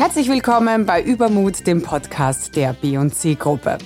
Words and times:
Herzlich 0.00 0.30
willkommen 0.30 0.86
bei 0.86 1.02
Übermut, 1.02 1.66
dem 1.66 1.82
Podcast 1.82 2.56
der 2.56 2.72
B&C-Gruppe. 2.72 3.76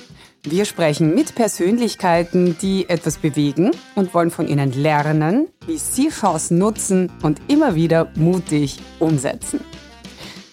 Wir 0.44 0.64
sprechen 0.64 1.12
mit 1.12 1.34
Persönlichkeiten, 1.34 2.56
die 2.56 2.88
etwas 2.88 3.18
bewegen 3.18 3.72
und 3.96 4.14
wollen 4.14 4.30
von 4.30 4.46
ihnen 4.46 4.72
lernen, 4.72 5.48
wie 5.66 5.76
sie 5.76 6.10
Chancen 6.10 6.58
nutzen 6.58 7.10
und 7.24 7.40
immer 7.48 7.74
wieder 7.74 8.12
mutig 8.14 8.78
umsetzen. 9.00 9.58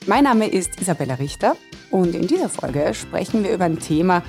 Mein 0.08 0.24
Name 0.24 0.48
ist 0.48 0.82
Isabella 0.82 1.14
Richter 1.14 1.56
und 1.92 2.16
in 2.16 2.26
dieser 2.26 2.50
Folge 2.50 2.96
sprechen 2.96 3.44
wir 3.44 3.54
über 3.54 3.66
ein 3.66 3.78
Thema, 3.78 4.24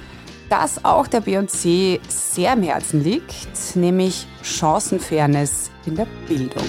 das 0.50 0.84
auch 0.84 1.06
der 1.06 1.22
B&C 1.22 1.98
sehr 2.08 2.52
am 2.52 2.62
Herzen 2.62 3.02
liegt, 3.02 3.74
nämlich 3.74 4.26
Chancenfairness 4.42 5.70
in 5.86 5.96
der 5.96 6.06
Bildung. 6.28 6.66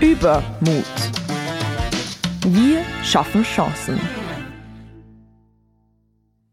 Übermut. 0.00 0.84
Wir 2.48 2.84
schaffen 3.02 3.42
Chancen. 3.42 4.00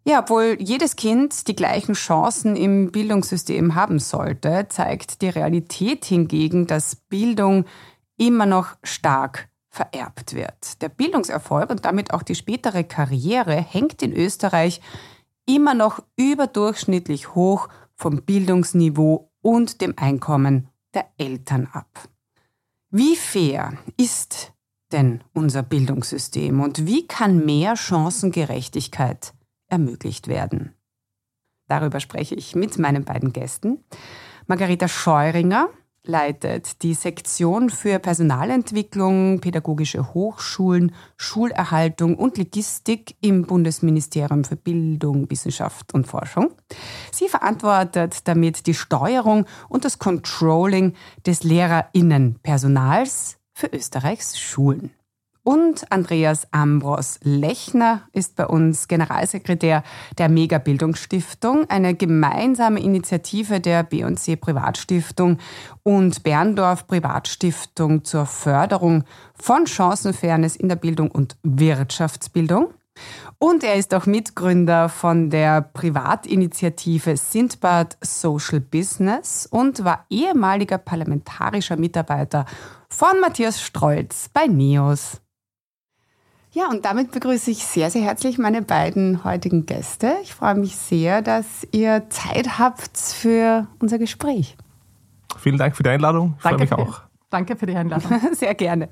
Ja, 0.07 0.21
obwohl 0.23 0.57
jedes 0.59 0.95
Kind 0.95 1.47
die 1.47 1.55
gleichen 1.55 1.93
Chancen 1.93 2.55
im 2.55 2.91
Bildungssystem 2.91 3.75
haben 3.75 3.99
sollte, 3.99 4.65
zeigt 4.69 5.21
die 5.21 5.29
Realität 5.29 6.03
hingegen, 6.05 6.65
dass 6.65 6.95
Bildung 6.95 7.65
immer 8.17 8.47
noch 8.47 8.69
stark 8.81 9.49
vererbt 9.69 10.33
wird. 10.33 10.81
Der 10.81 10.89
Bildungserfolg 10.89 11.69
und 11.69 11.85
damit 11.85 12.11
auch 12.11 12.23
die 12.23 12.33
spätere 12.33 12.83
Karriere 12.83 13.55
hängt 13.55 14.01
in 14.01 14.13
Österreich 14.13 14.81
immer 15.45 15.75
noch 15.75 16.01
überdurchschnittlich 16.15 17.35
hoch 17.35 17.69
vom 17.93 18.23
Bildungsniveau 18.23 19.29
und 19.43 19.79
dem 19.79 19.93
Einkommen 19.97 20.69
der 20.95 21.05
Eltern 21.19 21.67
ab. 21.71 22.09
Wie 22.89 23.15
fair 23.15 23.73
ist 23.95 24.52
denn 24.93 25.21
unser 25.33 25.63
Bildungssystem 25.63 26.61
und 26.61 26.85
wie 26.85 27.07
kann 27.07 27.45
mehr 27.45 27.75
Chancengerechtigkeit 27.75 29.33
ermöglicht 29.67 30.27
werden. 30.27 30.73
Darüber 31.67 31.99
spreche 31.99 32.35
ich 32.35 32.55
mit 32.55 32.77
meinen 32.77 33.03
beiden 33.03 33.33
Gästen. 33.33 33.79
Margareta 34.47 34.87
Scheuringer 34.87 35.69
leitet 36.05 36.83
die 36.83 36.93
Sektion 36.93 37.69
für 37.69 37.97
Personalentwicklung, 37.97 39.39
pädagogische 39.39 40.13
Hochschulen, 40.13 40.93
Schulerhaltung 41.15 42.17
und 42.17 42.37
Logistik 42.37 43.15
im 43.21 43.43
Bundesministerium 43.43 44.43
für 44.43 44.57
Bildung, 44.57 45.29
Wissenschaft 45.29 45.93
und 45.93 46.05
Forschung. 46.05 46.51
Sie 47.11 47.29
verantwortet 47.29 48.27
damit 48.27 48.67
die 48.67 48.73
Steuerung 48.73 49.45
und 49.69 49.85
das 49.85 49.97
Controlling 49.97 50.93
des 51.25 51.43
Lehrerinnenpersonals 51.43 53.37
für 53.53 53.67
Österreichs 53.67 54.39
Schulen. 54.39 54.91
Und 55.45 55.91
Andreas 55.91 56.47
Ambros 56.51 57.19
Lechner 57.21 58.03
ist 58.13 58.37
bei 58.37 58.47
uns 58.47 58.87
Generalsekretär 58.87 59.83
der 60.17 60.29
Mega 60.29 60.57
Bildungsstiftung, 60.57 61.69
eine 61.69 61.95
gemeinsame 61.95 62.79
Initiative 62.79 63.59
der 63.59 63.83
B&C 63.83 64.37
Privatstiftung 64.37 65.39
und 65.83 66.23
Berndorf 66.23 66.87
Privatstiftung 66.87 68.05
zur 68.05 68.25
Förderung 68.25 69.03
von 69.35 69.67
Chancenfairness 69.67 70.55
in 70.55 70.69
der 70.69 70.77
Bildung 70.77 71.11
und 71.11 71.35
Wirtschaftsbildung. 71.43 72.73
Und 73.39 73.63
er 73.63 73.75
ist 73.75 73.93
auch 73.93 74.05
Mitgründer 74.05 74.87
von 74.87 75.29
der 75.29 75.61
Privatinitiative 75.61 77.17
Sindbad 77.17 77.97
Social 78.01 78.59
Business 78.59 79.47
und 79.49 79.83
war 79.83 80.05
ehemaliger 80.09 80.77
parlamentarischer 80.77 81.75
Mitarbeiter 81.75 82.45
von 82.89 83.19
Matthias 83.19 83.61
Strolz 83.61 84.29
bei 84.29 84.47
NEOS. 84.47 85.19
Ja, 86.51 86.69
und 86.69 86.85
damit 86.85 87.11
begrüße 87.11 87.49
ich 87.49 87.65
sehr, 87.65 87.89
sehr 87.89 88.03
herzlich 88.03 88.37
meine 88.37 88.61
beiden 88.61 89.23
heutigen 89.23 89.65
Gäste. 89.65 90.17
Ich 90.21 90.35
freue 90.35 90.53
mich 90.53 90.75
sehr, 90.75 91.23
dass 91.23 91.67
ihr 91.71 92.09
Zeit 92.09 92.59
habt 92.59 92.95
für 92.95 93.67
unser 93.79 93.97
Gespräch. 93.97 94.55
Vielen 95.39 95.57
Dank 95.57 95.75
für 95.75 95.81
die 95.81 95.89
Einladung. 95.89 96.35
Ich 96.37 96.43
danke 96.43 96.67
freue 96.67 96.85
mich 96.85 96.89
auch. 96.89 97.01
Danke 97.31 97.55
für 97.55 97.65
die 97.65 97.75
Einladung. 97.75 98.21
Sehr 98.33 98.53
gerne. 98.53 98.89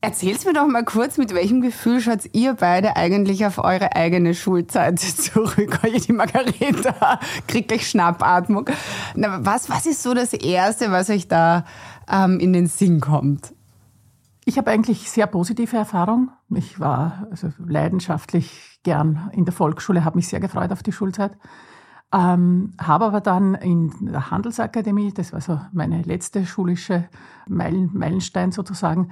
Erzählt 0.00 0.44
mir 0.44 0.52
doch 0.52 0.68
mal 0.68 0.84
kurz, 0.84 1.18
mit 1.18 1.34
welchem 1.34 1.60
Gefühl 1.60 2.00
schaut 2.00 2.32
ihr 2.32 2.54
beide 2.54 2.94
eigentlich 2.94 3.44
auf 3.44 3.58
eure 3.58 3.96
eigene 3.96 4.32
Schulzeit 4.32 5.00
zurück? 5.00 5.80
Die 6.06 6.12
Margareta 6.12 7.18
kriegt 7.48 7.68
gleich 7.68 7.88
Schnappatmung. 7.88 8.70
was, 9.16 9.68
was 9.68 9.86
ist 9.86 10.04
so 10.04 10.14
das 10.14 10.34
Erste, 10.34 10.92
was 10.92 11.10
euch 11.10 11.26
da 11.26 11.64
ähm, 12.08 12.38
in 12.38 12.52
den 12.52 12.68
Sinn 12.68 13.00
kommt? 13.00 13.52
Ich 14.44 14.56
habe 14.56 14.70
eigentlich 14.70 15.10
sehr 15.10 15.26
positive 15.26 15.76
Erfahrungen. 15.76 16.30
Ich 16.54 16.78
war 16.78 17.26
also 17.32 17.52
leidenschaftlich 17.58 18.78
gern 18.84 19.30
in 19.32 19.46
der 19.46 19.52
Volksschule, 19.52 20.04
habe 20.04 20.16
mich 20.16 20.28
sehr 20.28 20.40
gefreut 20.40 20.70
auf 20.70 20.84
die 20.84 20.92
Schulzeit. 20.92 21.32
Ähm, 22.14 22.72
habe 22.80 23.04
aber 23.04 23.20
dann 23.20 23.54
in 23.56 23.92
der 24.00 24.30
Handelsakademie, 24.30 25.12
das 25.12 25.32
war 25.32 25.40
so 25.40 25.60
meine 25.72 26.02
letzte 26.02 26.46
schulische 26.46 27.08
Meilen, 27.48 27.90
Meilenstein 27.92 28.52
sozusagen, 28.52 29.10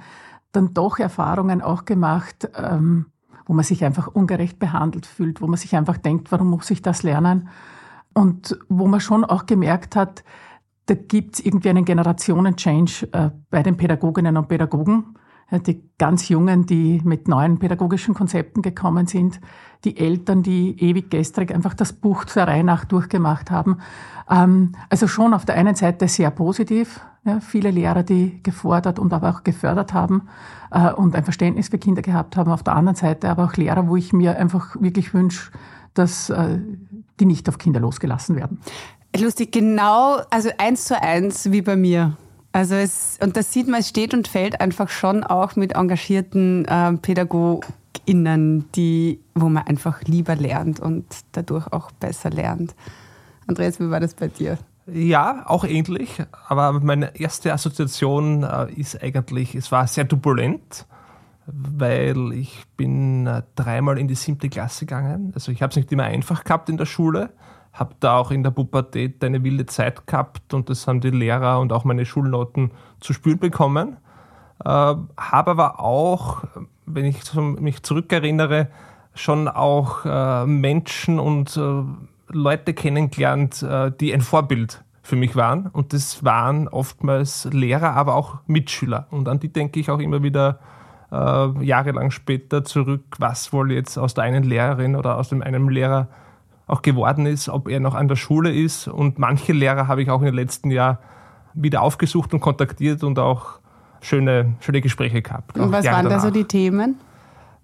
dann 0.57 0.73
doch 0.73 0.99
Erfahrungen 0.99 1.61
auch 1.61 1.85
gemacht, 1.85 2.49
ähm, 2.55 3.05
wo 3.45 3.53
man 3.53 3.63
sich 3.63 3.85
einfach 3.85 4.07
ungerecht 4.07 4.59
behandelt 4.59 5.05
fühlt, 5.05 5.41
wo 5.41 5.47
man 5.47 5.57
sich 5.57 5.75
einfach 5.75 5.97
denkt, 5.97 6.31
warum 6.31 6.49
muss 6.49 6.69
ich 6.71 6.81
das 6.81 7.03
lernen? 7.03 7.49
Und 8.13 8.57
wo 8.67 8.87
man 8.87 8.99
schon 8.99 9.23
auch 9.23 9.45
gemerkt 9.45 9.95
hat, 9.95 10.23
da 10.87 10.95
gibt 10.95 11.35
es 11.35 11.45
irgendwie 11.45 11.69
einen 11.69 11.85
Generationen-Change 11.85 13.09
äh, 13.11 13.29
bei 13.49 13.61
den 13.61 13.77
Pädagoginnen 13.77 14.35
und 14.37 14.47
Pädagogen 14.47 15.15
die 15.51 15.81
ganz 15.97 16.27
Jungen, 16.29 16.65
die 16.65 17.01
mit 17.03 17.27
neuen 17.27 17.59
pädagogischen 17.59 18.13
Konzepten 18.13 18.61
gekommen 18.61 19.07
sind, 19.07 19.39
die 19.83 19.97
Eltern, 19.97 20.43
die 20.43 20.75
ewig 20.81 21.09
gestrig 21.09 21.53
einfach 21.53 21.73
das 21.73 21.93
Buch 21.93 22.25
zur 22.25 22.43
Reihe 22.43 22.63
nach 22.63 22.85
durchgemacht 22.85 23.51
haben. 23.51 23.77
Ähm, 24.29 24.73
also 24.89 25.07
schon 25.07 25.33
auf 25.33 25.45
der 25.45 25.55
einen 25.55 25.75
Seite 25.75 26.07
sehr 26.07 26.31
positiv, 26.31 26.99
ja, 27.23 27.39
viele 27.39 27.71
Lehrer, 27.71 28.03
die 28.03 28.41
gefordert 28.43 28.99
und 28.99 29.13
aber 29.13 29.29
auch 29.29 29.43
gefördert 29.43 29.93
haben 29.93 30.23
äh, 30.71 30.91
und 30.91 31.15
ein 31.15 31.23
Verständnis 31.23 31.69
für 31.69 31.77
Kinder 31.77 32.01
gehabt 32.01 32.35
haben. 32.35 32.51
Auf 32.51 32.63
der 32.63 32.75
anderen 32.75 32.95
Seite 32.95 33.29
aber 33.29 33.45
auch 33.45 33.53
Lehrer, 33.53 33.87
wo 33.87 33.95
ich 33.95 34.13
mir 34.13 34.37
einfach 34.37 34.75
wirklich 34.79 35.13
wünsche, 35.13 35.51
dass 35.93 36.29
äh, 36.29 36.59
die 37.19 37.25
nicht 37.25 37.47
auf 37.47 37.57
Kinder 37.57 37.79
losgelassen 37.79 38.35
werden. 38.35 38.59
Lustig, 39.15 39.51
genau, 39.51 40.19
also 40.29 40.49
eins 40.57 40.85
zu 40.85 41.01
eins 41.01 41.51
wie 41.51 41.61
bei 41.61 41.75
mir. 41.75 42.17
Also 42.51 42.75
es, 42.75 43.19
und 43.21 43.37
das 43.37 43.53
sieht 43.53 43.67
man, 43.67 43.81
es 43.81 43.89
steht 43.89 44.13
und 44.13 44.27
fällt 44.27 44.61
einfach 44.61 44.89
schon 44.89 45.23
auch 45.23 45.55
mit 45.55 45.73
engagierten 45.73 46.65
äh, 46.65 46.93
PädagogInnen, 46.93 48.71
die, 48.73 49.19
wo 49.35 49.49
man 49.49 49.67
einfach 49.67 50.01
lieber 50.03 50.35
lernt 50.35 50.79
und 50.79 51.05
dadurch 51.33 51.71
auch 51.71 51.91
besser 51.91 52.29
lernt. 52.29 52.75
Andreas, 53.47 53.79
wie 53.79 53.89
war 53.89 53.99
das 53.99 54.13
bei 54.13 54.27
dir? 54.27 54.57
Ja, 54.91 55.43
auch 55.45 55.65
ähnlich. 55.65 56.23
Aber 56.47 56.79
meine 56.79 57.19
erste 57.19 57.53
Assoziation 57.53 58.43
äh, 58.43 58.71
ist 58.71 59.01
eigentlich, 59.03 59.53
es 59.53 59.71
war 59.71 59.85
sehr 59.85 60.07
turbulent, 60.07 60.85
weil 61.45 62.31
ich 62.33 62.63
bin 62.77 63.27
äh, 63.27 63.43
dreimal 63.55 63.99
in 63.99 64.07
die 64.07 64.15
siebte 64.15 64.49
Klasse 64.49 64.85
gegangen. 64.85 65.31
Also 65.35 65.51
ich 65.51 65.61
habe 65.61 65.71
es 65.71 65.75
nicht 65.75 65.91
immer 65.91 66.03
einfach 66.03 66.43
gehabt 66.43 66.69
in 66.69 66.77
der 66.77 66.85
Schule 66.85 67.29
habe 67.77 67.95
da 67.99 68.17
auch 68.17 68.31
in 68.31 68.43
der 68.43 68.51
Pubertät 68.51 69.23
eine 69.23 69.43
wilde 69.43 69.65
Zeit 69.67 70.07
gehabt 70.07 70.53
und 70.53 70.69
das 70.69 70.87
haben 70.87 70.99
die 70.99 71.11
Lehrer 71.11 71.59
und 71.59 71.71
auch 71.71 71.83
meine 71.83 72.05
Schulnoten 72.05 72.71
zu 72.99 73.13
spüren 73.13 73.39
bekommen. 73.39 73.97
Äh, 74.63 74.67
habe 74.67 75.51
aber 75.51 75.79
auch, 75.79 76.43
wenn 76.85 77.05
ich 77.05 77.33
mich 77.35 77.83
zurückerinnere, 77.83 78.67
schon 79.13 79.47
auch 79.47 80.05
äh, 80.05 80.45
Menschen 80.45 81.19
und 81.19 81.55
äh, 81.57 81.83
Leute 82.29 82.73
kennengelernt, 82.73 83.61
äh, 83.63 83.91
die 83.91 84.13
ein 84.13 84.21
Vorbild 84.21 84.83
für 85.03 85.15
mich 85.15 85.35
waren. 85.35 85.67
Und 85.67 85.93
das 85.93 86.23
waren 86.23 86.67
oftmals 86.67 87.45
Lehrer, 87.51 87.95
aber 87.95 88.15
auch 88.15 88.39
Mitschüler. 88.47 89.07
Und 89.11 89.29
an 89.29 89.39
die 89.39 89.49
denke 89.49 89.79
ich 89.79 89.89
auch 89.89 89.99
immer 89.99 90.23
wieder 90.23 90.59
äh, 91.11 91.63
jahrelang 91.63 92.11
später 92.11 92.65
zurück, 92.65 93.03
was 93.19 93.53
wohl 93.53 93.71
jetzt 93.71 93.97
aus 93.97 94.13
der 94.13 94.25
einen 94.25 94.43
Lehrerin 94.43 94.95
oder 94.95 95.17
aus 95.17 95.29
dem 95.29 95.41
einen 95.41 95.69
Lehrer 95.69 96.07
auch 96.67 96.81
geworden 96.81 97.25
ist, 97.25 97.49
ob 97.49 97.69
er 97.69 97.79
noch 97.79 97.95
an 97.95 98.07
der 98.07 98.17
Schule 98.17 98.53
ist. 98.53 98.87
Und 98.87 99.17
manche 99.17 99.53
Lehrer 99.53 99.87
habe 99.87 100.01
ich 100.03 100.09
auch 100.09 100.19
in 100.19 100.25
den 100.25 100.35
letzten 100.35 100.69
Jahren 100.69 100.97
wieder 101.53 101.81
aufgesucht 101.81 102.33
und 102.33 102.41
kontaktiert 102.41 103.03
und 103.03 103.17
auch 103.17 103.59
schöne, 104.01 104.53
schöne 104.59 104.81
Gespräche 104.81 105.21
gehabt. 105.21 105.57
Und 105.57 105.71
was 105.71 105.85
waren 105.85 106.05
danach. 106.05 106.17
da 106.17 106.19
so 106.19 106.29
die 106.29 106.43
Themen? 106.43 106.99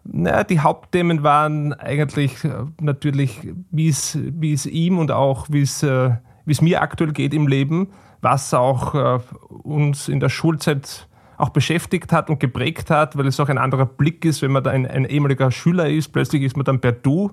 Naja, 0.06 0.44
die 0.44 0.60
Hauptthemen 0.60 1.24
waren 1.24 1.74
eigentlich 1.74 2.44
äh, 2.44 2.50
natürlich, 2.82 3.54
wie 3.72 3.88
es, 3.88 4.66
ihm 4.66 4.98
und 4.98 5.12
auch 5.12 5.48
wie 5.50 5.62
es, 5.62 5.84
äh, 5.84 6.12
wie 6.46 6.52
es 6.52 6.62
mir 6.62 6.82
aktuell 6.82 7.14
geht 7.14 7.34
im 7.34 7.48
Leben, 7.48 7.90
was 8.22 8.54
auch 8.54 8.96
äh, 8.96 9.20
uns 9.50 10.10
in 10.10 10.20
der 10.20 10.30
Schulzeit 10.30 11.08
auch 11.38 11.50
beschäftigt 11.50 12.12
hat 12.12 12.30
und 12.30 12.40
geprägt 12.40 12.90
hat, 12.90 13.18
weil 13.18 13.28
es 13.28 13.40
auch 13.40 13.50
ein 13.50 13.58
anderer 13.58 13.86
Blick 13.86 14.26
ist, 14.26 14.42
wenn 14.42 14.52
man 14.52 14.64
da 14.64 14.72
ein, 14.72 14.86
ein 14.86 15.06
ehemaliger 15.06 15.52
Schüler 15.52 15.90
ist, 15.90 16.10
plötzlich 16.10 16.44
ist 16.44 16.58
man 16.58 16.66
dann 16.66 16.80
per 16.80 16.92
Du 16.92 17.32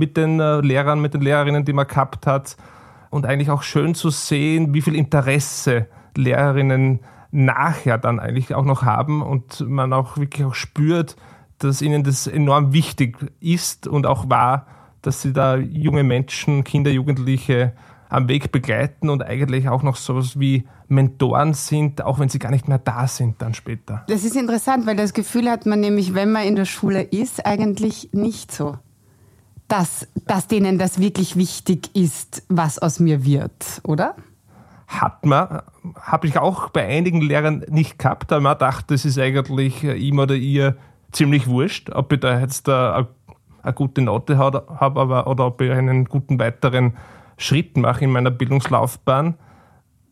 mit 0.00 0.16
den 0.16 0.40
äh, 0.40 0.60
Lehrern, 0.62 1.00
mit 1.00 1.12
den 1.12 1.20
Lehrerinnen, 1.20 1.66
die 1.66 1.74
man 1.74 1.86
gehabt 1.86 2.26
hat. 2.26 2.56
Und 3.10 3.26
eigentlich 3.26 3.50
auch 3.50 3.62
schön 3.62 3.94
zu 3.94 4.08
sehen, 4.10 4.72
wie 4.72 4.80
viel 4.80 4.94
Interesse 4.94 5.86
Lehrerinnen 6.16 7.00
nachher 7.30 7.98
dann 7.98 8.18
eigentlich 8.18 8.54
auch 8.54 8.64
noch 8.64 8.82
haben 8.82 9.22
und 9.22 9.60
man 9.68 9.92
auch 9.92 10.16
wirklich 10.16 10.46
auch 10.46 10.54
spürt, 10.54 11.16
dass 11.58 11.82
ihnen 11.82 12.02
das 12.02 12.26
enorm 12.26 12.72
wichtig 12.72 13.18
ist 13.40 13.86
und 13.86 14.06
auch 14.06 14.30
war, 14.30 14.66
dass 15.02 15.22
sie 15.22 15.32
da 15.32 15.56
junge 15.56 16.02
Menschen, 16.02 16.64
Kinder, 16.64 16.90
Jugendliche 16.90 17.74
am 18.08 18.26
Weg 18.28 18.50
begleiten 18.52 19.10
und 19.10 19.22
eigentlich 19.22 19.68
auch 19.68 19.82
noch 19.82 19.96
sowas 19.96 20.40
wie 20.40 20.66
Mentoren 20.88 21.54
sind, 21.54 22.02
auch 22.02 22.18
wenn 22.18 22.28
sie 22.28 22.38
gar 22.38 22.50
nicht 22.50 22.68
mehr 22.68 22.78
da 22.78 23.06
sind 23.06 23.40
dann 23.42 23.54
später. 23.54 24.04
Das 24.08 24.24
ist 24.24 24.34
interessant, 24.34 24.86
weil 24.86 24.96
das 24.96 25.12
Gefühl 25.12 25.48
hat 25.48 25.66
man 25.66 25.80
nämlich, 25.80 26.14
wenn 26.14 26.32
man 26.32 26.44
in 26.44 26.56
der 26.56 26.64
Schule 26.64 27.02
ist, 27.02 27.44
eigentlich 27.46 28.10
nicht 28.12 28.50
so. 28.50 28.78
Dass, 29.70 30.06
dass 30.26 30.48
denen 30.48 30.78
das 30.78 30.98
wirklich 30.98 31.36
wichtig 31.36 31.94
ist, 31.94 32.42
was 32.48 32.78
aus 32.78 32.98
mir 32.98 33.24
wird, 33.24 33.80
oder? 33.84 34.16
Hat 34.88 35.24
man, 35.24 35.62
habe 36.00 36.26
ich 36.26 36.36
auch 36.38 36.70
bei 36.70 36.86
einigen 36.86 37.20
Lehrern 37.20 37.64
nicht 37.68 37.98
gehabt, 37.98 38.32
aber 38.32 38.42
man 38.42 38.58
dachte, 38.58 38.94
das 38.94 39.04
ist 39.04 39.18
eigentlich 39.18 39.84
ihm 39.84 40.18
oder 40.18 40.34
ihr 40.34 40.76
ziemlich 41.12 41.46
wurscht, 41.46 41.90
ob 41.90 42.12
ich 42.12 42.20
da 42.20 42.40
jetzt 42.40 42.68
eine, 42.68 43.06
eine 43.62 43.72
gute 43.72 44.02
Note 44.02 44.36
habe 44.38 45.24
oder 45.26 45.46
ob 45.46 45.60
ich 45.60 45.70
einen 45.70 46.04
guten 46.06 46.38
weiteren 46.40 46.96
Schritt 47.36 47.76
mache 47.76 48.04
in 48.04 48.10
meiner 48.10 48.30
Bildungslaufbahn. 48.30 49.36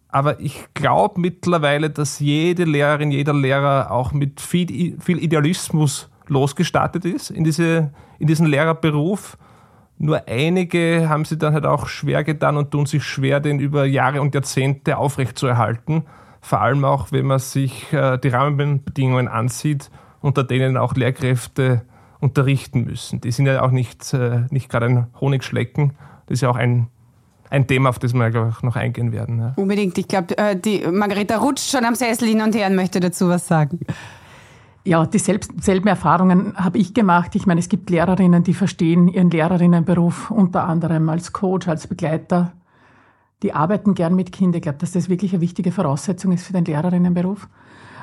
Aber 0.09 0.41
ich 0.41 0.69
glaube 0.73 1.21
mittlerweile, 1.21 1.91
dass 1.91 2.19
jede 2.19 2.65
Lehrerin, 2.65 3.11
jeder 3.11 3.35
Lehrer 3.35 3.91
auch 3.91 4.13
mit 4.13 4.41
viel, 4.41 4.99
viel 5.01 5.19
Idealismus 5.19 6.09
losgestartet 6.29 7.05
ist 7.05 7.31
in, 7.31 7.45
diese, 7.45 7.93
in 8.19 8.27
diesen 8.27 8.47
Lehrerberuf. 8.47 9.37
Nur 9.99 10.29
einige 10.29 11.09
haben 11.09 11.25
sich 11.25 11.39
dann 11.39 11.55
halt 11.55 11.67
auch 11.67 11.89
schwer 11.89 12.23
getan 12.23 12.57
und 12.57 12.71
tun 12.71 12.87
sich 12.87 13.03
schwer, 13.03 13.41
den 13.41 13.59
über 13.59 13.85
Jahre 13.85 14.21
und 14.21 14.35
Jahrzehnte 14.35 14.97
aufrechtzuerhalten. 14.97 16.05
Vor 16.41 16.61
allem 16.61 16.85
auch, 16.85 17.11
wenn 17.11 17.27
man 17.27 17.41
sich 17.41 17.93
äh, 17.93 18.17
die 18.19 18.29
Rahmenbedingungen 18.29 19.27
ansieht, 19.27 19.91
unter 20.21 20.45
denen 20.45 20.77
auch 20.77 20.95
Lehrkräfte 20.95 21.83
unterrichten 22.21 22.85
müssen. 22.85 23.21
Die 23.21 23.33
sind 23.33 23.47
ja 23.47 23.63
auch 23.63 23.73
nicht, 23.73 24.15
äh, 24.15 24.47
nicht 24.51 24.69
gerade 24.69 24.87
ein 24.87 25.07
Honigschlecken. 25.21 25.95
Das 26.27 26.37
ist 26.37 26.41
ja 26.43 26.51
auch 26.51 26.57
ein 26.57 26.89
ein 27.51 27.67
Thema, 27.67 27.89
auf 27.89 27.99
das 27.99 28.13
wir 28.15 28.29
ich, 28.29 28.63
noch 28.63 28.77
eingehen 28.77 29.13
werden. 29.13 29.39
Ja. 29.39 29.53
Unbedingt. 29.57 29.97
Ich 29.99 30.09
glaube, 30.09 30.37
äh, 30.37 30.55
die 30.55 30.87
Margareta 30.87 31.39
rutscht 31.39 31.71
schon 31.71 31.85
am 31.85 31.95
Sessel 31.95 32.29
hin 32.29 32.43
und 32.43 32.55
her 32.55 32.67
und 32.69 32.77
möchte 32.77 33.01
dazu 33.01 33.29
was 33.29 33.49
sagen. 33.49 33.81
Ja, 34.85 35.05
dieselben 35.05 35.87
Erfahrungen 35.87 36.57
habe 36.57 36.79
ich 36.79 36.95
gemacht. 36.95 37.35
Ich 37.35 37.47
meine, 37.47 37.61
es 37.61 37.69
gibt 37.69 37.91
Lehrerinnen, 37.91 38.43
die 38.43 38.55
verstehen 38.55 39.09
ihren 39.09 39.31
Lehrerinnenberuf 39.31 40.31
unter 40.31 40.65
anderem 40.65 41.09
als 41.09 41.33
Coach, 41.33 41.69
als 41.69 41.87
Begleiter. 41.87 42.53
Die 43.43 43.53
arbeiten 43.53 43.95
gern 43.95 44.15
mit 44.15 44.33
Kindern. 44.33 44.59
Ich 44.59 44.63
glaube, 44.63 44.79
dass 44.79 44.93
das 44.93 45.09
wirklich 45.09 45.33
eine 45.33 45.43
wichtige 45.43 45.73
Voraussetzung 45.73 46.33
ist 46.33 46.47
für 46.47 46.55
den 46.55 46.65
Lehrerinnenberuf. 46.65 47.49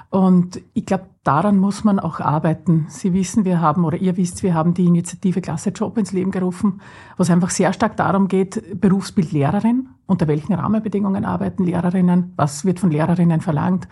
Und 0.10 0.62
ich 0.74 0.86
glaube, 0.86 1.07
daran 1.24 1.57
muss 1.57 1.83
man 1.83 2.00
auch 2.00 2.19
arbeiten. 2.19 2.86
Sie 2.88 3.13
wissen, 3.13 3.44
wir 3.44 3.60
haben, 3.60 3.83
oder 3.83 3.98
ihr 3.98 4.16
wisst, 4.16 4.44
wir 4.44 4.54
haben 4.54 4.74
die 4.74 4.86
Initiative 4.86 5.42
Klasse 5.42 5.72
Job 5.72 5.98
ins 5.98 6.13
Leben 6.13 6.31
gerufen, 6.31 6.80
was 7.18 7.30
einfach 7.30 7.50
sehr 7.50 7.74
stark 7.74 7.98
darum 7.98 8.27
geht, 8.27 8.80
Berufsbild 8.80 9.31
Lehrerin, 9.31 9.89
unter 10.06 10.27
welchen 10.27 10.54
Rahmenbedingungen 10.54 11.25
arbeiten 11.25 11.66
Lehrerinnen, 11.66 12.33
was 12.36 12.63
wird 12.63 12.80
von 12.80 12.92
Lehrerinnen 12.92 13.42
verlangt, 13.42 13.88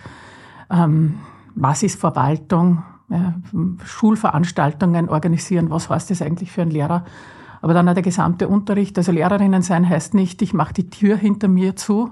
ähm, 0.69 1.15
was 1.55 1.83
ist 1.83 1.99
Verwaltung, 1.99 2.83
ja, 3.09 3.33
Schulveranstaltungen 3.83 5.09
organisieren, 5.09 5.69
was 5.69 5.89
heißt 5.89 6.11
das 6.11 6.21
eigentlich 6.21 6.51
für 6.51 6.61
einen 6.63 6.71
Lehrer. 6.71 7.05
Aber 7.61 7.73
dann 7.73 7.87
auch 7.87 7.93
der 7.93 8.03
gesamte 8.03 8.47
Unterricht, 8.47 8.97
also 8.97 9.11
Lehrerinnen 9.11 9.61
sein 9.61 9.87
heißt 9.87 10.13
nicht, 10.13 10.41
ich 10.41 10.53
mache 10.53 10.73
die 10.73 10.89
Tür 10.89 11.15
hinter 11.15 11.47
mir 11.47 11.75
zu, 11.75 12.11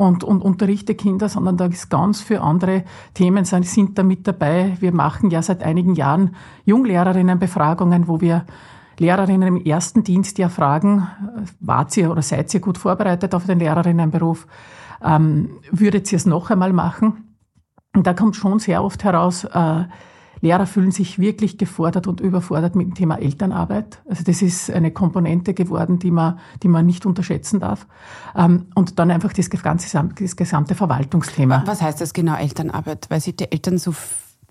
und, 0.00 0.24
und 0.24 0.40
unterrichte 0.40 0.94
Kinder, 0.94 1.28
sondern 1.28 1.58
da 1.58 1.66
ist 1.66 1.90
ganz 1.90 2.22
für 2.22 2.40
andere 2.40 2.84
Themen 3.12 3.44
sind, 3.44 3.66
sind 3.66 3.98
da 3.98 4.02
mit 4.02 4.26
dabei. 4.26 4.78
Wir 4.80 4.94
machen 4.94 5.28
ja 5.30 5.42
seit 5.42 5.62
einigen 5.62 5.94
Jahren 5.94 6.34
Junglehrerinnenbefragungen, 6.64 8.08
wo 8.08 8.18
wir 8.22 8.46
Lehrerinnen 8.98 9.56
im 9.56 9.64
ersten 9.64 10.02
Dienst 10.02 10.38
ja 10.38 10.48
fragen, 10.48 11.06
wart 11.60 11.94
ihr 11.98 12.10
oder 12.10 12.22
seid 12.22 12.52
ihr 12.54 12.60
gut 12.60 12.78
vorbereitet 12.78 13.34
auf 13.34 13.44
den 13.44 13.58
Lehrerinnenberuf? 13.58 14.46
Ähm, 15.04 15.50
würdet 15.70 16.10
ihr 16.12 16.16
es 16.16 16.24
noch 16.24 16.48
einmal 16.48 16.72
machen? 16.72 17.29
Und 17.94 18.06
da 18.06 18.14
kommt 18.14 18.36
schon 18.36 18.58
sehr 18.58 18.84
oft 18.84 19.04
heraus, 19.04 19.44
äh, 19.44 19.84
Lehrer 20.42 20.66
fühlen 20.66 20.90
sich 20.90 21.18
wirklich 21.18 21.58
gefordert 21.58 22.06
und 22.06 22.20
überfordert 22.20 22.74
mit 22.74 22.86
dem 22.86 22.94
Thema 22.94 23.16
Elternarbeit. 23.16 24.00
Also 24.08 24.24
das 24.24 24.40
ist 24.40 24.70
eine 24.70 24.90
Komponente 24.90 25.52
geworden, 25.52 25.98
die 25.98 26.10
man, 26.10 26.38
die 26.62 26.68
man 26.68 26.86
nicht 26.86 27.04
unterschätzen 27.04 27.60
darf. 27.60 27.86
Ähm, 28.34 28.66
und 28.74 28.98
dann 28.98 29.10
einfach 29.10 29.32
das 29.32 29.50
ganze, 29.50 30.08
das 30.18 30.36
gesamte 30.36 30.74
Verwaltungsthema. 30.74 31.64
Was 31.66 31.82
heißt 31.82 32.00
das 32.00 32.14
genau 32.14 32.36
Elternarbeit? 32.36 33.06
Weil 33.10 33.20
sich 33.20 33.36
die 33.36 33.52
Eltern 33.52 33.76
so 33.76 33.92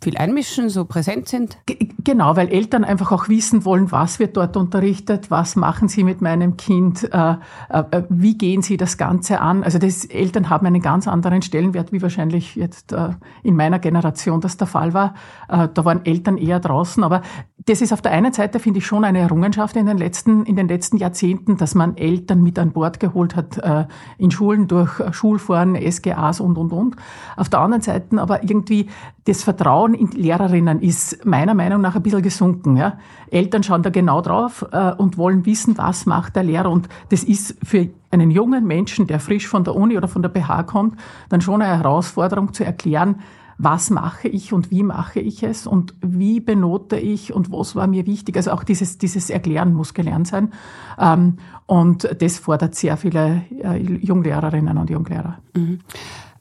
viel 0.01 0.17
einmischen, 0.17 0.69
so 0.69 0.85
präsent 0.85 1.27
sind? 1.27 1.57
Genau, 2.03 2.35
weil 2.35 2.49
Eltern 2.49 2.83
einfach 2.83 3.11
auch 3.11 3.29
wissen 3.29 3.65
wollen, 3.65 3.91
was 3.91 4.19
wird 4.19 4.37
dort 4.37 4.55
unterrichtet, 4.57 5.29
was 5.29 5.55
machen 5.55 5.87
sie 5.87 6.03
mit 6.03 6.21
meinem 6.21 6.57
Kind, 6.57 7.11
äh, 7.11 7.35
äh, 7.69 8.03
wie 8.09 8.37
gehen 8.37 8.61
sie 8.61 8.77
das 8.77 8.97
Ganze 8.97 9.41
an. 9.41 9.63
Also 9.63 9.79
das, 9.79 10.05
Eltern 10.05 10.49
haben 10.49 10.65
einen 10.65 10.81
ganz 10.81 11.07
anderen 11.07 11.41
Stellenwert, 11.41 11.91
wie 11.91 12.01
wahrscheinlich 12.01 12.55
jetzt 12.55 12.93
äh, 12.93 13.09
in 13.43 13.55
meiner 13.55 13.79
Generation 13.79 14.41
das 14.41 14.57
der 14.57 14.67
Fall 14.67 14.93
war. 14.93 15.15
Äh, 15.47 15.67
da 15.73 15.85
waren 15.85 16.05
Eltern 16.05 16.37
eher 16.37 16.59
draußen, 16.59 17.03
aber 17.03 17.21
das 17.65 17.81
ist 17.81 17.91
auf 17.91 18.01
der 18.01 18.13
einen 18.13 18.33
Seite, 18.33 18.59
finde 18.59 18.79
ich, 18.79 18.85
schon 18.85 19.03
eine 19.03 19.19
Errungenschaft 19.19 19.75
in 19.75 19.85
den 19.85 19.97
letzten, 19.97 20.45
in 20.45 20.55
den 20.55 20.67
letzten 20.67 20.97
Jahrzehnten, 20.97 21.57
dass 21.57 21.75
man 21.75 21.97
Eltern 21.97 22.41
mit 22.41 22.57
an 22.57 22.71
Bord 22.71 22.99
geholt 22.99 23.35
hat, 23.35 23.57
äh, 23.57 23.85
in 24.17 24.31
Schulen 24.31 24.67
durch 24.67 24.91
Schulforen, 25.11 25.75
SGAs 25.75 26.39
und, 26.39 26.57
und, 26.57 26.71
und. 26.71 26.95
Auf 27.35 27.49
der 27.49 27.59
anderen 27.59 27.81
Seite 27.81 28.19
aber 28.19 28.43
irgendwie 28.43 28.89
das 29.25 29.43
Vertrauen 29.43 29.88
in 29.93 30.11
Lehrerinnen 30.11 30.81
ist 30.81 31.25
meiner 31.25 31.53
Meinung 31.53 31.81
nach 31.81 31.95
ein 31.95 32.03
bisschen 32.03 32.21
gesunken. 32.21 32.77
Ja? 32.77 32.97
Eltern 33.31 33.63
schauen 33.63 33.83
da 33.83 33.89
genau 33.89 34.21
drauf 34.21 34.65
äh, 34.71 34.93
und 34.93 35.17
wollen 35.17 35.45
wissen, 35.45 35.77
was 35.77 36.05
macht 36.05 36.35
der 36.35 36.43
Lehrer. 36.43 36.69
Und 36.69 36.89
das 37.09 37.23
ist 37.23 37.57
für 37.63 37.89
einen 38.11 38.31
jungen 38.31 38.65
Menschen, 38.65 39.07
der 39.07 39.19
frisch 39.19 39.47
von 39.47 39.63
der 39.63 39.75
Uni 39.75 39.97
oder 39.97 40.07
von 40.07 40.21
der 40.21 40.29
BH 40.29 40.63
kommt, 40.63 40.99
dann 41.29 41.41
schon 41.41 41.61
eine 41.61 41.77
Herausforderung 41.77 42.53
zu 42.53 42.63
erklären, 42.63 43.15
was 43.59 43.89
mache 43.89 44.29
ich 44.29 44.53
und 44.53 44.71
wie 44.71 44.83
mache 44.83 45.19
ich 45.19 45.43
es 45.43 45.67
und 45.67 45.93
wie 46.01 46.39
benote 46.39 46.97
ich 46.97 47.33
und 47.33 47.51
was 47.51 47.75
war 47.75 47.87
mir 47.87 48.05
wichtig. 48.05 48.37
Also 48.37 48.51
auch 48.51 48.63
dieses, 48.63 48.97
dieses 48.97 49.29
Erklären 49.29 49.73
muss 49.73 49.93
gelernt 49.93 50.27
sein. 50.27 50.53
Ähm, 50.97 51.35
und 51.65 52.09
das 52.21 52.39
fordert 52.39 52.73
sehr 52.75 52.95
viele 52.95 53.43
äh, 53.61 53.77
Junglehrerinnen 53.77 54.77
und 54.77 54.89
Junglehrer. 54.89 55.39
Mhm 55.53 55.79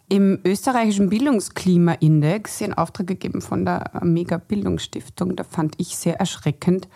im 0.09 0.39
österreichischen 0.45 1.11
Bildungsklimaindex 1.11 2.61
in 2.61 2.75
Auftrag 2.75 3.07
gegeben 3.07 3.41
von 3.41 3.65
der 3.65 3.91
Mega 4.03 4.39
Bildungsstiftung. 4.39 5.37
Da 5.37 5.45
fand 5.45 5.75
ich 5.79 5.97
sehr 5.97 6.19
erschreckend 6.19 6.89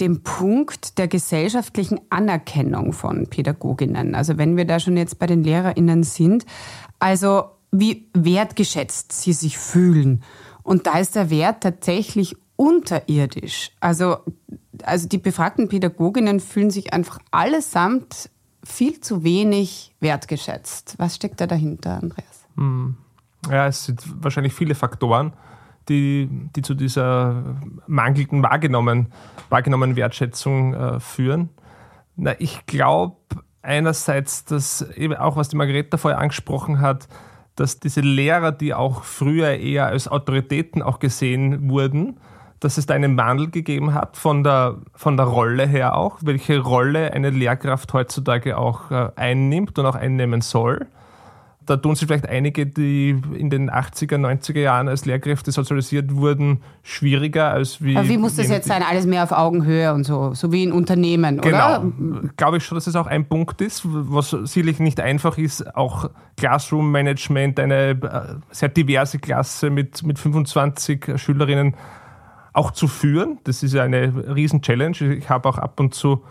den 0.00 0.22
Punkt 0.22 0.98
der 0.98 1.08
gesellschaftlichen 1.08 2.00
Anerkennung 2.10 2.92
von 2.92 3.28
Pädagoginnen. 3.28 4.14
Also 4.14 4.36
wenn 4.36 4.56
wir 4.56 4.66
da 4.66 4.78
schon 4.78 4.96
jetzt 4.96 5.18
bei 5.18 5.26
den 5.26 5.42
Lehrerinnen 5.42 6.02
sind, 6.02 6.44
also 6.98 7.44
wie 7.72 8.08
wertgeschätzt 8.12 9.12
sie 9.12 9.32
sich 9.32 9.58
fühlen. 9.58 10.22
Und 10.62 10.86
da 10.86 10.98
ist 10.98 11.16
der 11.16 11.30
Wert 11.30 11.62
tatsächlich 11.62 12.36
unterirdisch. 12.56 13.70
Also, 13.80 14.18
also 14.82 15.08
die 15.08 15.18
befragten 15.18 15.68
Pädagoginnen 15.68 16.40
fühlen 16.40 16.70
sich 16.70 16.92
einfach 16.92 17.18
allesamt 17.30 18.30
viel 18.66 19.00
zu 19.00 19.22
wenig 19.22 19.94
wertgeschätzt. 20.00 20.94
Was 20.98 21.16
steckt 21.16 21.40
da 21.40 21.46
dahinter, 21.46 22.02
Andreas? 22.02 22.46
Hm. 22.56 22.96
Ja, 23.50 23.68
es 23.68 23.84
sind 23.84 24.02
wahrscheinlich 24.22 24.52
viele 24.52 24.74
Faktoren, 24.74 25.32
die, 25.88 26.28
die 26.56 26.62
zu 26.62 26.74
dieser 26.74 27.56
mangelnden 27.86 28.42
wahrgenommen, 28.42 29.12
wahrgenommenen 29.50 29.96
Wertschätzung 29.96 30.74
äh, 30.74 31.00
führen. 31.00 31.50
Na, 32.16 32.34
ich 32.38 32.66
glaube 32.66 33.16
einerseits, 33.62 34.44
dass 34.44 34.82
eben 34.96 35.14
auch, 35.14 35.36
was 35.36 35.48
die 35.48 35.56
Margareta 35.56 35.96
vorher 35.96 36.18
angesprochen 36.18 36.80
hat, 36.80 37.08
dass 37.54 37.78
diese 37.78 38.00
Lehrer, 38.00 38.52
die 38.52 38.74
auch 38.74 39.04
früher 39.04 39.50
eher 39.50 39.86
als 39.86 40.08
Autoritäten 40.08 40.82
auch 40.82 40.98
gesehen 40.98 41.70
wurden, 41.70 42.18
dass 42.60 42.78
es 42.78 42.86
da 42.86 42.94
einen 42.94 43.16
Wandel 43.16 43.50
gegeben 43.50 43.94
hat 43.94 44.16
von 44.16 44.42
der, 44.42 44.76
von 44.94 45.16
der 45.16 45.26
Rolle 45.26 45.66
her 45.66 45.96
auch, 45.96 46.18
welche 46.22 46.58
Rolle 46.58 47.12
eine 47.12 47.30
Lehrkraft 47.30 47.92
heutzutage 47.92 48.56
auch 48.56 48.90
äh, 48.90 49.10
einnimmt 49.16 49.78
und 49.78 49.86
auch 49.86 49.94
einnehmen 49.94 50.40
soll. 50.40 50.86
Da 51.66 51.76
tun 51.76 51.96
sich 51.96 52.06
vielleicht 52.06 52.28
einige, 52.28 52.64
die 52.64 53.20
in 53.36 53.50
den 53.50 53.68
80er, 53.68 54.18
90er 54.18 54.60
Jahren 54.60 54.88
als 54.88 55.04
Lehrkräfte 55.04 55.50
sozialisiert 55.50 56.14
wurden, 56.14 56.62
schwieriger 56.84 57.50
als 57.50 57.82
wie. 57.82 57.96
Aber 57.96 58.08
wie 58.08 58.18
muss 58.18 58.36
das 58.36 58.48
jetzt 58.48 58.68
sein? 58.68 58.84
Alles 58.88 59.04
mehr 59.04 59.24
auf 59.24 59.32
Augenhöhe 59.32 59.92
und 59.92 60.04
so, 60.04 60.32
so 60.32 60.52
wie 60.52 60.62
in 60.62 60.70
Unternehmen, 60.70 61.40
genau. 61.40 61.80
oder? 61.80 61.92
Glaube 62.36 62.58
ich 62.58 62.64
schon, 62.64 62.76
dass 62.76 62.86
es 62.86 62.94
auch 62.94 63.08
ein 63.08 63.26
Punkt 63.26 63.60
ist, 63.60 63.82
was 63.84 64.30
sicherlich 64.30 64.78
nicht 64.78 65.00
einfach 65.00 65.38
ist, 65.38 65.74
auch 65.76 66.08
Classroom-Management, 66.36 67.58
eine 67.58 67.90
äh, 67.90 68.34
sehr 68.52 68.68
diverse 68.68 69.18
Klasse 69.18 69.68
mit, 69.68 70.04
mit 70.04 70.20
25 70.20 71.14
Schülerinnen 71.16 71.74
auch 72.56 72.70
zu 72.70 72.88
führen. 72.88 73.38
Das 73.44 73.62
ist 73.62 73.74
ja 73.74 73.82
eine 73.82 74.34
Riesen-Challenge. 74.34 74.96
Ich 75.14 75.28
habe 75.28 75.48
auch 75.48 75.58
ab 75.58 75.78
und 75.78 75.94
zu 75.94 76.24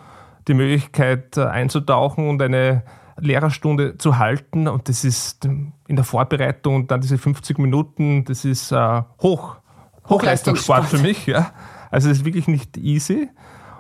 die 0.48 0.54
Möglichkeit 0.54 1.38
äh, 1.38 1.46
einzutauchen 1.46 2.30
und 2.30 2.42
eine 2.42 2.84
Lehrerstunde 3.18 3.98
zu 3.98 4.18
halten. 4.18 4.68
Und 4.68 4.90
das 4.90 5.04
ist 5.04 5.46
in 5.46 5.74
der 5.88 6.04
Vorbereitung 6.04 6.76
und 6.76 6.92
dann 6.92 7.02
diese 7.02 7.18
50 7.18 7.60
Minuten, 7.60 8.26
das 8.26 8.44
ist 8.44 8.72
äh, 8.72 9.02
hoch 9.22 9.58
Hochleistungssport 10.08 10.86
für 10.86 11.00
mich, 11.00 11.26
ja. 11.26 11.52
Also 11.90 12.10
es 12.10 12.20
ist 12.20 12.26
wirklich 12.26 12.48
nicht 12.48 12.78
easy. 12.78 13.30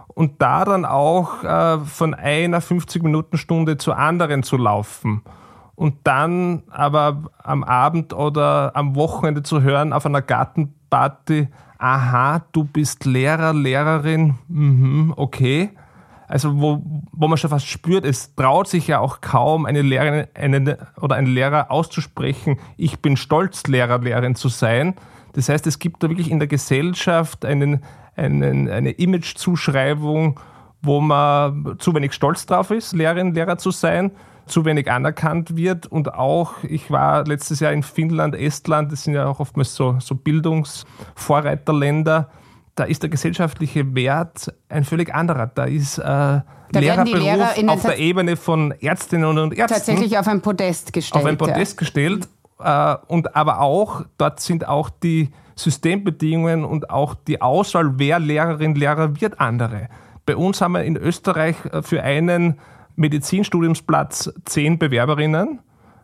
Und 0.08 0.42
da 0.42 0.66
dann 0.66 0.86
auch 0.86 1.44
äh, 1.44 1.80
von 1.80 2.14
einer 2.14 2.62
50-Minuten-Stunde 2.62 3.78
zur 3.78 3.98
anderen 3.98 4.44
zu 4.44 4.58
laufen 4.58 5.24
und 5.76 5.96
dann 6.04 6.64
aber 6.70 7.26
am 7.44 7.64
Abend 7.64 8.14
oder 8.14 8.72
am 8.76 8.96
Wochenende 8.96 9.44
zu 9.44 9.62
hören 9.62 9.94
auf 9.94 10.06
einer 10.06 10.22
Gartenparty, 10.22 11.50
aha, 11.78 12.46
du 12.52 12.64
bist 12.64 13.06
Lehrer, 13.06 13.54
Lehrerin, 13.54 14.36
mhm, 14.48 15.14
okay. 15.16 15.72
Also 16.28 16.60
wo, 16.60 16.82
wo 17.12 17.28
man 17.28 17.38
schon 17.38 17.52
fast 17.52 17.68
spürt, 17.68 18.04
es 18.04 18.34
traut 18.36 18.68
sich 18.68 18.88
ja 18.88 19.00
auch 19.00 19.22
kaum 19.22 19.66
eine 19.66 19.82
Lehrerin 19.82 20.26
eine, 20.34 20.78
oder 21.00 21.16
ein 21.16 21.28
Lehrer 21.28 21.70
auszusprechen, 21.70 22.58
ich 22.78 23.00
bin 23.00 23.16
stolz, 23.16 23.68
Lehrer, 23.68 24.00
Lehrerin 24.00 24.36
zu 24.36 24.50
sein. 24.50 24.96
Das 25.34 25.50
heißt, 25.50 25.68
es 25.68 25.80
gibt 25.80 26.02
da 26.02 26.10
wirklich 26.10 26.32
in 26.32 26.40
der 26.40 26.48
Gesellschaft 26.48 27.46
einen, 27.46 27.84
einen, 28.16 28.70
eine 28.70 28.92
Image-Zuschreibung, 28.92 30.40
wo 30.82 31.02
man 31.02 31.76
zu 31.78 31.94
wenig 31.94 32.14
stolz 32.14 32.46
drauf 32.46 32.72
ist, 32.72 32.94
Lehrerin, 32.94 33.34
Lehrer 33.34 33.58
zu 33.58 33.72
sein, 33.72 34.12
zu 34.46 34.66
wenig 34.66 34.92
anerkannt 34.92 35.56
wird. 35.56 35.88
Und 35.88 36.14
auch, 36.14 36.64
ich 36.64 36.92
war 36.92 37.26
letztes 37.26 37.60
Jahr 37.60 37.72
in 37.72 37.84
Finnland, 37.84 38.36
Estland, 38.36 38.92
das 38.92 39.04
sind 39.04 39.14
ja 39.14 39.28
auch 39.28 39.40
oftmals 39.40 39.76
so, 39.76 39.98
so 40.00 40.16
Bildungsvorreiterländer. 40.16 42.30
Da 42.76 42.84
ist 42.84 43.04
der 43.04 43.10
gesellschaftliche 43.10 43.96
Wert 43.96 44.54
ein 44.68 44.84
völlig 44.84 45.14
anderer. 45.14 45.48
Da 45.48 45.66
ist 45.66 45.98
äh, 45.98 46.42
Lehrerberuf 46.74 47.20
Lehrer 47.20 47.54
auf 47.68 47.84
der 47.84 47.98
Ebene 47.98 48.36
von 48.36 48.72
Ärztinnen 48.72 49.38
und 49.38 49.54
Ärzten 49.54 49.76
tatsächlich 49.76 50.18
auf 50.18 50.28
ein 50.28 50.42
Podest 50.42 50.92
gestellt. 50.92 51.24
Auf 51.24 51.30
ein 51.30 51.38
Podest 51.38 51.74
ja. 51.74 51.78
gestellt. 51.78 52.28
Äh, 52.60 52.96
und 53.08 53.36
aber 53.36 53.62
auch, 53.62 54.04
dort 54.18 54.40
sind 54.40 54.68
auch 54.68 54.90
die 54.90 55.32
Systembedingungen 55.56 56.66
und 56.66 56.90
auch 56.90 57.16
die 57.16 57.42
Auswahl, 57.42 57.98
wer 57.98 58.20
Lehrerin, 58.20 58.76
Lehrer 58.76 59.22
wird, 59.22 59.40
andere. 59.40 59.88
Bei 60.26 60.36
uns 60.36 60.60
haben 60.60 60.74
wir 60.74 60.84
in 60.84 60.98
Österreich 60.98 61.56
äh, 61.72 61.82
für 61.82 62.04
einen 62.04 62.60
Medizinstudiumsplatz 62.96 64.32
zehn 64.46 64.80
Bewerberinnen. 64.80 65.60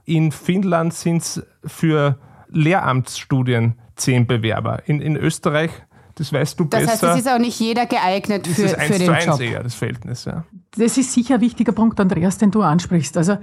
In 0.05 0.31
Finnland 0.31 0.93
sind 0.93 1.21
es 1.21 1.43
für 1.65 2.17
Lehramtsstudien 2.49 3.75
zehn 3.95 4.27
Bewerber. 4.27 4.81
In, 4.87 4.99
in 4.99 5.15
Österreich, 5.15 5.71
das 6.15 6.33
weißt 6.33 6.59
du 6.59 6.65
das 6.65 6.81
besser. 6.81 6.91
Das 6.91 7.03
heißt, 7.03 7.19
es 7.19 7.25
ist 7.25 7.31
auch 7.31 7.39
nicht 7.39 7.59
jeder 7.59 7.85
geeignet 7.85 8.47
für, 8.47 8.63
das 8.63 8.73
ist 8.73 8.81
für 8.81 8.93
den 8.93 9.05
zu 9.05 9.13
1 9.13 9.25
Job. 9.25 9.41
Eher, 9.41 9.63
das 9.63 9.75
Verhältnis, 9.75 10.25
ja. 10.25 10.43
Das 10.77 10.97
ist 10.97 11.13
sicher 11.13 11.35
ein 11.35 11.41
wichtiger 11.41 11.71
Punkt, 11.71 11.99
Andreas, 11.99 12.37
den 12.37 12.51
du 12.51 12.61
ansprichst. 12.61 13.17
Also 13.17 13.37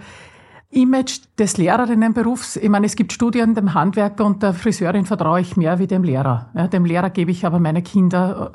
Image 0.71 1.21
des 1.39 1.57
Lehrerinnenberufs. 1.57 2.57
Ich 2.57 2.69
meine, 2.69 2.85
es 2.85 2.95
gibt 2.95 3.13
Studien, 3.13 3.55
dem 3.55 3.73
Handwerker 3.73 4.27
und 4.27 4.43
der 4.43 4.53
Friseurin 4.53 5.07
vertraue 5.07 5.41
ich 5.41 5.57
mehr 5.57 5.79
wie 5.79 5.87
dem 5.87 6.05
Lehrer. 6.05 6.51
Ja, 6.55 6.69
dem 6.69 6.85
Lehrer 6.85 7.09
gebe 7.09 7.31
ich 7.31 7.47
aber 7.47 7.59
meine 7.59 7.83
Kinder, 7.83 8.53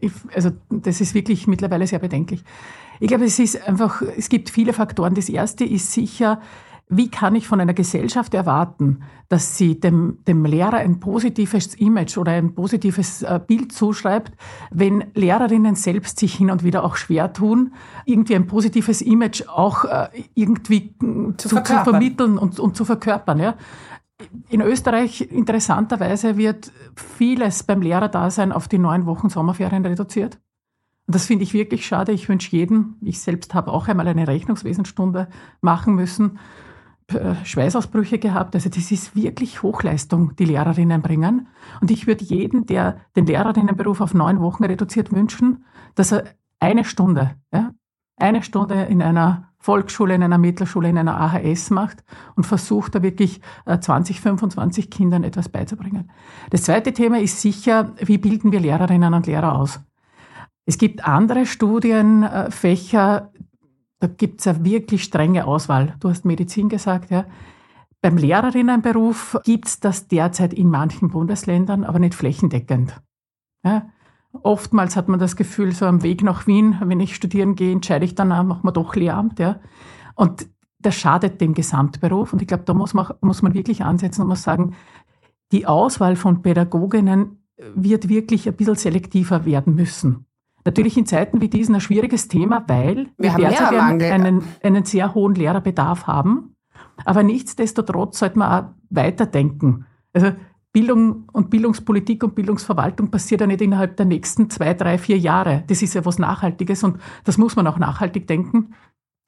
äh, 0.00 0.10
also 0.34 0.50
das 0.68 1.00
ist 1.00 1.14
wirklich 1.14 1.46
mittlerweile 1.46 1.86
sehr 1.86 2.00
bedenklich. 2.00 2.44
Ich 3.00 3.08
glaube, 3.08 3.24
es 3.24 3.38
ist 3.38 3.66
einfach, 3.66 4.02
es 4.16 4.28
gibt 4.28 4.50
viele 4.50 4.72
Faktoren. 4.72 5.14
Das 5.14 5.28
erste 5.28 5.64
ist 5.64 5.92
sicher, 5.92 6.40
wie 6.90 7.10
kann 7.10 7.34
ich 7.34 7.46
von 7.46 7.60
einer 7.60 7.74
Gesellschaft 7.74 8.32
erwarten, 8.32 9.02
dass 9.28 9.58
sie 9.58 9.78
dem, 9.78 10.18
dem 10.26 10.44
Lehrer 10.44 10.78
ein 10.78 11.00
positives 11.00 11.74
Image 11.74 12.16
oder 12.16 12.32
ein 12.32 12.54
positives 12.54 13.22
äh, 13.22 13.38
Bild 13.46 13.72
zuschreibt, 13.72 14.32
wenn 14.70 15.04
Lehrerinnen 15.14 15.74
selbst 15.74 16.18
sich 16.18 16.34
hin 16.34 16.50
und 16.50 16.64
wieder 16.64 16.84
auch 16.84 16.96
schwer 16.96 17.32
tun, 17.32 17.74
irgendwie 18.06 18.36
ein 18.36 18.46
positives 18.46 19.02
Image 19.02 19.46
auch 19.48 19.84
äh, 19.84 20.08
irgendwie 20.34 20.94
zu, 21.36 21.48
zu, 21.48 21.62
zu 21.62 21.74
vermitteln 21.84 22.38
und, 22.38 22.58
und 22.58 22.74
zu 22.74 22.86
verkörpern. 22.86 23.38
Ja? 23.38 23.54
In 24.48 24.62
Österreich 24.62 25.20
interessanterweise 25.20 26.38
wird 26.38 26.72
vieles 26.96 27.62
beim 27.62 27.82
Lehrerdasein 27.82 28.50
auf 28.50 28.66
die 28.66 28.78
neun 28.78 29.04
Wochen 29.04 29.28
Sommerferien 29.28 29.84
reduziert. 29.84 30.38
Das 31.10 31.24
finde 31.24 31.42
ich 31.42 31.54
wirklich 31.54 31.86
schade. 31.86 32.12
Ich 32.12 32.28
wünsche 32.28 32.54
jedem, 32.54 32.96
ich 33.00 33.20
selbst 33.20 33.54
habe 33.54 33.72
auch 33.72 33.88
einmal 33.88 34.06
eine 34.06 34.28
Rechnungswesenstunde 34.28 35.28
machen 35.62 35.94
müssen, 35.94 36.38
äh, 37.06 37.34
Schweißausbrüche 37.44 38.18
gehabt. 38.18 38.54
Also 38.54 38.68
das 38.68 38.90
ist 38.90 39.16
wirklich 39.16 39.62
Hochleistung, 39.62 40.36
die 40.36 40.44
Lehrerinnen 40.44 41.00
bringen. 41.00 41.48
Und 41.80 41.90
ich 41.90 42.06
würde 42.06 42.24
jeden, 42.24 42.66
der 42.66 42.98
den 43.16 43.24
Lehrerinnenberuf 43.24 44.02
auf 44.02 44.12
neun 44.12 44.40
Wochen 44.40 44.64
reduziert 44.64 45.10
wünschen, 45.10 45.64
dass 45.94 46.12
er 46.12 46.24
eine 46.60 46.84
Stunde, 46.84 47.36
ja, 47.54 47.70
eine 48.16 48.42
Stunde 48.42 48.82
in 48.82 49.00
einer 49.00 49.48
Volksschule, 49.60 50.14
in 50.14 50.22
einer 50.22 50.36
Mittelschule, 50.36 50.90
in 50.90 50.98
einer 50.98 51.18
AHS 51.18 51.70
macht 51.70 52.04
und 52.36 52.44
versucht 52.44 52.94
da 52.94 53.02
wirklich 53.02 53.40
20, 53.64 54.18
äh, 54.18 54.20
25 54.20 54.90
Kindern 54.90 55.24
etwas 55.24 55.48
beizubringen. 55.48 56.10
Das 56.50 56.64
zweite 56.64 56.92
Thema 56.92 57.18
ist 57.18 57.40
sicher, 57.40 57.94
wie 57.98 58.18
bilden 58.18 58.52
wir 58.52 58.60
Lehrerinnen 58.60 59.14
und 59.14 59.26
Lehrer 59.26 59.56
aus? 59.56 59.80
Es 60.68 60.76
gibt 60.76 61.08
andere 61.08 61.46
Studienfächer, 61.46 63.32
da 64.00 64.06
gibt 64.06 64.40
es 64.40 64.46
eine 64.46 64.66
wirklich 64.66 65.02
strenge 65.02 65.46
Auswahl. 65.46 65.96
Du 65.98 66.10
hast 66.10 66.26
Medizin 66.26 66.68
gesagt, 66.68 67.10
ja. 67.10 67.24
Beim 68.02 68.18
Lehrerinnenberuf 68.18 69.38
gibt 69.44 69.66
es 69.66 69.80
das 69.80 70.08
derzeit 70.08 70.52
in 70.52 70.68
manchen 70.68 71.08
Bundesländern, 71.08 71.84
aber 71.84 71.98
nicht 71.98 72.14
flächendeckend. 72.14 73.00
Ja. 73.64 73.88
Oftmals 74.42 74.94
hat 74.94 75.08
man 75.08 75.18
das 75.18 75.36
Gefühl, 75.36 75.72
so 75.72 75.86
am 75.86 76.02
Weg 76.02 76.22
nach 76.22 76.46
Wien, 76.46 76.76
wenn 76.84 77.00
ich 77.00 77.16
studieren 77.16 77.54
gehe, 77.54 77.72
entscheide 77.72 78.04
ich 78.04 78.14
dann, 78.14 78.28
machen 78.28 78.60
wir 78.62 78.72
doch 78.72 78.94
Lehramt. 78.94 79.38
Ja. 79.38 79.60
Und 80.16 80.50
das 80.80 80.96
schadet 80.96 81.40
dem 81.40 81.54
Gesamtberuf. 81.54 82.34
Und 82.34 82.42
ich 82.42 82.48
glaube, 82.48 82.64
da 82.64 82.74
muss 82.74 82.92
man, 82.92 83.06
muss 83.22 83.40
man 83.40 83.54
wirklich 83.54 83.84
ansetzen 83.84 84.20
und 84.20 84.28
muss 84.28 84.42
sagen, 84.42 84.74
die 85.50 85.66
Auswahl 85.66 86.14
von 86.14 86.42
Pädagoginnen 86.42 87.42
wird 87.56 88.10
wirklich 88.10 88.46
ein 88.46 88.54
bisschen 88.54 88.74
selektiver 88.74 89.46
werden 89.46 89.74
müssen. 89.74 90.27
Natürlich 90.68 90.98
in 90.98 91.06
Zeiten 91.06 91.40
wie 91.40 91.48
diesen 91.48 91.76
ein 91.76 91.80
schwieriges 91.80 92.28
Thema, 92.28 92.62
weil 92.68 93.06
wir, 93.16 93.34
wir 93.34 93.48
derzeit 93.48 93.72
einen, 93.72 94.02
einen, 94.02 94.44
einen 94.62 94.84
sehr 94.84 95.14
hohen 95.14 95.34
Lehrerbedarf 95.34 96.06
haben. 96.06 96.56
Aber 97.06 97.22
nichtsdestotrotz 97.22 98.18
sollte 98.18 98.38
man 98.38 98.52
auch 98.52 98.68
weiterdenken. 98.90 99.86
Also 100.12 100.32
Bildung 100.70 101.24
und 101.32 101.48
Bildungspolitik 101.48 102.22
und 102.22 102.34
Bildungsverwaltung 102.34 103.10
passiert 103.10 103.40
ja 103.40 103.46
nicht 103.46 103.62
innerhalb 103.62 103.96
der 103.96 104.04
nächsten 104.04 104.50
zwei, 104.50 104.74
drei, 104.74 104.98
vier 104.98 105.16
Jahre. 105.16 105.64
Das 105.68 105.80
ist 105.80 105.94
ja 105.94 106.04
was 106.04 106.18
Nachhaltiges 106.18 106.84
und 106.84 106.98
das 107.24 107.38
muss 107.38 107.56
man 107.56 107.66
auch 107.66 107.78
nachhaltig 107.78 108.26
denken. 108.26 108.74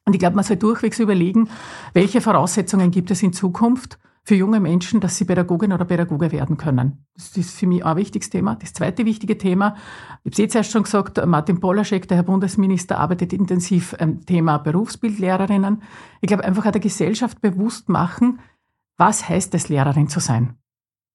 Und 0.05 0.13
ich 0.13 0.19
glaube, 0.19 0.35
man 0.35 0.45
soll 0.45 0.57
durchwegs 0.57 0.99
überlegen, 0.99 1.49
welche 1.93 2.21
Voraussetzungen 2.21 2.91
gibt 2.91 3.09
es 3.09 3.23
in 3.23 3.33
Zukunft 3.33 3.97
für 4.23 4.35
junge 4.35 4.59
Menschen, 4.59 4.99
dass 4.99 5.17
sie 5.17 5.25
Pädagogin 5.25 5.73
oder 5.73 5.85
Pädagoge 5.85 6.31
werden 6.31 6.57
können. 6.57 7.05
Das 7.15 7.35
ist 7.37 7.57
für 7.57 7.65
mich 7.67 7.83
ein 7.83 7.95
wichtiges 7.95 8.29
Thema. 8.29 8.55
Das 8.55 8.73
zweite 8.73 9.05
wichtige 9.05 9.37
Thema, 9.37 9.75
ich 9.75 10.19
habe 10.19 10.29
es 10.31 10.37
jetzt 10.37 10.55
erst 10.55 10.71
schon 10.71 10.83
gesagt, 10.83 11.25
Martin 11.25 11.59
Polaschek, 11.59 12.07
der 12.07 12.17
Herr 12.17 12.23
Bundesminister, 12.23 12.99
arbeitet 12.99 13.33
intensiv 13.33 13.95
am 13.99 14.25
Thema 14.25 14.59
Berufsbildlehrerinnen. 14.59 15.81
Ich 16.21 16.27
glaube, 16.27 16.43
einfach 16.43 16.71
der 16.71 16.81
Gesellschaft 16.81 17.41
bewusst 17.41 17.89
machen, 17.89 18.39
was 18.97 19.27
heißt 19.27 19.55
es, 19.55 19.69
Lehrerin 19.69 20.07
zu 20.07 20.19
sein. 20.19 20.55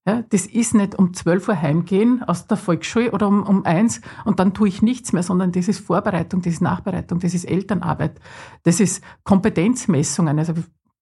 Ja, 0.09 0.23
das 0.23 0.47
ist 0.47 0.73
nicht 0.75 0.97
um 0.97 1.15
12 1.15 1.49
Uhr 1.49 1.61
heimgehen 1.61 2.23
aus 2.23 2.47
der 2.47 2.57
Volksschule 2.57 3.11
oder 3.11 3.27
um, 3.27 3.43
um 3.43 3.65
eins 3.65 4.01
und 4.25 4.39
dann 4.39 4.55
tue 4.55 4.69
ich 4.69 4.81
nichts 4.81 5.13
mehr, 5.13 5.25
sondern 5.25 5.51
das 5.51 5.67
ist 5.67 5.81
Vorbereitung, 5.81 6.43
das 6.43 6.55
ist 6.55 6.61
Nachbereitung, 6.61 7.19
das 7.19 7.35
ist 7.35 7.45
Elternarbeit, 7.45 8.21
das 8.63 8.79
ist 8.79 9.03
Kompetenzmessungen. 9.25 10.39
Also 10.39 10.55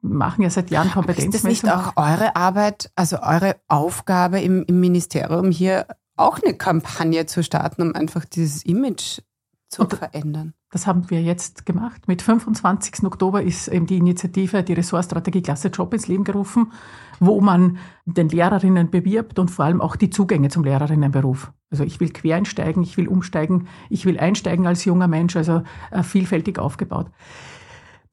machen 0.04 0.42
ja 0.42 0.50
seit 0.50 0.70
Jahren 0.70 0.90
Kompetenzmessungen. 0.90 1.52
Ist 1.52 1.64
das 1.64 1.73
nicht 1.73 1.75
auch 1.75 1.96
eure 1.96 2.37
Arbeit, 2.37 2.90
also 2.94 3.18
eure 3.20 3.56
Aufgabe 3.68 4.40
im, 4.40 4.64
im 4.66 4.80
Ministerium 4.80 5.50
hier 5.50 5.87
auch 6.16 6.40
eine 6.42 6.54
Kampagne 6.54 7.26
zu 7.26 7.42
starten, 7.42 7.82
um 7.82 7.94
einfach 7.94 8.25
dieses 8.25 8.64
Image 8.64 9.20
zu 9.68 9.82
Und 9.82 9.94
verändern? 9.94 10.54
Das 10.70 10.88
haben 10.88 11.08
wir 11.08 11.23
jetzt 11.23 11.66
gemacht. 11.66 12.08
Mit 12.08 12.20
25. 12.20 13.04
Oktober 13.04 13.42
ist 13.42 13.68
eben 13.68 13.87
die 13.87 13.96
Initiative, 13.96 14.64
die 14.64 14.73
Ressortstrategie 14.73 15.40
Klasse 15.40 15.68
Job 15.68 15.94
ins 15.94 16.08
Leben 16.08 16.25
gerufen, 16.25 16.73
wo 17.20 17.40
man 17.40 17.78
den 18.06 18.28
Lehrerinnen 18.28 18.90
bewirbt 18.90 19.38
und 19.38 19.52
vor 19.52 19.66
allem 19.66 19.80
auch 19.80 19.94
die 19.94 20.11
Zugänge 20.11 20.49
zum 20.49 20.64
Lehrerinnenberuf. 20.64 21.52
Also 21.70 21.84
ich 21.84 22.00
will 22.00 22.11
quer 22.11 22.37
einsteigen, 22.37 22.82
ich 22.82 22.96
will 22.96 23.06
umsteigen, 23.06 23.68
ich 23.88 24.04
will 24.04 24.18
einsteigen 24.18 24.66
als 24.66 24.84
junger 24.84 25.06
Mensch, 25.06 25.37
also 25.37 25.62
äh, 25.92 26.02
vielfältig 26.02 26.58
aufgebaut. 26.58 27.11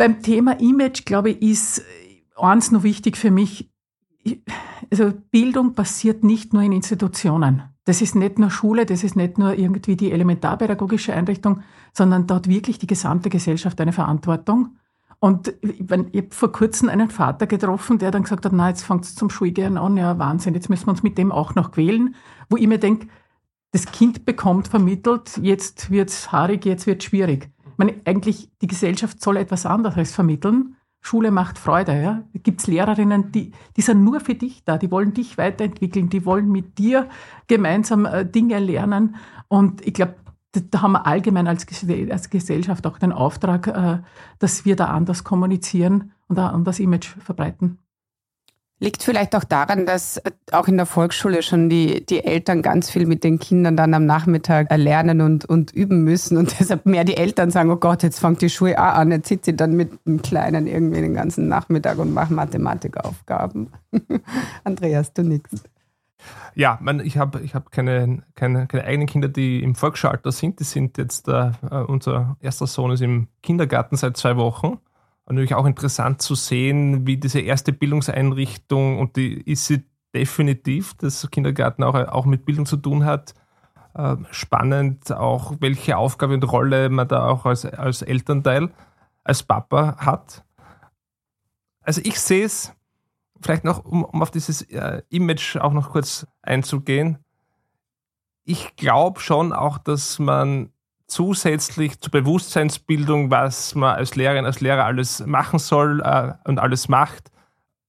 Beim 0.02 0.24
Thema 0.24 0.60
Image, 0.60 1.06
glaube 1.06 1.30
ich, 1.30 1.44
ist 1.44 1.86
eins 2.36 2.72
noch 2.72 2.82
wichtig 2.82 3.18
für 3.18 3.30
mich. 3.30 3.70
Also 4.90 5.14
Bildung 5.30 5.76
passiert 5.76 6.24
nicht 6.24 6.54
nur 6.54 6.64
in 6.64 6.72
Institutionen. 6.72 7.62
Das 7.84 8.02
ist 8.02 8.16
nicht 8.16 8.40
nur 8.40 8.50
Schule, 8.50 8.88
das 8.88 9.04
ist 9.04 9.16
nicht 9.16 9.38
nur 9.38 9.54
irgendwie 9.54 9.96
die 9.96 10.12
elementarpädagogische 10.12 11.14
Einrichtung, 11.14 11.62
sondern 11.94 12.26
dort 12.26 12.50
wirklich 12.50 12.80
die 12.80 12.88
gesamte 12.88 13.30
Gesellschaft 13.30 13.80
eine 13.80 13.94
Verantwortung. 13.94 14.76
Und 15.20 15.54
ich, 15.62 15.82
habe 15.92 16.28
vor 16.32 16.52
kurzem 16.52 16.90
einen 16.90 17.12
Vater 17.12 17.46
getroffen, 17.46 18.00
der 18.00 18.10
dann 18.10 18.24
gesagt 18.24 18.44
hat, 18.46 18.54
na, 18.54 18.70
jetzt 18.70 18.82
fängt 18.82 19.04
es 19.04 19.14
zum 19.14 19.30
Schulgehen 19.30 19.78
an, 19.78 19.98
ja 19.98 20.18
Wahnsinn, 20.18 20.56
jetzt 20.56 20.68
müssen 20.68 20.88
wir 20.88 20.94
uns 20.94 21.04
mit 21.04 21.20
dem 21.20 21.32
auch 21.32 21.54
noch 21.54 21.74
quälen, 21.74 22.16
wo 22.50 22.58
ich 22.58 22.66
mir 22.66 22.80
denke, 22.80 23.08
das 23.72 23.86
Kind 23.86 24.26
bekommt 24.26 24.68
vermittelt, 24.68 25.38
jetzt 25.44 25.92
wird's 25.92 26.32
haarig, 26.32 26.66
jetzt 26.66 26.88
wird's 26.88 27.06
schwierig 27.06 27.51
meine, 27.78 27.96
eigentlich 28.06 28.50
die 28.62 28.68
Gesellschaft 28.68 29.22
soll 29.22 29.38
etwas 29.38 29.66
anderes 29.66 30.14
vermitteln, 30.14 30.76
Schule 31.02 31.32
macht 31.32 31.58
Freude. 31.58 32.00
Ja? 32.00 32.24
Gibt 32.34 32.62
es 32.62 32.68
Lehrerinnen, 32.68 33.32
die, 33.32 33.52
die 33.76 33.82
sind 33.82 34.04
nur 34.04 34.20
für 34.20 34.36
dich 34.36 34.64
da, 34.64 34.78
die 34.78 34.92
wollen 34.92 35.14
dich 35.14 35.38
weiterentwickeln, 35.38 36.10
die 36.10 36.26
wollen 36.26 36.50
mit 36.50 36.78
dir 36.78 37.10
gemeinsam 37.48 38.06
äh, 38.06 38.26
Dinge 38.26 38.60
lernen. 38.60 39.16
Und 39.48 39.86
ich 39.86 39.94
glaube, 39.94 40.16
da 40.54 40.82
haben 40.82 40.94
wir 40.94 41.08
allgemein 41.08 41.48
als, 41.48 41.66
als 42.12 42.30
Gesellschaft 42.30 42.86
auch 42.86 43.00
den 43.00 43.12
Auftrag, 43.12 43.68
äh, 43.68 44.00
dass 44.40 44.64
wir 44.66 44.76
da 44.76 44.86
anders 44.86 45.24
kommunizieren 45.24 46.12
und 46.28 46.38
ein 46.38 46.46
anderes 46.46 46.80
Image 46.80 47.08
verbreiten. 47.20 47.80
Liegt 48.84 49.04
vielleicht 49.04 49.36
auch 49.36 49.44
daran, 49.44 49.86
dass 49.86 50.20
auch 50.52 50.68
in 50.68 50.76
der 50.76 50.88
Volksschule 50.88 51.44
schon 51.44 51.70
die, 51.70 52.04
die 52.04 52.26
Eltern 52.26 52.64
ganz 52.64 52.90
viel 52.90 53.06
mit 53.06 53.24
den 53.24 53.38
Kindern 53.38 53.78
dann 53.78 53.94
am 53.94 54.08
Nachmittag 54.08 54.76
lernen 54.76 55.22
und, 55.22 55.46
und 55.46 55.72
üben 55.72 56.04
müssen 56.04 56.36
und 56.36 56.56
deshalb 56.60 56.88
mehr 56.88 57.04
die 57.04 57.16
Eltern 57.16 57.52
sagen, 57.52 57.70
oh 57.70 57.76
Gott, 57.76 58.02
jetzt 58.02 58.20
fängt 58.20 58.42
die 58.42 58.50
Schule 58.50 58.80
auch 58.80 58.96
an, 58.96 59.12
jetzt 59.12 59.30
sitzt 59.30 59.46
sie 59.46 59.56
dann 59.56 59.74
mit 59.74 59.92
dem 60.08 60.24
Kleinen 60.24 60.66
irgendwie 60.66 61.00
den 61.00 61.14
ganzen 61.14 61.48
Nachmittag 61.48 62.00
und 62.00 62.12
macht 62.12 62.32
Mathematikaufgaben. 62.32 63.70
Andreas, 64.64 65.14
du 65.14 65.22
nix. 65.22 65.52
Ja, 66.56 66.80
man, 66.82 67.02
ich 67.02 67.20
habe 67.20 67.42
ich 67.42 67.54
hab 67.54 67.72
keine, 67.72 68.24
keine, 68.34 68.66
keine 68.66 68.84
eigenen 68.84 69.08
Kinder, 69.08 69.28
die 69.28 69.62
im 69.62 69.76
Volksschulalter 69.76 70.32
sind. 70.32 70.60
Die 70.60 70.64
sind 70.64 70.98
jetzt, 70.98 71.28
äh, 71.28 71.52
unser 71.86 72.36
erster 72.40 72.66
Sohn 72.66 72.90
ist 72.90 73.02
im 73.02 73.28
Kindergarten 73.44 73.96
seit 73.96 74.18
zwei 74.18 74.38
Wochen 74.38 74.80
natürlich 75.32 75.56
auch 75.56 75.66
interessant 75.66 76.22
zu 76.22 76.36
sehen, 76.36 77.08
wie 77.08 77.18
diese 77.18 77.40
erste 77.40 77.74
Bildungseinrichtung, 77.74 79.00
und 79.00 79.16
die 79.16 79.42
ist 79.42 79.66
sie 79.66 79.84
definitiv, 80.14 80.94
dass 80.96 81.30
Kindergarten 81.32 81.84
auch, 81.84 81.96
auch 81.96 82.26
mit 82.26 82.46
Bildung 82.46 82.66
zu 82.66 82.78
tun 82.78 83.06
hat, 83.06 83.34
äh, 83.94 84.16
spannend, 84.32 85.12
auch 85.12 85.56
welche 85.60 85.98
Aufgabe 85.98 86.34
und 86.34 86.44
Rolle 86.44 86.90
man 86.90 87.08
da 87.08 87.28
auch 87.28 87.46
als, 87.46 87.66
als 87.66 88.02
Elternteil, 88.02 88.70
als 89.24 89.44
Papa 89.44 89.98
hat. 89.98 90.44
Also 91.82 92.02
ich 92.04 92.20
sehe 92.20 92.46
es, 92.46 92.74
vielleicht 93.42 93.64
noch, 93.64 93.84
um, 93.86 94.04
um 94.04 94.22
auf 94.22 94.32
dieses 94.32 94.62
äh, 94.64 95.02
Image 95.10 95.58
auch 95.58 95.74
noch 95.74 95.92
kurz 95.92 96.28
einzugehen, 96.42 97.18
ich 98.44 98.76
glaube 98.76 99.20
schon 99.20 99.54
auch, 99.54 99.78
dass 99.78 100.20
man 100.20 100.72
zusätzlich 101.12 102.00
zur 102.00 102.12
Bewusstseinsbildung, 102.12 103.30
was 103.30 103.76
man 103.76 103.96
als 103.96 104.16
Lehrerin, 104.16 104.46
als 104.46 104.62
Lehrer 104.62 104.86
alles 104.86 105.26
machen 105.26 105.60
soll 105.60 106.02
äh, 106.02 106.34
und 106.46 106.58
alles 106.58 106.88
macht, 106.88 107.32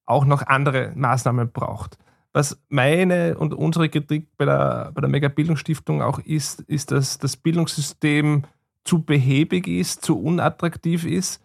auch 0.05 0.25
noch 0.25 0.47
andere 0.47 0.93
Maßnahmen 0.97 1.53
braucht. 1.53 1.99
Was 2.33 2.59
meine 2.69 3.39
und 3.39 3.55
unsere 3.55 3.89
Kritik 3.89 4.27
bei 4.37 4.45
der, 4.45 4.91
bei 4.93 5.01
der 5.01 5.11
Mega-Bildungsstiftung 5.11 6.03
auch 6.03 6.19
ist, 6.19 6.61
ist, 6.63 6.91
dass 6.91 7.19
das 7.19 7.37
Bildungssystem 7.37 8.43
zu 8.85 9.03
behäbig 9.03 9.69
ist, 9.69 10.05
zu 10.05 10.21
unattraktiv 10.21 11.05
ist. 11.05 11.45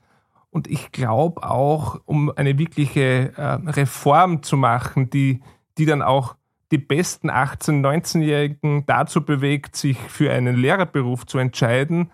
Und 0.50 0.68
ich 0.68 0.92
glaube 0.92 1.44
auch, 1.44 2.00
um 2.06 2.32
eine 2.36 2.58
wirkliche 2.58 3.34
äh, 3.38 3.70
Reform 3.70 4.42
zu 4.42 4.58
machen, 4.58 5.12
die, 5.12 5.42
die 5.78 5.86
dann 5.86 6.02
auch 6.02 6.36
die 6.72 6.78
besten 6.78 7.30
18-, 7.30 7.82
19-Jährigen 7.82 8.86
dazu 8.86 9.24
bewegt, 9.24 9.76
sich 9.76 9.98
für 9.98 10.32
einen 10.32 10.56
Lehrerberuf 10.56 11.26
zu 11.26 11.38
entscheiden, 11.38 12.12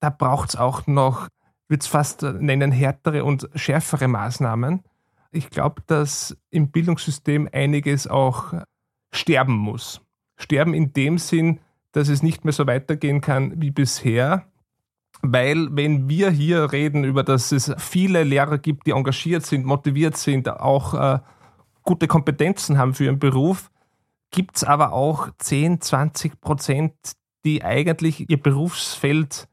da 0.00 0.10
braucht 0.10 0.50
es 0.50 0.56
auch 0.56 0.86
noch, 0.86 1.28
würde 1.68 1.80
es 1.80 1.86
fast 1.86 2.22
nennen, 2.22 2.70
härtere 2.70 3.24
und 3.24 3.48
schärfere 3.54 4.08
Maßnahmen. 4.08 4.82
Ich 5.32 5.50
glaube, 5.50 5.82
dass 5.86 6.36
im 6.50 6.70
Bildungssystem 6.70 7.48
einiges 7.52 8.06
auch 8.06 8.54
sterben 9.12 9.56
muss. 9.56 10.00
Sterben 10.36 10.74
in 10.74 10.92
dem 10.92 11.18
Sinn, 11.18 11.60
dass 11.92 12.08
es 12.08 12.22
nicht 12.22 12.44
mehr 12.44 12.52
so 12.52 12.66
weitergehen 12.66 13.20
kann 13.20 13.60
wie 13.60 13.70
bisher. 13.70 14.46
Weil 15.22 15.74
wenn 15.74 16.08
wir 16.08 16.30
hier 16.30 16.72
reden 16.72 17.04
über, 17.04 17.22
dass 17.22 17.50
es 17.52 17.74
viele 17.78 18.22
Lehrer 18.22 18.58
gibt, 18.58 18.86
die 18.86 18.90
engagiert 18.90 19.44
sind, 19.44 19.64
motiviert 19.64 20.16
sind, 20.16 20.48
auch 20.48 20.94
äh, 20.94 21.18
gute 21.82 22.06
Kompetenzen 22.06 22.76
haben 22.76 22.92
für 22.94 23.04
ihren 23.04 23.18
Beruf, 23.18 23.70
gibt 24.36 24.58
es 24.58 24.64
aber 24.64 24.92
auch 24.92 25.30
10, 25.38 25.80
20 25.80 26.40
Prozent, 26.42 26.92
die 27.46 27.64
eigentlich 27.64 28.28
ihr 28.28 28.40
Berufsfeld 28.40 29.48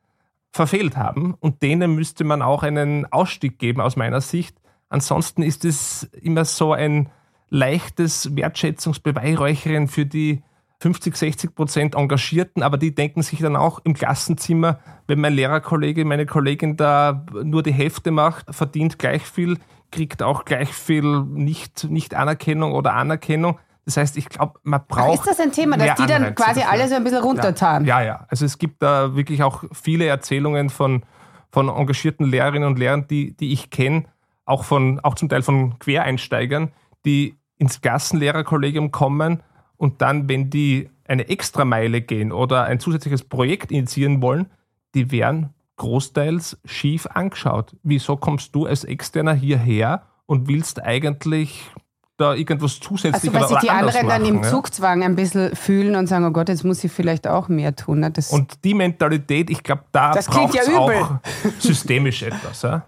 verfehlt 0.52 0.98
haben. 0.98 1.36
Und 1.40 1.64
denen 1.64 1.96
müsste 1.96 2.26
man 2.26 2.42
auch 2.42 2.64
einen 2.64 3.12
Ausstieg 3.12 3.60
geben, 3.60 3.80
aus 3.80 3.96
meiner 3.96 4.20
Sicht. 4.20 4.58
Ansonsten 4.90 5.42
ist 5.42 5.64
es 5.64 6.04
immer 6.22 6.44
so 6.44 6.74
ein 6.74 7.10
leichtes 7.50 8.36
Wertschätzungsbeweihräucherin 8.36 9.88
für 9.88 10.06
die 10.06 10.44
50, 10.82 11.16
60 11.16 11.56
Prozent 11.56 11.96
Engagierten, 11.96 12.62
aber 12.62 12.78
die 12.78 12.94
denken 12.94 13.22
sich 13.22 13.40
dann 13.40 13.56
auch 13.56 13.80
im 13.86 13.94
Klassenzimmer, 13.94 14.80
wenn 15.08 15.22
mein 15.22 15.34
Lehrerkollege, 15.34 16.04
meine 16.04 16.26
Kollegin 16.26 16.76
da 16.76 17.26
nur 17.42 17.64
die 17.64 17.72
Hälfte 17.72 18.12
macht, 18.12 18.54
verdient 18.54 19.00
gleich 19.00 19.24
viel, 19.24 19.60
kriegt 19.92 20.22
auch 20.22 20.44
gleich 20.44 20.74
viel 20.74 21.22
nicht, 21.22 21.86
nicht 21.86 22.14
oder 22.14 22.96
Anerkennung. 22.96 23.60
Das 23.86 23.98
heißt, 23.98 24.18
ich 24.18 24.30
glaube, 24.30 24.60
man 24.64 24.82
braucht. 24.88 25.20
ist 25.20 25.28
das 25.28 25.40
ein 25.40 25.52
Thema, 25.52 25.78
dass 25.78 25.96
die 25.96 26.06
dann 26.06 26.36
quasi 26.36 26.62
dafür. 26.62 26.72
alle 26.72 26.88
so 26.88 26.96
ein 26.96 27.04
bisschen 27.04 27.22
runtertan? 27.22 27.86
Ja, 27.86 28.00
ja, 28.00 28.08
ja. 28.08 28.26
Also 28.30 28.46
es 28.46 28.58
gibt 28.58 28.82
da 28.82 29.16
wirklich 29.16 29.44
auch 29.44 29.66
viele 29.74 30.06
Erzählungen 30.06 30.70
von, 30.70 31.04
von 31.52 31.68
engagierten 31.68 32.26
Lehrerinnen 32.26 32.68
und 32.68 32.80
Lehrern, 32.80 33.08
die, 33.08 33.36
die 33.36 33.52
ich 33.52 33.70
kenne, 33.70 34.06
auch, 34.46 34.66
auch 35.04 35.16
zum 35.16 35.30
Teil 35.30 35.42
von 35.42 35.78
Quereinsteigern, 35.80 36.72
die 37.06 37.38
ins 37.58 37.82
Klassenlehrerkollegium 37.82 38.92
kommen 38.92 39.44
und 39.78 40.02
dann, 40.02 40.30
wenn 40.30 40.50
die 40.50 40.90
eine 41.06 41.28
Extrameile 41.28 42.02
gehen 42.02 42.32
oder 42.32 42.64
ein 42.64 42.80
zusätzliches 42.80 43.24
Projekt 43.24 43.72
initiieren 43.72 44.22
wollen, 44.22 44.50
die 44.96 45.12
werden 45.12 45.54
großteils 45.78 46.60
schief 46.66 47.08
angeschaut. 47.08 47.76
Wieso 47.84 48.16
kommst 48.16 48.56
du 48.56 48.66
als 48.66 48.84
Externer 48.84 49.34
hierher 49.34 50.04
und 50.26 50.48
willst 50.48 50.82
eigentlich 50.82 51.70
da 52.18 52.36
irgendwas 52.36 52.80
zusätzlich 52.80 53.34
also, 53.34 53.34
weil 53.34 53.48
sich 53.48 53.58
die 53.60 53.70
anderen 53.70 54.06
machen, 54.06 54.24
dann 54.24 54.26
im 54.26 54.44
ja? 54.44 54.50
Zugzwang 54.50 55.04
ein 55.04 55.16
bisschen 55.16 55.56
fühlen 55.56 55.96
und 55.96 56.08
sagen, 56.08 56.26
oh 56.26 56.32
Gott, 56.32 56.50
jetzt 56.50 56.64
muss 56.64 56.84
ich 56.84 56.92
vielleicht 56.92 57.28
auch 57.28 57.50
mehr 57.50 57.76
tun. 57.76 58.02
Ne? 58.02 58.12
Das 58.12 58.32
und 58.32 58.64
die 58.64 58.74
Mentalität, 58.74 59.50
ich 59.50 59.64
glaube, 59.64 59.84
da 59.92 60.12
braucht 60.12 60.56
es 60.56 60.68
ja 60.68 60.80
auch 60.80 61.20
systemisch 61.60 62.24
etwas. 62.24 62.62
Ja? 62.62 62.86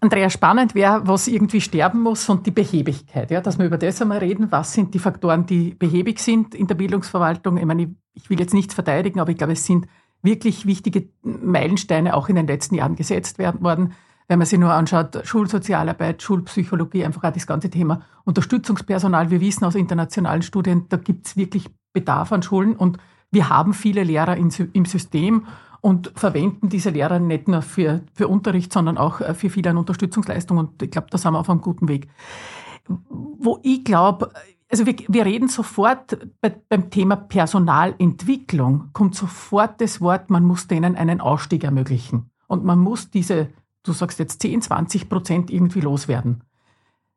Andrea, 0.00 0.30
spannend 0.30 0.74
wäre, 0.74 1.02
was 1.04 1.28
irgendwie 1.28 1.60
sterben 1.60 2.00
muss 2.02 2.28
und 2.28 2.46
die 2.46 2.50
Behebigkeit. 2.50 3.30
Ja? 3.30 3.40
Dass 3.40 3.58
wir 3.58 3.66
über 3.66 3.78
das 3.78 4.00
einmal 4.00 4.18
reden, 4.18 4.50
was 4.50 4.72
sind 4.72 4.94
die 4.94 4.98
Faktoren, 4.98 5.44
die 5.44 5.74
behäbig 5.74 6.20
sind 6.20 6.54
in 6.54 6.66
der 6.66 6.74
Bildungsverwaltung. 6.74 7.58
Ich 7.58 7.66
meine, 7.66 7.94
ich 8.14 8.30
will 8.30 8.40
jetzt 8.40 8.54
nichts 8.54 8.74
verteidigen, 8.74 9.20
aber 9.20 9.30
ich 9.30 9.36
glaube, 9.36 9.52
es 9.52 9.66
sind 9.66 9.86
wirklich 10.22 10.66
wichtige 10.66 11.08
Meilensteine 11.22 12.14
auch 12.14 12.28
in 12.28 12.36
den 12.36 12.46
letzten 12.46 12.74
Jahren 12.76 12.96
gesetzt 12.96 13.38
werden 13.38 13.62
worden 13.62 13.92
wenn 14.28 14.38
man 14.38 14.46
sich 14.46 14.58
nur 14.58 14.72
anschaut, 14.72 15.18
Schulsozialarbeit, 15.24 16.22
Schulpsychologie, 16.22 17.04
einfach 17.04 17.24
auch 17.24 17.32
das 17.32 17.46
ganze 17.46 17.70
Thema 17.70 18.02
Unterstützungspersonal. 18.24 19.30
Wir 19.30 19.40
wissen 19.40 19.64
aus 19.64 19.74
internationalen 19.74 20.42
Studien, 20.42 20.84
da 20.90 20.98
gibt 20.98 21.26
es 21.26 21.36
wirklich 21.36 21.70
Bedarf 21.94 22.30
an 22.30 22.42
Schulen 22.42 22.76
und 22.76 22.98
wir 23.30 23.48
haben 23.48 23.74
viele 23.74 24.04
Lehrer 24.04 24.36
im 24.36 24.84
System 24.84 25.46
und 25.80 26.12
verwenden 26.14 26.68
diese 26.68 26.90
Lehrer 26.90 27.18
nicht 27.18 27.48
nur 27.48 27.62
für, 27.62 28.02
für 28.14 28.28
Unterricht, 28.28 28.72
sondern 28.72 28.98
auch 28.98 29.20
äh, 29.20 29.34
für 29.34 29.50
viele 29.50 29.76
Unterstützungsleistungen. 29.76 30.66
Und 30.66 30.82
ich 30.82 30.90
glaube, 30.90 31.08
da 31.10 31.18
sind 31.18 31.32
wir 31.32 31.38
auf 31.38 31.50
einem 31.50 31.60
guten 31.60 31.88
Weg. 31.88 32.08
Wo 33.08 33.60
ich 33.62 33.84
glaube, 33.84 34.32
also 34.70 34.86
wir, 34.86 34.96
wir 35.06 35.24
reden 35.24 35.48
sofort 35.48 36.18
bei, 36.40 36.54
beim 36.68 36.90
Thema 36.90 37.16
Personalentwicklung, 37.16 38.90
kommt 38.92 39.14
sofort 39.14 39.80
das 39.80 40.00
Wort, 40.00 40.30
man 40.30 40.44
muss 40.44 40.66
denen 40.66 40.96
einen 40.96 41.20
Ausstieg 41.20 41.64
ermöglichen. 41.64 42.30
Und 42.48 42.64
man 42.64 42.78
muss 42.78 43.10
diese 43.10 43.48
du 43.88 43.92
sagst 43.92 44.18
jetzt 44.18 44.42
10, 44.42 44.62
20 44.62 45.08
Prozent 45.08 45.50
irgendwie 45.50 45.80
loswerden. 45.80 46.42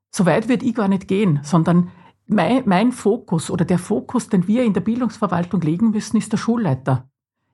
So 0.10 0.26
weit 0.26 0.50
würde 0.50 0.66
ich 0.66 0.76
gar 0.76 0.88
nicht 0.88 1.08
gehen, 1.08 1.40
sondern 1.44 1.92
mein, 2.28 2.64
mein 2.66 2.92
Fokus 2.92 3.52
oder 3.52 3.66
der 3.66 3.80
Fokus, 3.80 4.30
den 4.30 4.48
wir 4.48 4.64
in 4.64 4.74
der 4.74 4.82
Bildungsverwaltung 4.82 5.62
legen 5.62 5.92
müssen, 5.92 6.18
ist 6.18 6.32
der 6.32 6.38
Schulleiter. 6.38 7.10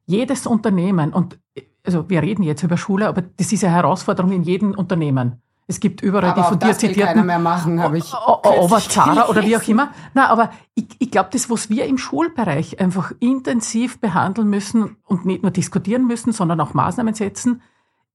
Jedes 0.06 0.48
Unternehmen, 0.48 1.14
und 1.14 1.40
also 1.84 2.10
wir 2.10 2.22
reden 2.22 2.44
jetzt 2.44 2.64
über 2.64 2.78
Schule, 2.78 3.08
aber 3.08 3.22
das 3.22 3.52
ist 3.52 3.64
eine 3.64 3.74
Herausforderung 3.74 4.32
in 4.32 4.44
jedem 4.44 4.72
Unternehmen. 4.72 5.42
Es 5.70 5.82
gibt 5.82 6.02
überall 6.02 6.32
aber 6.32 6.42
die 6.42 6.48
von 6.48 6.60
dir 6.60 6.68
das 6.68 6.78
zitierten. 6.78 7.14
keiner 7.14 7.24
mehr 7.24 7.40
machen, 7.40 7.82
habe 7.82 7.98
ich. 7.98 8.14
Aber 8.14 8.80
Zara 8.80 9.28
oder 9.28 9.44
wie 9.44 9.58
auch 9.58 9.68
immer. 9.68 9.92
Na, 10.14 10.30
aber 10.30 10.52
ich, 10.76 10.88
ich 11.00 11.12
glaube, 11.12 11.30
das, 11.34 11.50
was 11.50 11.70
wir 11.70 11.86
im 11.86 11.98
Schulbereich 11.98 12.80
einfach 12.80 13.12
intensiv 13.20 14.00
behandeln 14.00 14.50
müssen 14.50 14.96
und 15.06 15.26
nicht 15.26 15.44
nur 15.44 15.52
diskutieren 15.52 16.08
müssen, 16.08 16.32
sondern 16.32 16.62
auch 16.62 16.74
Maßnahmen 16.74 17.14
setzen, 17.14 17.62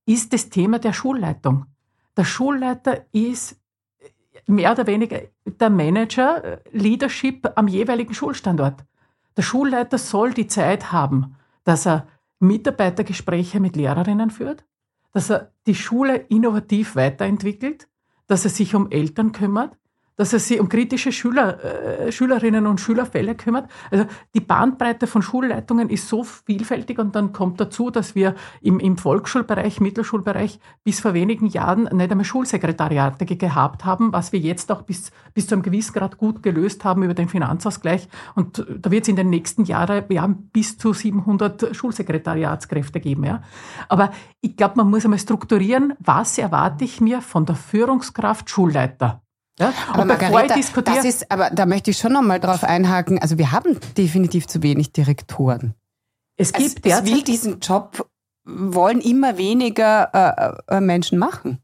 ist 0.07 0.33
das 0.33 0.49
Thema 0.49 0.79
der 0.79 0.93
Schulleitung. 0.93 1.67
Der 2.17 2.25
Schulleiter 2.25 3.07
ist 3.13 3.61
mehr 4.47 4.73
oder 4.73 4.87
weniger 4.87 5.23
der 5.45 5.71
Manager, 5.71 6.61
Leadership 6.73 7.51
am 7.57 7.69
jeweiligen 7.69 8.15
Schulstandort. 8.15 8.85
Der 9.37 9.43
Schulleiter 9.43 9.99
soll 9.99 10.33
die 10.35 10.47
Zeit 10.47 10.93
haben, 10.93 11.37
dass 11.65 11.87
er 11.87 12.09
Mitarbeitergespräche 12.39 13.61
mit 13.61 13.77
Lehrerinnen 13.77 14.31
führt, 14.31 14.65
dass 15.13 15.31
er 15.31 15.53
die 15.67 15.75
Schule 15.75 16.17
innovativ 16.17 16.97
weiterentwickelt, 16.97 17.89
dass 18.27 18.45
er 18.45 18.51
sich 18.51 18.75
um 18.75 18.91
Eltern 18.91 19.33
kümmert, 19.33 19.79
dass 20.17 20.33
er 20.33 20.39
sich 20.39 20.61
um 20.61 20.69
kritische 20.69 21.13
Schüler, 21.13 21.59
äh, 21.65 22.13
Schülerinnen 22.13 22.67
und 22.67 22.81
Schülerfälle 22.81 23.35
kümmert. 23.35 23.71
Also 23.91 24.07
die 24.35 24.41
Bandbreite 24.41 25.07
von 25.07 25.23
Schulleitungen 25.23 25.89
ist 25.89 26.09
so 26.09 26.23
vielfältig 26.25 26.99
und 26.99 27.17
dann 27.17 27.33
kommt 27.33 27.61
dazu, 27.61 27.91
dass 27.91 28.15
wir 28.15 28.35
im, 28.61 28.79
im 28.79 28.97
Volksschulbereich, 28.99 29.81
Mittelschulbereich 29.81 30.61
bis 30.85 31.01
vor 31.01 31.15
wenigen 31.15 31.47
Jahren 31.47 31.85
nicht 31.85 32.11
einmal 32.11 32.25
Schulsekretariate 32.25 33.25
gehabt 33.25 33.85
haben, 33.85 34.13
was 34.13 34.33
wir 34.33 34.41
jetzt 34.41 34.71
auch 34.71 34.83
bis, 34.83 35.11
bis 35.35 35.47
zu 35.47 35.55
einem 35.55 35.63
gewissen 35.63 35.95
Grad 35.95 36.19
gut 36.19 36.43
gelöst 36.43 36.85
haben 36.85 37.03
über 37.03 37.15
den 37.15 37.29
Finanzausgleich. 37.29 38.09
Und 38.35 38.65
da 38.79 38.91
wird 38.91 39.03
es 39.03 39.09
in 39.09 39.17
den 39.17 39.31
nächsten 39.31 39.65
Jahren 39.65 40.05
ja, 40.09 40.27
bis 40.53 40.79
zu 40.79 40.93
700 40.93 41.75
Schulsekretariatskräfte 41.75 43.01
geben. 43.01 43.25
Ja. 43.25 43.43
Aber 43.89 44.13
ich 44.41 44.57
glaube, 44.57 44.75
man 44.77 44.91
muss 44.91 45.05
einmal 45.05 45.19
strukturieren, 45.19 45.95
was 45.99 46.39
erwarte 46.39 46.85
ich 46.85 47.01
mir 47.01 47.23
von 47.23 47.47
der 47.47 47.57
Führungskraft 47.57 48.51
Schulleiter. 48.51 49.23
Ja? 49.63 49.73
Aber 49.93 50.05
Margareta, 50.05 50.55
das 50.83 51.05
ist, 51.05 51.31
aber 51.31 51.51
da 51.51 51.67
möchte 51.67 51.91
ich 51.91 51.99
schon 51.99 52.13
noch 52.13 52.23
mal 52.23 52.41
drauf 52.41 52.65
einhaken. 52.65 53.19
Also 53.19 53.39
wir 53.39 53.53
haben 53.53 53.79
definitiv 53.97 54.47
zu 54.47 54.63
wenig 54.63 54.93
Direktoren. 54.93 55.75
Es 56.37 56.53
gibt 56.53 56.85
es, 56.85 56.93
es 56.93 57.05
will 57.05 57.23
diesen 57.23 57.61
Job, 57.61 58.09
wollen 58.45 59.01
immer 59.01 59.39
weniger 59.39 60.59
äh, 60.69 60.77
äh, 60.77 60.81
Menschen 60.81 61.19
machen. 61.19 61.59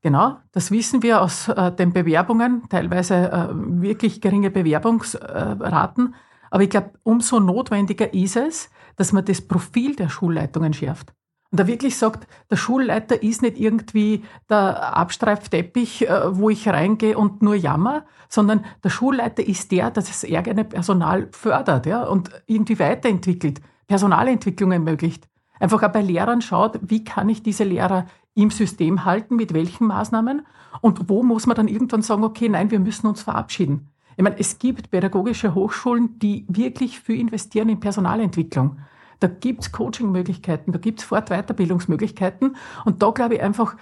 Genau, 0.00 0.36
das 0.52 0.70
wissen 0.70 1.02
wir 1.02 1.20
aus 1.22 1.48
äh, 1.48 1.72
den 1.72 1.92
Bewerbungen, 1.92 2.68
teilweise 2.68 3.32
äh, 3.32 3.48
wirklich 3.52 4.20
geringe 4.20 4.50
Bewerbungsraten. 4.50 6.14
Aber 6.50 6.62
ich 6.62 6.70
glaube, 6.70 6.92
umso 7.02 7.40
notwendiger 7.40 8.14
ist 8.14 8.36
es, 8.36 8.70
dass 8.94 9.12
man 9.12 9.24
das 9.24 9.40
Profil 9.40 9.96
der 9.96 10.08
Schulleitungen 10.08 10.72
schärft. 10.72 11.12
Und 11.50 11.60
er 11.60 11.66
wirklich 11.66 11.96
sagt, 11.96 12.26
der 12.50 12.56
Schulleiter 12.56 13.22
ist 13.22 13.40
nicht 13.40 13.58
irgendwie 13.58 14.22
der 14.50 14.96
Abstreifteppich, 14.96 16.08
äh, 16.08 16.36
wo 16.36 16.50
ich 16.50 16.68
reingehe 16.68 17.16
und 17.16 17.42
nur 17.42 17.54
jammer, 17.54 18.04
sondern 18.28 18.64
der 18.84 18.90
Schulleiter 18.90 19.46
ist 19.46 19.72
der, 19.72 19.90
der 19.90 20.02
das 20.02 20.24
eigene 20.24 20.64
Personal 20.64 21.28
fördert 21.32 21.86
ja, 21.86 22.04
und 22.04 22.30
irgendwie 22.46 22.78
weiterentwickelt, 22.78 23.62
Personalentwicklung 23.86 24.72
ermöglicht. 24.72 25.26
Einfach 25.58 25.82
auch 25.82 25.92
bei 25.92 26.02
Lehrern 26.02 26.42
schaut, 26.42 26.78
wie 26.82 27.02
kann 27.02 27.28
ich 27.30 27.42
diese 27.42 27.64
Lehrer 27.64 28.06
im 28.34 28.50
System 28.50 29.04
halten, 29.04 29.36
mit 29.36 29.54
welchen 29.54 29.86
Maßnahmen 29.86 30.46
und 30.82 31.08
wo 31.08 31.22
muss 31.22 31.46
man 31.46 31.56
dann 31.56 31.66
irgendwann 31.68 32.02
sagen, 32.02 32.24
okay, 32.24 32.48
nein, 32.48 32.70
wir 32.70 32.78
müssen 32.78 33.06
uns 33.06 33.22
verabschieden. 33.22 33.88
Ich 34.16 34.22
meine, 34.22 34.38
es 34.38 34.58
gibt 34.58 34.90
pädagogische 34.90 35.54
Hochschulen, 35.54 36.18
die 36.18 36.44
wirklich 36.48 37.00
viel 37.00 37.20
investieren 37.20 37.68
in 37.68 37.80
Personalentwicklung. 37.80 38.78
Da 39.20 39.26
gibt's 39.26 39.72
Coaching-Möglichkeiten, 39.72 40.72
da 40.72 40.78
gibt's 40.78 41.04
Fort- 41.04 41.30
Weiterbildungsmöglichkeiten. 41.30 42.56
Und 42.84 43.02
da 43.02 43.10
glaube 43.10 43.36
ich 43.36 43.42
einfach, 43.42 43.76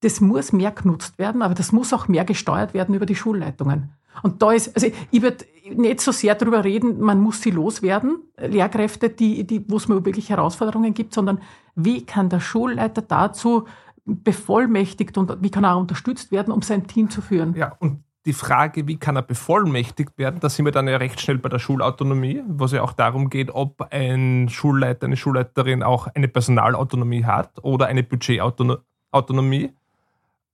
das 0.00 0.20
muss 0.20 0.52
mehr 0.52 0.72
genutzt 0.72 1.18
werden, 1.18 1.42
aber 1.42 1.54
das 1.54 1.72
muss 1.72 1.92
auch 1.92 2.08
mehr 2.08 2.24
gesteuert 2.24 2.74
werden 2.74 2.94
über 2.94 3.06
die 3.06 3.14
Schulleitungen. 3.14 3.92
Und 4.22 4.42
da 4.42 4.52
ist, 4.52 4.74
also 4.74 4.88
ich 5.10 5.22
würde 5.22 5.44
nicht 5.74 6.00
so 6.00 6.12
sehr 6.12 6.34
darüber 6.34 6.64
reden, 6.64 7.00
man 7.00 7.20
muss 7.20 7.40
sie 7.40 7.50
loswerden, 7.50 8.18
Lehrkräfte, 8.36 9.08
die, 9.08 9.46
die, 9.46 9.64
wo 9.70 9.76
es 9.76 9.88
mir 9.88 10.04
wirklich 10.04 10.28
Herausforderungen 10.28 10.92
gibt, 10.92 11.14
sondern 11.14 11.40
wie 11.74 12.04
kann 12.04 12.28
der 12.28 12.40
Schulleiter 12.40 13.00
dazu 13.00 13.66
bevollmächtigt 14.04 15.16
und 15.16 15.42
wie 15.42 15.50
kann 15.50 15.64
er 15.64 15.78
unterstützt 15.78 16.32
werden, 16.32 16.52
um 16.52 16.62
sein 16.62 16.86
Team 16.86 17.08
zu 17.08 17.22
führen? 17.22 17.54
Ja, 17.54 17.76
und 17.78 18.02
die 18.24 18.32
Frage, 18.32 18.86
wie 18.86 18.98
kann 18.98 19.16
er 19.16 19.22
bevollmächtigt 19.22 20.16
werden, 20.16 20.38
da 20.40 20.48
sind 20.48 20.64
wir 20.64 20.72
dann 20.72 20.86
ja 20.86 20.96
recht 20.96 21.20
schnell 21.20 21.38
bei 21.38 21.48
der 21.48 21.58
Schulautonomie, 21.58 22.42
wo 22.46 22.66
es 22.66 22.72
ja 22.72 22.82
auch 22.82 22.92
darum 22.92 23.30
geht, 23.30 23.50
ob 23.50 23.88
ein 23.90 24.48
Schulleiter, 24.48 25.06
eine 25.06 25.16
Schulleiterin 25.16 25.82
auch 25.82 26.06
eine 26.14 26.28
Personalautonomie 26.28 27.24
hat 27.24 27.58
oder 27.62 27.86
eine 27.86 28.04
Budgetautonomie. 28.04 29.72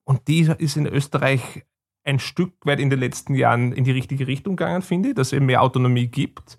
Und 0.04 0.28
die 0.28 0.50
ist 0.56 0.76
in 0.78 0.86
Österreich 0.86 1.64
ein 2.04 2.18
Stück 2.18 2.54
weit 2.64 2.80
in 2.80 2.88
den 2.88 3.00
letzten 3.00 3.34
Jahren 3.34 3.72
in 3.72 3.84
die 3.84 3.90
richtige 3.90 4.26
Richtung 4.26 4.56
gegangen, 4.56 4.80
finde 4.80 5.10
ich, 5.10 5.14
dass 5.14 5.28
es 5.28 5.32
eben 5.34 5.44
mehr 5.44 5.62
Autonomie 5.62 6.06
gibt. 6.06 6.58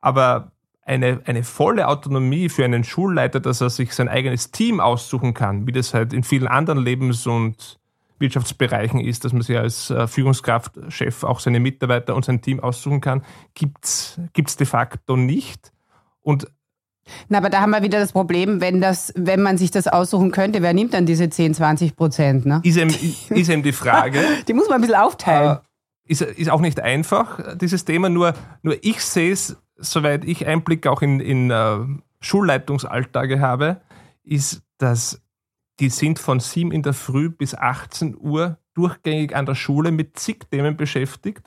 Aber 0.00 0.50
eine, 0.82 1.20
eine 1.26 1.44
volle 1.44 1.86
Autonomie 1.86 2.48
für 2.48 2.64
einen 2.64 2.82
Schulleiter, 2.82 3.38
dass 3.38 3.60
er 3.60 3.70
sich 3.70 3.94
sein 3.94 4.08
eigenes 4.08 4.50
Team 4.50 4.80
aussuchen 4.80 5.32
kann, 5.32 5.68
wie 5.68 5.72
das 5.72 5.94
halt 5.94 6.12
in 6.12 6.24
vielen 6.24 6.48
anderen 6.48 6.80
Lebens- 6.80 7.26
und 7.28 7.78
Wirtschaftsbereichen 8.18 9.00
ist, 9.00 9.24
dass 9.24 9.32
man 9.32 9.42
sich 9.42 9.56
als 9.56 9.90
äh, 9.90 10.06
Führungskraft, 10.06 10.78
Chef 10.88 11.24
auch 11.24 11.40
seine 11.40 11.60
Mitarbeiter 11.60 12.14
und 12.14 12.24
sein 12.24 12.40
Team 12.40 12.60
aussuchen 12.60 13.00
kann, 13.00 13.24
gibt 13.54 13.84
es 13.84 14.56
de 14.56 14.66
facto 14.66 15.16
nicht. 15.16 15.72
Und 16.22 16.46
na, 17.28 17.38
aber 17.38 17.50
da 17.50 17.60
haben 17.60 17.70
wir 17.70 17.82
wieder 17.82 17.98
das 17.98 18.12
Problem, 18.12 18.60
wenn, 18.60 18.80
das, 18.80 19.12
wenn 19.14 19.42
man 19.42 19.58
sich 19.58 19.70
das 19.70 19.88
aussuchen 19.88 20.30
könnte, 20.30 20.62
wer 20.62 20.72
nimmt 20.72 20.94
dann 20.94 21.06
diese 21.06 21.28
10, 21.28 21.54
20 21.54 21.96
Prozent? 21.96 22.46
Ne? 22.46 22.60
Ist, 22.64 22.76
eben, 22.76 22.90
ist 22.90 23.48
eben 23.50 23.62
die 23.62 23.72
Frage. 23.72 24.20
die 24.48 24.54
muss 24.54 24.68
man 24.68 24.76
ein 24.76 24.80
bisschen 24.80 24.96
aufteilen. 24.96 25.58
Äh, 25.58 25.60
ist, 26.06 26.22
ist 26.22 26.50
auch 26.50 26.60
nicht 26.60 26.80
einfach, 26.80 27.56
dieses 27.56 27.84
Thema, 27.84 28.08
nur, 28.08 28.34
nur 28.62 28.76
ich 28.82 29.00
sehe 29.00 29.32
es, 29.32 29.56
soweit 29.76 30.24
ich 30.24 30.46
Einblick 30.46 30.86
auch 30.86 31.02
in, 31.02 31.20
in 31.20 31.50
uh, 31.50 31.86
Schulleitungsalltage 32.20 33.40
habe, 33.40 33.80
ist, 34.22 34.62
dass 34.78 35.20
die 35.80 35.88
sind 35.88 36.18
von 36.18 36.40
7 36.40 36.72
in 36.72 36.82
der 36.82 36.94
Früh 36.94 37.28
bis 37.28 37.54
18 37.54 38.16
Uhr 38.18 38.58
durchgängig 38.74 39.34
an 39.34 39.46
der 39.46 39.54
Schule 39.54 39.90
mit 39.92 40.18
zig 40.18 40.46
Themen 40.50 40.76
beschäftigt. 40.76 41.42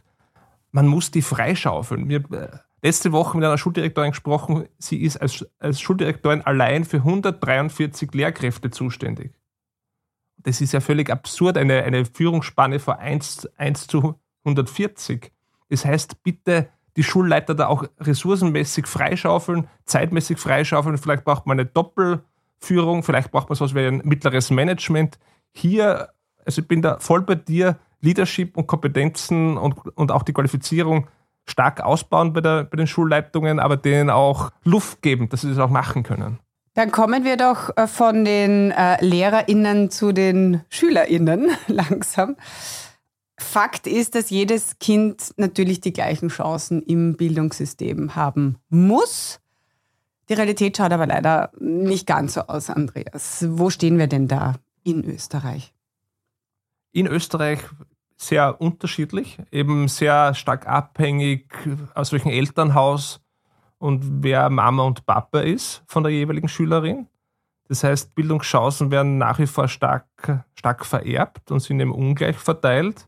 Man 0.71 0.87
muss 0.87 1.11
die 1.11 1.21
freischaufeln. 1.21 2.09
Wir 2.09 2.19
äh, 2.31 2.57
letzte 2.81 3.11
Woche 3.11 3.37
mit 3.37 3.45
einer 3.45 3.57
Schuldirektorin 3.57 4.11
gesprochen, 4.11 4.67
sie 4.77 5.01
ist 5.01 5.17
als, 5.17 5.45
als 5.59 5.79
Schuldirektorin 5.79 6.41
allein 6.41 6.85
für 6.85 6.97
143 6.97 8.13
Lehrkräfte 8.13 8.69
zuständig. 8.69 9.33
Das 10.37 10.61
ist 10.61 10.73
ja 10.73 10.79
völlig 10.79 11.09
absurd, 11.09 11.57
eine, 11.57 11.83
eine 11.83 12.05
Führungsspanne 12.05 12.79
von 12.79 12.95
1, 12.95 13.49
1 13.57 13.87
zu 13.87 14.19
140. 14.43 15.31
Das 15.69 15.85
heißt, 15.85 16.23
bitte 16.23 16.69
die 16.95 17.03
Schulleiter 17.03 17.55
da 17.55 17.67
auch 17.67 17.85
ressourcenmäßig 17.99 18.87
freischaufeln, 18.87 19.67
zeitmäßig 19.85 20.37
freischaufeln. 20.37 20.97
Vielleicht 20.97 21.25
braucht 21.25 21.45
man 21.45 21.59
eine 21.59 21.67
Doppel- 21.67 22.23
Führung, 22.59 23.03
vielleicht 23.03 23.31
braucht 23.31 23.49
man 23.49 23.55
sowas 23.55 23.75
wie 23.75 23.85
ein 23.85 24.01
mittleres 24.03 24.49
Management. 24.49 25.17
Hier, 25.53 26.09
also 26.45 26.61
ich 26.61 26.67
bin 26.67 26.81
da 26.81 26.99
voll 26.99 27.21
bei 27.21 27.35
dir, 27.35 27.77
Leadership 28.01 28.57
und 28.57 28.67
Kompetenzen 28.67 29.57
und, 29.57 29.75
und 29.95 30.11
auch 30.11 30.23
die 30.23 30.33
Qualifizierung 30.33 31.07
stark 31.45 31.81
ausbauen 31.81 32.33
bei, 32.33 32.41
der, 32.41 32.65
bei 32.65 32.77
den 32.77 32.87
Schulleitungen, 32.87 33.59
aber 33.59 33.77
denen 33.77 34.09
auch 34.09 34.51
Luft 34.63 35.01
geben, 35.01 35.29
dass 35.29 35.41
sie 35.41 35.49
das 35.49 35.59
auch 35.59 35.69
machen 35.69 36.03
können. 36.03 36.39
Dann 36.73 36.91
kommen 36.91 37.23
wir 37.23 37.37
doch 37.37 37.75
äh, 37.75 37.87
von 37.87 38.23
den 38.23 38.71
äh, 38.71 39.03
LehrerInnen 39.03 39.89
zu 39.89 40.11
den 40.11 40.61
SchülerInnen 40.69 41.49
langsam. 41.67 42.35
Fakt 43.39 43.87
ist, 43.87 44.15
dass 44.15 44.29
jedes 44.29 44.77
Kind 44.79 45.33
natürlich 45.37 45.81
die 45.81 45.93
gleichen 45.93 46.29
Chancen 46.29 46.81
im 46.83 47.17
Bildungssystem 47.17 48.15
haben 48.15 48.57
muss. 48.69 49.39
Die 50.29 50.33
Realität 50.33 50.75
schaut 50.75 50.91
aber 50.91 51.07
leider 51.07 51.51
nicht 51.59 52.05
ganz 52.05 52.33
so 52.33 52.41
aus, 52.41 52.69
Andreas. 52.69 53.45
Wo 53.49 53.69
stehen 53.69 53.97
wir 53.97 54.07
denn 54.07 54.27
da 54.27 54.55
in 54.83 55.03
Österreich? 55.05 55.73
In 56.91 57.07
Österreich 57.07 57.59
sehr 58.17 58.59
unterschiedlich, 58.59 59.37
eben 59.51 59.87
sehr 59.87 60.33
stark 60.33 60.67
abhängig, 60.67 61.53
aus 61.93 62.11
welchem 62.11 62.31
Elternhaus 62.31 63.21
und 63.77 64.23
wer 64.23 64.49
Mama 64.49 64.83
und 64.83 65.05
Papa 65.05 65.41
ist 65.41 65.83
von 65.87 66.03
der 66.03 66.11
jeweiligen 66.11 66.49
Schülerin. 66.49 67.07
Das 67.69 67.83
heißt, 67.83 68.15
Bildungschancen 68.15 68.91
werden 68.91 69.17
nach 69.17 69.39
wie 69.39 69.47
vor 69.47 69.67
stark, 69.67 70.07
stark 70.55 70.85
vererbt 70.85 71.51
und 71.51 71.59
sind 71.59 71.79
eben 71.79 71.91
ungleich 71.91 72.37
verteilt 72.37 73.07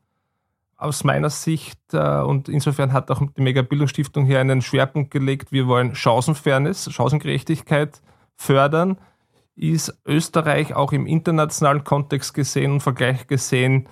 aus 0.80 1.04
meiner 1.04 1.30
Sicht, 1.30 1.80
äh, 1.94 2.22
und 2.22 2.50
insofern 2.50 2.94
hat 2.94 3.12
auch 3.12 3.22
die 3.38 3.42
Mega-Bildungsstiftung 3.42 4.26
hier 4.26 4.40
einen 4.40 4.62
Schwerpunkt 4.62 5.12
gelegt, 5.12 5.52
wir 5.52 5.68
wollen 5.68 5.94
Chancenfairness, 5.94 6.92
Chancengerechtigkeit 6.92 8.02
fördern, 8.36 8.98
ist 9.56 10.00
Österreich 10.06 10.74
auch 10.74 10.94
im 10.94 11.06
internationalen 11.06 11.84
Kontext 11.84 12.34
gesehen 12.34 12.72
und 12.72 12.80
Vergleich 12.80 13.28
gesehen 13.28 13.90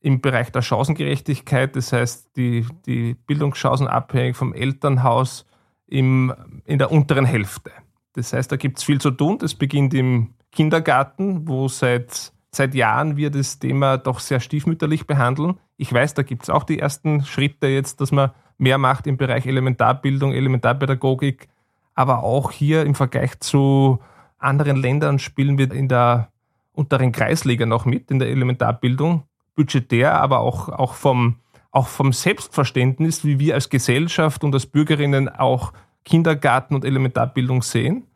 im 0.00 0.20
Bereich 0.20 0.50
der 0.50 0.62
Chancengerechtigkeit, 0.62 1.76
das 1.76 1.92
heißt 1.92 2.36
die, 2.36 2.66
die 2.86 3.14
Bildungschancen 3.14 3.86
abhängig 3.86 4.36
vom 4.36 4.54
Elternhaus 4.54 5.46
im, 5.86 6.34
in 6.64 6.78
der 6.78 6.90
unteren 6.90 7.26
Hälfte. 7.26 7.70
Das 8.14 8.32
heißt, 8.32 8.50
da 8.50 8.56
gibt 8.56 8.78
es 8.78 8.84
viel 8.84 9.00
zu 9.00 9.10
tun. 9.10 9.38
Das 9.38 9.54
beginnt 9.54 9.94
im 9.94 10.34
Kindergarten, 10.50 11.46
wo 11.46 11.68
seit, 11.68 12.31
seit 12.54 12.74
Jahren 12.74 13.16
wir 13.16 13.30
das 13.30 13.58
Thema 13.58 13.96
doch 13.96 14.20
sehr 14.20 14.40
stiefmütterlich 14.40 15.06
behandeln. 15.06 15.58
Ich 15.76 15.92
weiß, 15.92 16.14
da 16.14 16.22
gibt 16.22 16.44
es 16.44 16.50
auch 16.50 16.64
die 16.64 16.78
ersten 16.78 17.24
Schritte 17.24 17.66
jetzt, 17.66 18.00
dass 18.00 18.12
man 18.12 18.30
mehr 18.58 18.78
macht 18.78 19.06
im 19.06 19.16
Bereich 19.16 19.46
Elementarbildung, 19.46 20.32
Elementarpädagogik, 20.32 21.48
aber 21.94 22.22
auch 22.22 22.50
hier 22.50 22.84
im 22.84 22.94
Vergleich 22.94 23.40
zu 23.40 23.98
anderen 24.38 24.76
Ländern 24.76 25.18
spielen 25.18 25.58
wir 25.58 25.72
in 25.72 25.88
der 25.88 26.28
unteren 26.72 27.12
Kreisliga 27.12 27.66
noch 27.66 27.84
mit, 27.84 28.10
in 28.10 28.18
der 28.18 28.28
Elementarbildung, 28.28 29.24
budgetär, 29.54 30.20
aber 30.20 30.40
auch, 30.40 30.68
auch, 30.68 30.94
vom, 30.94 31.36
auch 31.70 31.88
vom 31.88 32.12
Selbstverständnis, 32.12 33.24
wie 33.24 33.38
wir 33.38 33.54
als 33.54 33.70
Gesellschaft 33.70 34.44
und 34.44 34.54
als 34.54 34.66
Bürgerinnen 34.66 35.28
auch 35.28 35.72
Kindergarten 36.04 36.74
und 36.74 36.84
Elementarbildung 36.84 37.62
sehen. 37.62 38.06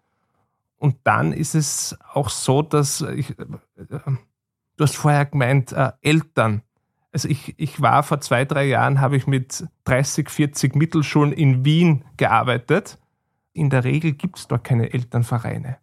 Und 0.79 0.97
dann 1.05 1.33
ist 1.33 1.55
es 1.55 1.97
auch 2.13 2.29
so, 2.29 2.63
dass 2.63 3.01
ich, 3.01 3.31
äh, 3.39 3.47
du 3.77 4.85
hast 4.85 4.97
vorher 4.97 5.27
gemeint, 5.27 5.73
äh, 5.73 5.93
Eltern 6.03 6.63
Also 7.13 7.29
ich, 7.29 7.55
ich 7.57 7.81
war 7.81 8.03
vor 8.03 8.21
zwei, 8.21 8.45
drei 8.45 8.67
Jahren, 8.67 9.01
habe 9.01 9.17
ich 9.17 9.27
mit 9.27 9.67
30, 9.85 10.29
40 10.29 10.77
Mittelschulen 10.77 11.33
in 11.33 11.65
Wien 11.65 12.05
gearbeitet. 12.17 12.99
In 13.53 13.71
der 13.71 13.85
Regel 13.85 14.13
gibt 14.13 14.39
es 14.39 14.49
dort 14.49 14.65
keine 14.65 14.93
Elternvereine. 14.93 15.79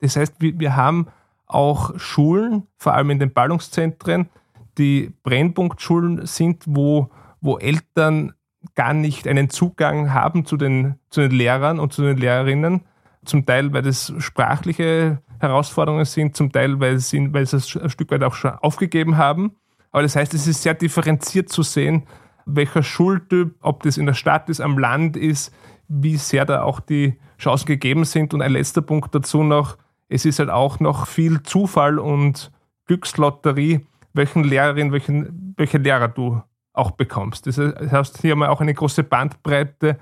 Das 0.00 0.16
heißt, 0.16 0.34
wir, 0.40 0.58
wir 0.58 0.76
haben 0.76 1.08
auch 1.46 1.98
Schulen, 1.98 2.66
vor 2.76 2.94
allem 2.94 3.10
in 3.10 3.18
den 3.18 3.32
Ballungszentren, 3.32 4.28
die 4.76 5.12
Brennpunktschulen 5.22 6.26
sind, 6.26 6.64
wo, 6.66 7.10
wo 7.40 7.58
Eltern 7.58 8.34
gar 8.74 8.92
nicht 8.92 9.26
einen 9.26 9.50
Zugang 9.50 10.12
haben 10.12 10.44
zu 10.44 10.56
den, 10.56 10.96
zu 11.10 11.22
den 11.22 11.30
Lehrern 11.32 11.80
und 11.80 11.92
zu 11.92 12.02
den 12.02 12.16
Lehrerinnen. 12.18 12.82
Zum 13.28 13.46
Teil, 13.46 13.72
weil 13.72 13.82
das 13.82 14.12
sprachliche 14.18 15.20
Herausforderungen 15.38 16.04
sind, 16.04 16.36
zum 16.36 16.50
Teil, 16.50 16.80
weil 16.80 16.98
sie, 16.98 17.32
weil 17.32 17.46
sie 17.46 17.58
es 17.58 17.76
ein 17.76 17.90
Stück 17.90 18.10
weit 18.10 18.22
auch 18.22 18.34
schon 18.34 18.52
aufgegeben 18.52 19.16
haben. 19.16 19.52
Aber 19.92 20.02
das 20.02 20.16
heißt, 20.16 20.34
es 20.34 20.46
ist 20.46 20.62
sehr 20.62 20.74
differenziert 20.74 21.48
zu 21.48 21.62
sehen, 21.62 22.04
welcher 22.46 22.82
Schultyp, 22.82 23.54
ob 23.60 23.82
das 23.82 23.98
in 23.98 24.06
der 24.06 24.14
Stadt 24.14 24.48
ist, 24.48 24.60
am 24.60 24.78
Land 24.78 25.16
ist, 25.16 25.54
wie 25.88 26.16
sehr 26.16 26.44
da 26.44 26.62
auch 26.62 26.80
die 26.80 27.18
Chancen 27.38 27.66
gegeben 27.66 28.04
sind. 28.04 28.34
Und 28.34 28.42
ein 28.42 28.52
letzter 28.52 28.82
Punkt 28.82 29.14
dazu 29.14 29.42
noch, 29.42 29.76
es 30.08 30.24
ist 30.24 30.38
halt 30.38 30.50
auch 30.50 30.80
noch 30.80 31.06
viel 31.06 31.42
Zufall 31.42 31.98
und 31.98 32.50
Glückslotterie, 32.86 33.86
welchen 34.14 34.44
Lehrerin, 34.44 34.92
welchen, 34.92 35.54
welche 35.56 35.78
Lehrer 35.78 36.08
du 36.08 36.42
auch 36.72 36.92
bekommst. 36.92 37.46
Das 37.46 37.58
heißt, 37.58 38.20
hier 38.22 38.32
haben 38.32 38.38
wir 38.38 38.50
auch 38.50 38.60
eine 38.60 38.74
große 38.74 39.02
Bandbreite 39.02 39.98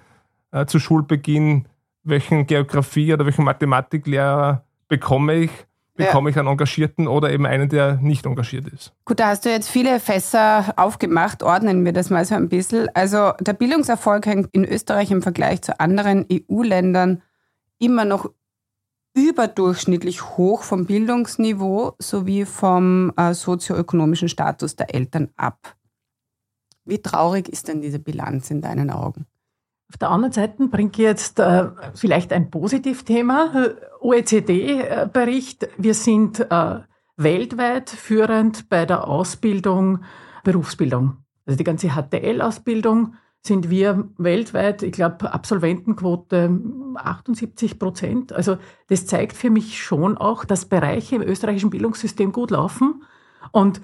äh, 0.52 0.66
zu 0.66 0.78
Schulbeginn, 0.78 1.66
welchen 2.06 2.46
Geografie- 2.46 3.12
oder 3.12 3.24
welchen 3.26 3.44
Mathematiklehrer 3.44 4.64
bekomme 4.88 5.34
ich, 5.34 5.50
bekomme 5.94 6.30
ja. 6.30 6.34
ich 6.34 6.38
einen 6.38 6.48
Engagierten 6.48 7.08
oder 7.08 7.32
eben 7.32 7.46
einen, 7.46 7.68
der 7.68 7.94
nicht 7.96 8.26
engagiert 8.26 8.68
ist. 8.68 8.92
Gut, 9.04 9.18
da 9.18 9.28
hast 9.28 9.44
du 9.44 9.50
jetzt 9.50 9.68
viele 9.68 9.98
Fässer 9.98 10.74
aufgemacht. 10.76 11.42
Ordnen 11.42 11.84
wir 11.84 11.92
das 11.92 12.10
mal 12.10 12.24
so 12.24 12.34
ein 12.34 12.48
bisschen. 12.48 12.88
Also 12.94 13.32
der 13.40 13.54
Bildungserfolg 13.54 14.26
hängt 14.26 14.48
in 14.52 14.64
Österreich 14.64 15.10
im 15.10 15.22
Vergleich 15.22 15.62
zu 15.62 15.78
anderen 15.80 16.26
EU-Ländern 16.30 17.22
immer 17.78 18.04
noch 18.04 18.30
überdurchschnittlich 19.14 20.36
hoch 20.36 20.62
vom 20.62 20.84
Bildungsniveau 20.84 21.94
sowie 21.98 22.44
vom 22.44 23.12
äh, 23.16 23.32
sozioökonomischen 23.32 24.28
Status 24.28 24.76
der 24.76 24.94
Eltern 24.94 25.30
ab. 25.36 25.74
Wie 26.84 27.00
traurig 27.00 27.48
ist 27.48 27.68
denn 27.68 27.80
diese 27.80 27.98
Bilanz 27.98 28.50
in 28.50 28.60
deinen 28.60 28.90
Augen? 28.90 29.26
Auf 29.88 29.98
der 29.98 30.10
anderen 30.10 30.32
Seite 30.32 30.66
bringe 30.66 30.90
ich 30.90 30.98
jetzt 30.98 31.38
äh, 31.38 31.68
vielleicht 31.94 32.32
ein 32.32 32.50
Positivthema. 32.50 33.72
OECD-Bericht. 34.00 35.68
Wir 35.78 35.94
sind 35.94 36.40
äh, 36.40 36.80
weltweit 37.16 37.90
führend 37.90 38.68
bei 38.68 38.84
der 38.84 39.06
Ausbildung, 39.06 40.00
Berufsbildung. 40.42 41.18
Also 41.46 41.56
die 41.56 41.64
ganze 41.64 41.90
HTL-Ausbildung 41.90 43.14
sind 43.46 43.70
wir 43.70 44.08
weltweit, 44.18 44.82
ich 44.82 44.92
glaube, 44.92 45.32
Absolventenquote 45.32 46.60
78 46.96 47.78
Prozent. 47.78 48.32
Also 48.32 48.58
das 48.88 49.06
zeigt 49.06 49.36
für 49.36 49.50
mich 49.50 49.80
schon 49.80 50.18
auch, 50.18 50.44
dass 50.44 50.64
Bereiche 50.64 51.16
im 51.16 51.22
österreichischen 51.22 51.70
Bildungssystem 51.70 52.32
gut 52.32 52.50
laufen. 52.50 53.04
Und 53.52 53.80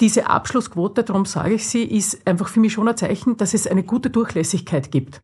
diese 0.00 0.30
Abschlussquote, 0.30 1.02
darum 1.02 1.26
sage 1.26 1.54
ich 1.54 1.68
sie, 1.68 1.82
ist 1.82 2.26
einfach 2.26 2.48
für 2.48 2.60
mich 2.60 2.72
schon 2.72 2.88
ein 2.88 2.96
Zeichen, 2.96 3.36
dass 3.36 3.52
es 3.52 3.66
eine 3.66 3.82
gute 3.82 4.10
Durchlässigkeit 4.10 4.92
gibt. 4.92 5.22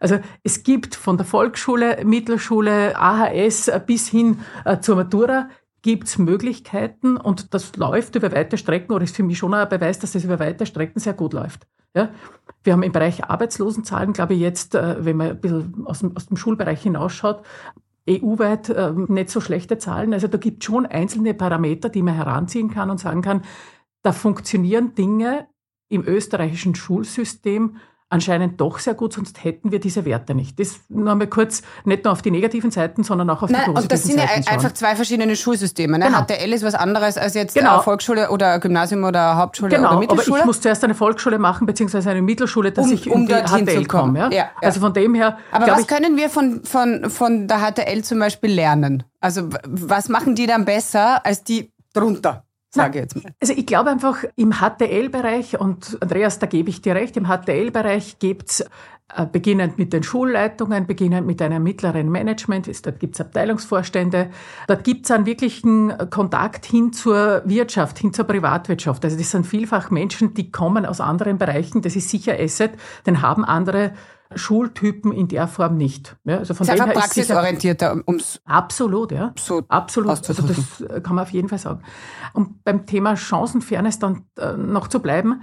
Also 0.00 0.18
es 0.42 0.62
gibt 0.62 0.94
von 0.94 1.16
der 1.16 1.26
Volksschule, 1.26 2.04
Mittelschule, 2.04 2.98
AHS 2.98 3.70
bis 3.86 4.08
hin 4.08 4.40
äh, 4.64 4.80
zur 4.80 4.96
Matura 4.96 5.48
gibt 5.84 6.08
es 6.08 6.16
Möglichkeiten 6.16 7.18
und 7.18 7.52
das 7.52 7.76
läuft 7.76 8.14
über 8.16 8.32
weite 8.32 8.56
Strecken 8.56 8.92
oder 8.94 9.04
ist 9.04 9.16
für 9.16 9.22
mich 9.22 9.36
schon 9.36 9.52
ein 9.52 9.68
Beweis, 9.68 9.98
dass 9.98 10.12
das 10.12 10.24
über 10.24 10.38
weite 10.38 10.64
Strecken 10.64 10.98
sehr 10.98 11.12
gut 11.12 11.34
läuft. 11.34 11.66
Ja? 11.94 12.08
Wir 12.62 12.72
haben 12.72 12.82
im 12.82 12.92
Bereich 12.92 13.24
Arbeitslosenzahlen, 13.24 14.14
glaube 14.14 14.32
ich, 14.32 14.40
jetzt, 14.40 14.74
äh, 14.74 15.04
wenn 15.04 15.18
man 15.18 15.30
ein 15.30 15.40
bisschen 15.40 15.86
aus 15.86 15.98
dem, 16.00 16.16
aus 16.16 16.26
dem 16.26 16.38
Schulbereich 16.38 16.82
hinausschaut, 16.82 17.42
EU-weit 18.08 18.70
äh, 18.70 18.92
nicht 18.92 19.28
so 19.28 19.42
schlechte 19.42 19.76
Zahlen. 19.76 20.14
Also 20.14 20.26
da 20.26 20.38
gibt 20.38 20.62
es 20.62 20.66
schon 20.66 20.86
einzelne 20.86 21.34
Parameter, 21.34 21.90
die 21.90 22.02
man 22.02 22.14
heranziehen 22.14 22.70
kann 22.70 22.90
und 22.90 22.98
sagen 22.98 23.20
kann, 23.20 23.42
da 24.02 24.12
funktionieren 24.12 24.94
Dinge 24.94 25.48
im 25.88 26.02
österreichischen 26.06 26.74
Schulsystem 26.74 27.76
anscheinend 28.10 28.60
doch 28.60 28.78
sehr 28.78 28.94
gut, 28.94 29.12
sonst 29.12 29.42
hätten 29.42 29.72
wir 29.72 29.80
diese 29.80 30.04
Werte 30.04 30.34
nicht. 30.34 30.60
Das 30.60 30.80
nur 30.88 31.10
einmal 31.10 31.26
kurz, 31.26 31.62
nicht 31.84 32.04
nur 32.04 32.12
auf 32.12 32.22
die 32.22 32.30
negativen 32.30 32.70
Seiten, 32.70 33.02
sondern 33.02 33.28
auch 33.30 33.42
auf 33.42 33.50
Nein, 33.50 33.62
die 33.66 33.72
positiven 33.72 33.82
Und 33.82 33.92
das 33.92 34.02
sind 34.04 34.18
Seiten 34.20 34.42
ja 34.46 34.52
einfach 34.52 34.72
zwei 34.72 34.94
verschiedene 34.94 35.34
Schulsysteme. 35.34 35.98
Ne? 35.98 36.06
Genau. 36.06 36.22
HTL 36.22 36.52
ist 36.52 36.62
was 36.64 36.74
anderes 36.74 37.16
als 37.18 37.34
jetzt 37.34 37.54
Genau. 37.54 37.80
Volksschule 37.80 38.30
oder 38.30 38.58
Gymnasium 38.60 39.04
oder 39.04 39.36
Hauptschule 39.36 39.70
Genau, 39.70 39.82
oder 39.82 39.90
aber 39.92 40.00
Mittelschule. 40.00 40.40
ich 40.40 40.44
muss 40.46 40.60
zuerst 40.60 40.84
eine 40.84 40.94
Volksschule 40.94 41.38
machen, 41.38 41.66
beziehungsweise 41.66 42.10
eine 42.10 42.22
Mittelschule, 42.22 42.70
dass 42.72 42.86
Um- 42.86 42.92
ich 42.92 43.10
um 43.10 43.26
die 43.26 43.32
HTL 43.34 43.86
komme. 43.86 44.18
Ja? 44.18 44.28
Ja, 44.30 44.36
ja. 44.36 44.50
Also 44.62 44.80
von 44.80 44.92
dem 44.92 45.14
her, 45.14 45.38
Aber 45.50 45.66
was 45.66 45.80
ich, 45.80 45.86
können 45.88 46.16
wir 46.16 46.30
von, 46.30 46.62
von, 46.64 47.10
von 47.10 47.48
der 47.48 47.58
HTL 47.58 48.02
zum 48.04 48.18
Beispiel 48.20 48.52
lernen? 48.52 49.02
Also 49.20 49.48
was 49.66 50.08
machen 50.08 50.34
die 50.34 50.46
dann 50.46 50.64
besser 50.64 51.24
als 51.26 51.42
die 51.42 51.72
drunter, 51.94 52.44
sage 52.74 52.98
ich 52.98 53.02
jetzt 53.04 53.16
mal? 53.16 53.32
Also 53.40 53.54
ich 53.54 53.66
glaube 53.66 53.90
einfach 53.90 54.24
im 54.36 54.52
HTL-Bereich, 54.52 55.58
und 55.60 55.98
Andreas, 56.00 56.38
da 56.38 56.46
gebe 56.46 56.70
ich 56.70 56.82
dir 56.82 56.94
recht, 56.94 57.16
im 57.16 57.26
HTL-Bereich 57.26 58.18
gibt's 58.18 58.60
äh, 59.14 59.26
beginnend 59.30 59.78
mit 59.78 59.92
den 59.92 60.02
Schulleitungen, 60.02 60.86
beginnend 60.86 61.26
mit 61.26 61.40
einem 61.42 61.62
mittleren 61.62 62.10
Management, 62.10 62.68
ist- 62.68 62.86
dort 62.86 63.00
gibt's 63.00 63.20
Abteilungsvorstände, 63.20 64.30
dort 64.66 64.84
gibt's 64.84 65.10
einen 65.10 65.26
wirklichen 65.26 65.92
Kontakt 66.10 66.64
hin 66.66 66.92
zur 66.92 67.42
Wirtschaft, 67.44 67.98
hin 67.98 68.12
zur 68.12 68.24
Privatwirtschaft. 68.24 69.04
Also 69.04 69.16
das 69.16 69.30
sind 69.30 69.46
vielfach 69.46 69.90
Menschen, 69.90 70.34
die 70.34 70.50
kommen 70.50 70.86
aus 70.86 71.00
anderen 71.00 71.38
Bereichen, 71.38 71.82
das 71.82 71.96
ist 71.96 72.08
sicher 72.08 72.34
Asset, 72.40 72.72
den 73.06 73.20
haben 73.22 73.44
andere 73.44 73.92
Schultypen 74.34 75.12
in 75.12 75.28
der 75.28 75.46
Form 75.48 75.76
nicht. 75.76 76.16
Ja, 76.24 76.38
also 76.38 76.54
von 76.54 76.66
Das 76.66 76.74
ist 76.74 76.80
einfach 76.80 77.00
praxisorientierter, 77.00 78.02
um 78.04 78.16
es 78.16 78.40
Absolut, 78.44 79.12
ja. 79.12 79.32
so 79.38 79.62
Absolut, 79.68 80.10
also 80.10 80.42
das 80.42 81.02
kann 81.02 81.14
man 81.14 81.24
auf 81.24 81.30
jeden 81.30 81.48
Fall 81.48 81.58
sagen. 81.58 81.82
Und 82.32 82.64
beim 82.64 82.86
Thema 82.86 83.16
Chancenfairness 83.16 83.98
dann 83.98 84.24
äh, 84.38 84.56
noch 84.56 84.88
zu 84.88 85.00
bleiben, 85.00 85.42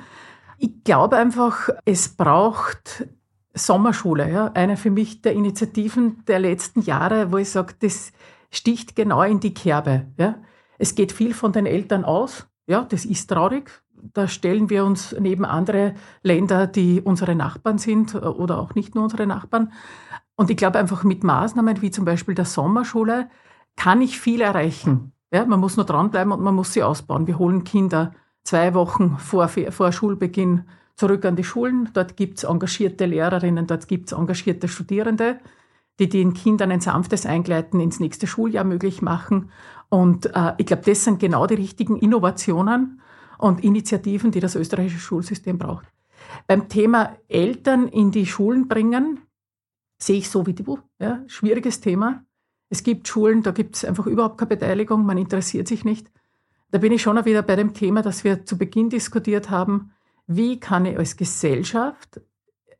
ich 0.58 0.84
glaube 0.84 1.18
einfach, 1.18 1.70
es 1.86 2.10
braucht 2.10 3.08
Sommerschule, 3.54 4.32
ja, 4.32 4.52
eine 4.54 4.78
für 4.78 4.92
mich 4.92 5.22
der 5.22 5.34
Initiativen 5.34 6.24
der 6.28 6.40
letzten 6.40 6.82
Jahre, 6.82 7.32
wo 7.32 7.38
ich 7.38 7.50
sage, 7.50 7.74
das 7.80 8.12
sticht 8.52 8.96
genau 8.96 9.24
in 9.24 9.40
die 9.40 9.54
Kerbe. 9.54 10.08
Ja. 10.18 10.36
Es 10.78 10.96
geht 10.96 11.12
viel 11.12 11.34
von 11.34 11.52
den 11.52 11.66
Eltern 11.66 12.06
aus, 12.06 12.48
ja, 12.68 12.86
das 12.90 13.06
ist 13.06 13.28
traurig. 13.28 13.84
Da 14.14 14.28
stellen 14.28 14.70
wir 14.70 14.86
uns 14.86 15.16
neben 15.20 15.46
andere 15.46 15.96
Länder, 16.24 16.68
die 16.68 17.02
unsere 17.02 17.36
Nachbarn 17.36 17.78
sind 17.78 18.16
äh, 18.16 18.20
oder 18.20 18.60
auch 18.60 18.76
nicht 18.76 18.96
nur 18.96 19.04
unsere 19.06 19.28
Nachbarn. 19.28 19.72
Und 20.36 20.50
ich 20.50 20.58
glaube 20.58 20.80
einfach 20.80 21.04
mit 21.04 21.24
Maßnahmen 21.24 21.82
wie 21.82 21.92
zum 21.92 22.06
Beispiel 22.06 22.36
der 22.36 22.46
Sommerschule 22.46 23.30
kann 23.76 24.02
ich 24.02 24.20
viel 24.20 24.42
erreichen. 24.42 25.14
Ja, 25.32 25.46
man 25.46 25.60
muss 25.60 25.78
nur 25.78 25.86
dranbleiben 25.86 26.34
und 26.34 26.42
man 26.42 26.56
muss 26.56 26.74
sie 26.74 26.84
ausbauen. 26.84 27.28
Wir 27.28 27.40
holen 27.40 27.64
Kinder 27.64 28.14
zwei 28.44 28.74
Wochen 28.74 29.18
vor, 29.18 29.48
vor 29.48 29.92
Schulbeginn 29.92 30.66
zurück 30.96 31.26
an 31.26 31.36
die 31.36 31.44
Schulen. 31.44 31.90
Dort 31.94 32.18
gibt's 32.18 32.44
engagierte 32.44 33.06
Lehrerinnen, 33.06 33.68
dort 33.68 33.88
gibt's 33.88 34.12
engagierte 34.12 34.68
Studierende, 34.68 35.40
die 36.00 36.10
den 36.10 36.34
Kindern 36.34 36.72
ein 36.72 36.82
sanftes 36.82 37.26
Eingleiten 37.26 37.80
ins 37.80 38.00
nächste 38.00 38.28
Schuljahr 38.28 38.64
möglich 38.64 39.02
machen. 39.02 39.52
Und 39.90 40.36
äh, 40.36 40.54
ich 40.58 40.66
glaube, 40.66 40.84
das 40.86 41.04
sind 41.04 41.20
genau 41.20 41.48
die 41.48 41.56
richtigen 41.56 41.98
Innovationen 41.98 43.02
und 43.42 43.64
Initiativen, 43.64 44.32
die 44.32 44.40
das 44.40 44.56
österreichische 44.56 45.00
Schulsystem 45.00 45.58
braucht. 45.58 45.88
Beim 46.48 46.70
Thema 46.70 47.18
Eltern 47.28 47.88
in 47.88 48.12
die 48.12 48.26
Schulen 48.26 48.68
bringen, 48.68 49.20
sehe 49.98 50.18
ich 50.18 50.30
so 50.30 50.46
wie 50.46 50.54
du. 50.54 50.80
Ja, 51.00 51.24
schwieriges 51.28 51.82
Thema. 51.82 52.24
Es 52.70 52.84
gibt 52.84 53.08
Schulen, 53.08 53.44
da 53.44 53.52
gibt 53.52 53.76
es 53.76 53.86
einfach 53.86 54.08
überhaupt 54.08 54.38
keine 54.38 54.50
Beteiligung, 54.50 55.06
man 55.06 55.18
interessiert 55.18 55.68
sich 55.68 55.84
nicht. 55.84 56.12
Da 56.70 56.78
bin 56.78 56.94
ich 56.94 57.02
schon 57.02 57.24
wieder 57.26 57.42
bei 57.42 57.58
dem 57.58 57.74
Thema, 57.74 58.02
das 58.02 58.24
wir 58.24 58.46
zu 58.46 58.58
Beginn 58.58 58.90
diskutiert 58.90 59.50
haben. 59.50 59.92
Wie 60.28 60.60
kann 60.60 60.86
ich 60.86 60.98
als 60.98 61.18
Gesellschaft 61.18 62.22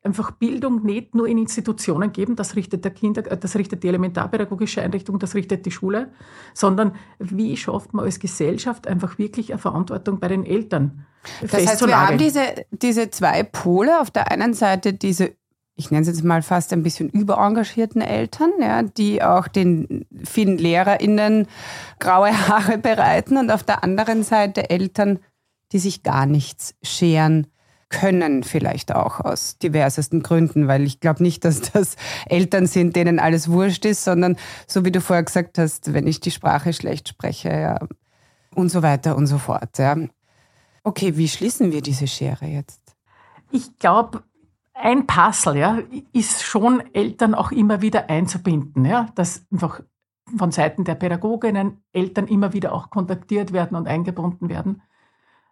einfach 0.04 0.32
Bildung 0.32 0.84
nicht 0.84 1.14
nur 1.14 1.28
in 1.28 1.38
Institutionen 1.38 2.12
geben, 2.12 2.36
das 2.36 2.56
richtet 2.56 2.84
der 2.84 2.92
Kinder, 2.92 3.30
äh, 3.30 3.38
das 3.38 3.56
richtet 3.56 3.84
die 3.84 3.88
elementarpädagogische 3.88 4.82
Einrichtung, 4.82 5.20
das 5.20 5.36
richtet 5.36 5.66
die 5.66 5.72
Schule, 5.72 6.12
sondern 6.54 6.94
wie 7.20 7.56
schafft 7.56 7.94
man 7.94 8.06
als 8.06 8.20
Gesellschaft 8.20 8.88
einfach 8.88 9.20
wirklich 9.20 9.52
eine 9.52 9.60
Verantwortung 9.60 10.20
bei 10.20 10.28
den 10.28 10.46
Eltern 10.46 11.06
Das 11.42 11.54
heißt, 11.54 11.86
wir 11.86 12.00
haben 12.00 12.18
diese, 12.18 12.66
diese 12.72 13.12
zwei 13.12 13.44
Pole. 13.44 14.02
Auf 14.02 14.10
der 14.10 14.32
einen 14.32 14.56
Seite 14.56 14.94
diese, 14.94 15.36
ich 15.76 15.92
nenne 15.92 16.02
es 16.02 16.08
jetzt 16.08 16.24
mal 16.24 16.42
fast 16.42 16.74
ein 16.74 16.82
bisschen 16.82 17.10
überengagierten 17.10 18.02
Eltern, 18.02 18.52
ja, 18.60 18.82
die 18.82 19.22
auch 19.22 19.48
den 19.48 20.08
vielen 20.24 20.58
LehrerInnen 20.58 21.48
graue 22.00 22.32
Haare 22.48 22.78
bereiten. 22.80 23.38
Und 23.38 23.52
auf 23.52 23.64
der 23.64 23.84
anderen 23.84 24.24
Seite 24.24 24.72
Eltern, 24.72 25.20
die 25.74 25.80
sich 25.80 26.02
gar 26.02 26.26
nichts 26.26 26.74
scheren 26.82 27.46
können, 27.92 28.44
vielleicht 28.44 28.96
auch 28.96 29.20
aus 29.20 29.58
diversesten 29.60 30.24
Gründen, 30.24 30.68
weil 30.68 30.84
ich 30.84 31.00
glaube 31.00 31.22
nicht, 31.22 31.46
dass 31.46 31.62
das 31.62 31.96
Eltern 32.26 32.66
sind, 32.66 32.96
denen 32.96 33.20
alles 33.20 33.52
wurscht 33.52 33.86
ist, 33.86 34.04
sondern 34.04 34.38
so 34.68 34.84
wie 34.86 34.92
du 34.92 35.02
vorher 35.02 35.24
gesagt 35.24 35.58
hast, 35.60 35.94
wenn 35.94 36.08
ich 36.08 36.20
die 36.20 36.32
Sprache 36.32 36.74
schlecht 36.74 37.10
spreche, 37.10 37.50
ja, 37.50 37.80
und 38.56 38.70
so 38.70 38.82
weiter 38.82 39.16
und 39.16 39.28
so 39.28 39.38
fort. 39.38 39.78
Ja. 39.78 39.96
Okay, 40.84 41.16
wie 41.18 41.28
schließen 41.28 41.72
wir 41.72 41.82
diese 41.82 42.08
Schere 42.08 42.46
jetzt? 42.46 42.82
Ich 43.52 43.78
glaube, 43.78 44.24
ein 44.74 45.06
Puzzle 45.06 45.58
ja, 45.58 45.80
ist 46.14 46.44
schon 46.44 46.82
Eltern 46.94 47.36
auch 47.36 47.52
immer 47.52 47.82
wieder 47.82 48.10
einzubinden, 48.10 48.86
ja, 48.86 49.08
dass 49.16 49.46
einfach 49.52 49.82
von 50.38 50.52
Seiten 50.52 50.84
der 50.86 50.96
Pädagoginnen 50.96 51.84
Eltern 51.92 52.28
immer 52.28 52.54
wieder 52.54 52.74
auch 52.74 52.90
kontaktiert 52.90 53.54
werden 53.54 53.76
und 53.76 53.88
eingebunden 53.88 54.50
werden. 54.50 54.82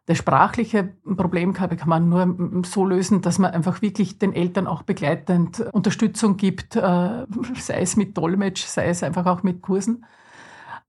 Das 0.10 0.18
sprachliche 0.18 0.90
Problem 1.18 1.54
kann 1.54 1.70
man 1.86 2.10
nur 2.10 2.64
so 2.66 2.84
lösen, 2.84 3.22
dass 3.22 3.38
man 3.38 3.52
einfach 3.52 3.84
wirklich 3.84 4.18
den 4.18 4.34
Eltern 4.34 4.66
auch 4.66 4.82
begleitend 4.82 5.60
Unterstützung 5.72 6.36
gibt, 6.36 6.76
äh, 6.76 7.28
sei 7.56 7.80
es 7.80 7.96
mit 7.96 8.18
Dolmetsch, 8.18 8.66
sei 8.66 8.88
es 8.88 9.04
einfach 9.04 9.28
auch 9.28 9.44
mit 9.44 9.62
Kursen. 9.62 10.04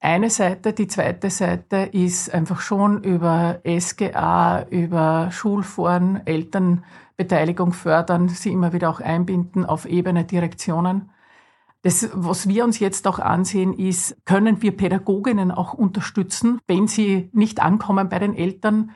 Eine 0.01 0.31
Seite, 0.31 0.73
die 0.73 0.87
zweite 0.87 1.29
Seite 1.29 1.91
ist 1.93 2.33
einfach 2.33 2.63
schon 2.63 3.05
über 3.05 3.61
SGA, 3.63 4.63
über 4.71 5.31
Schulforen, 5.31 6.27
Elternbeteiligung 6.27 7.75
fördern, 7.75 8.31
sie 8.31 8.53
immer 8.53 8.73
wieder 8.73 8.89
auch 8.89 9.01
einbinden 9.01 9.67
auf 9.67 9.85
Ebene 9.85 10.25
Direktionen. 10.25 11.11
Das, 11.83 12.09
was 12.15 12.49
wir 12.49 12.65
uns 12.65 12.79
jetzt 12.79 13.07
auch 13.07 13.19
ansehen, 13.19 13.75
ist, 13.75 14.17
können 14.25 14.63
wir 14.63 14.75
Pädagoginnen 14.75 15.51
auch 15.51 15.75
unterstützen, 15.75 16.59
wenn 16.67 16.87
sie 16.89 17.29
nicht 17.35 17.61
ankommen 17.61 18.09
bei 18.09 18.19
den 18.19 18.35
Eltern? 18.35 18.93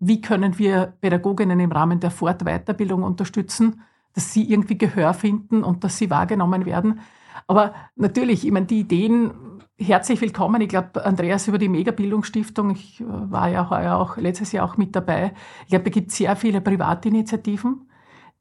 Wie 0.00 0.20
können 0.20 0.58
wir 0.58 0.94
Pädagoginnen 1.00 1.60
im 1.60 1.72
Rahmen 1.72 2.00
der 2.00 2.10
Fort- 2.10 2.44
Weiterbildung 2.44 3.02
unterstützen, 3.02 3.82
dass 4.14 4.32
sie 4.32 4.50
irgendwie 4.50 4.78
Gehör 4.78 5.14
finden 5.14 5.62
und 5.64 5.84
dass 5.84 5.98
sie 5.98 6.10
wahrgenommen 6.10 6.66
werden? 6.66 7.00
Aber 7.46 7.74
natürlich, 7.96 8.44
ich 8.44 8.52
meine, 8.52 8.66
die 8.66 8.80
Ideen 8.80 9.32
herzlich 9.78 10.20
willkommen. 10.20 10.60
Ich 10.60 10.68
glaube, 10.68 11.04
Andreas 11.04 11.48
über 11.48 11.58
die 11.58 11.68
Megabildungsstiftung, 11.68 12.70
ich 12.70 13.00
äh, 13.00 13.04
war 13.06 13.48
ja 13.48 13.70
heuer 13.70 13.96
auch 13.96 14.16
letztes 14.16 14.52
Jahr 14.52 14.68
auch 14.68 14.76
mit 14.76 14.94
dabei. 14.96 15.32
Ich 15.62 15.68
glaube, 15.68 15.84
da 15.84 15.90
gibt 15.90 16.10
es 16.10 16.16
sehr 16.16 16.34
viele 16.36 16.60
Privatinitiativen, 16.60 17.88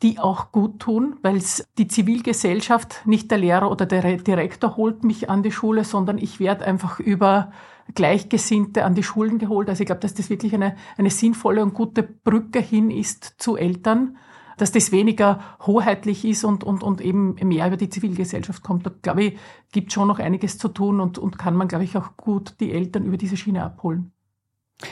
die 0.02 0.20
auch 0.20 0.52
gut 0.52 0.80
tun, 0.80 1.18
weil 1.22 1.38
es 1.38 1.68
die 1.78 1.88
Zivilgesellschaft, 1.88 3.04
nicht 3.06 3.30
der 3.32 3.38
Lehrer 3.38 3.72
oder 3.72 3.86
der 3.86 4.18
Direktor 4.18 4.78
holt 4.78 5.04
mich 5.04 5.30
an 5.30 5.44
die 5.44 5.52
Schule, 5.52 5.84
sondern 5.84 6.18
ich 6.18 6.40
werde 6.40 6.66
einfach 6.66 7.00
über 7.00 7.52
Gleichgesinnte 7.96 8.84
an 8.84 8.96
die 8.96 9.04
Schulen 9.04 9.40
geholt. 9.40 9.70
Also 9.70 9.82
ich 9.82 9.88
glaube, 9.88 10.02
dass 10.02 10.14
das 10.14 10.30
wirklich 10.30 10.54
eine, 10.54 10.76
eine 10.98 11.10
sinnvolle 11.10 11.64
und 11.64 11.74
gute 11.74 12.04
Brücke 12.04 12.60
hin 12.60 12.92
ist 12.92 13.36
zu 13.38 13.56
Eltern 13.56 14.18
dass 14.58 14.72
das 14.72 14.92
weniger 14.92 15.40
hoheitlich 15.66 16.26
ist 16.26 16.44
und, 16.44 16.64
und, 16.64 16.84
und 16.84 17.00
eben 17.00 17.36
mehr 17.44 17.68
über 17.68 17.78
die 17.78 17.90
Zivilgesellschaft 17.90 18.64
kommt. 18.64 18.86
Da 18.86 18.92
glaube 19.02 19.24
ich, 19.24 19.38
gibt 19.72 19.94
schon 19.94 20.08
noch 20.08 20.20
einiges 20.20 20.58
zu 20.58 20.68
tun 20.68 21.00
und, 21.00 21.18
und 21.18 21.38
kann 21.38 21.56
man, 21.56 21.68
glaube 21.68 21.84
ich, 21.84 21.96
auch 21.96 22.18
gut 22.18 22.56
die 22.60 22.74
Eltern 22.74 23.06
über 23.06 23.18
diese 23.18 23.38
Schiene 23.38 23.64
abholen. 23.64 24.12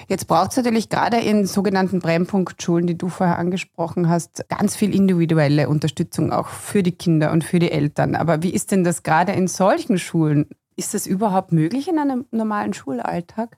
Jetzt 0.07 0.27
braucht 0.27 0.51
es 0.51 0.57
natürlich 0.57 0.89
gerade 0.89 1.17
in 1.17 1.45
sogenannten 1.45 1.99
Brennpunktschulen, 1.99 2.87
die 2.87 2.97
du 2.97 3.09
vorher 3.09 3.37
angesprochen 3.37 4.09
hast, 4.09 4.47
ganz 4.49 4.75
viel 4.75 4.95
individuelle 4.95 5.69
Unterstützung 5.69 6.31
auch 6.31 6.47
für 6.47 6.81
die 6.81 6.93
Kinder 6.93 7.31
und 7.31 7.43
für 7.43 7.59
die 7.59 7.71
Eltern. 7.71 8.15
Aber 8.15 8.41
wie 8.41 8.49
ist 8.49 8.71
denn 8.71 8.83
das 8.83 9.03
gerade 9.03 9.33
in 9.33 9.47
solchen 9.47 9.99
Schulen? 9.99 10.47
Ist 10.75 10.93
das 10.93 11.07
überhaupt 11.07 11.51
möglich 11.51 11.87
in 11.87 11.99
einem 11.99 12.25
normalen 12.31 12.73
Schulalltag? 12.73 13.57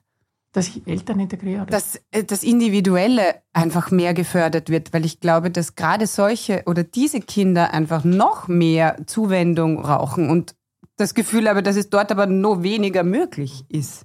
dass 0.52 0.68
ich 0.68 0.86
Eltern 0.86 1.20
integriere. 1.20 1.66
Dass 1.66 2.00
äh, 2.10 2.24
das 2.24 2.42
Individuelle 2.42 3.42
einfach 3.52 3.90
mehr 3.90 4.14
gefördert 4.14 4.70
wird, 4.70 4.92
weil 4.92 5.04
ich 5.04 5.20
glaube, 5.20 5.50
dass 5.50 5.74
gerade 5.74 6.06
solche 6.06 6.62
oder 6.66 6.84
diese 6.84 7.20
Kinder 7.20 7.72
einfach 7.72 8.04
noch 8.04 8.48
mehr 8.48 8.96
Zuwendung 9.06 9.82
brauchen 9.82 10.30
und 10.30 10.54
das 10.96 11.14
Gefühl 11.14 11.48
habe, 11.48 11.62
dass 11.62 11.76
es 11.76 11.90
dort 11.90 12.10
aber 12.10 12.26
nur 12.26 12.62
weniger 12.62 13.04
möglich 13.04 13.64
ist. 13.68 14.04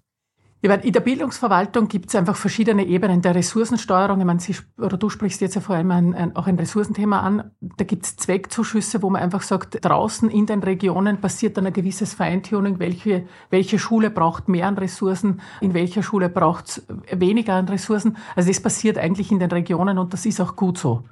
Ich 0.63 0.69
meine, 0.69 0.85
in 0.85 0.93
der 0.93 1.01
Bildungsverwaltung 1.01 1.89
gibt 1.89 2.07
es 2.07 2.15
einfach 2.15 2.37
verschiedene 2.37 2.85
Ebenen 2.85 3.21
der 3.21 3.35
Ressourcensteuerung. 3.35 4.21
Ich 4.21 4.25
meine, 4.25 4.39
Sie, 4.39 4.55
du 4.77 5.09
sprichst 5.09 5.41
jetzt 5.41 5.55
ja 5.55 5.61
vor 5.61 5.75
allem 5.75 5.91
ein, 5.91 6.13
ein, 6.15 6.37
auch 6.37 6.47
ein 6.47 6.57
Ressourcenthema 6.57 7.19
an. 7.19 7.51
Da 7.59 7.83
gibt 7.83 8.05
es 8.05 8.15
Zweckzuschüsse, 8.15 9.01
wo 9.01 9.09
man 9.09 9.21
einfach 9.21 9.41
sagt, 9.41 9.83
draußen 9.83 10.29
in 10.29 10.45
den 10.45 10.63
Regionen 10.63 11.19
passiert 11.19 11.57
dann 11.57 11.65
ein 11.65 11.73
gewisses 11.73 12.13
Feintuning, 12.13 12.79
welche, 12.79 13.27
welche 13.49 13.77
Schule 13.77 14.09
braucht 14.09 14.47
mehr 14.47 14.65
an 14.67 14.77
Ressourcen, 14.77 15.41
in 15.59 15.73
welcher 15.73 16.01
Schule 16.01 16.29
braucht 16.29 16.69
es 16.69 16.87
weniger 17.11 17.55
an 17.55 17.67
Ressourcen. 17.67 18.15
Also 18.33 18.47
das 18.47 18.61
passiert 18.61 18.97
eigentlich 18.97 19.33
in 19.33 19.39
den 19.39 19.51
Regionen 19.51 19.97
und 19.97 20.13
das 20.13 20.25
ist 20.25 20.39
auch 20.39 20.55
gut 20.55 20.77
so. 20.77 21.03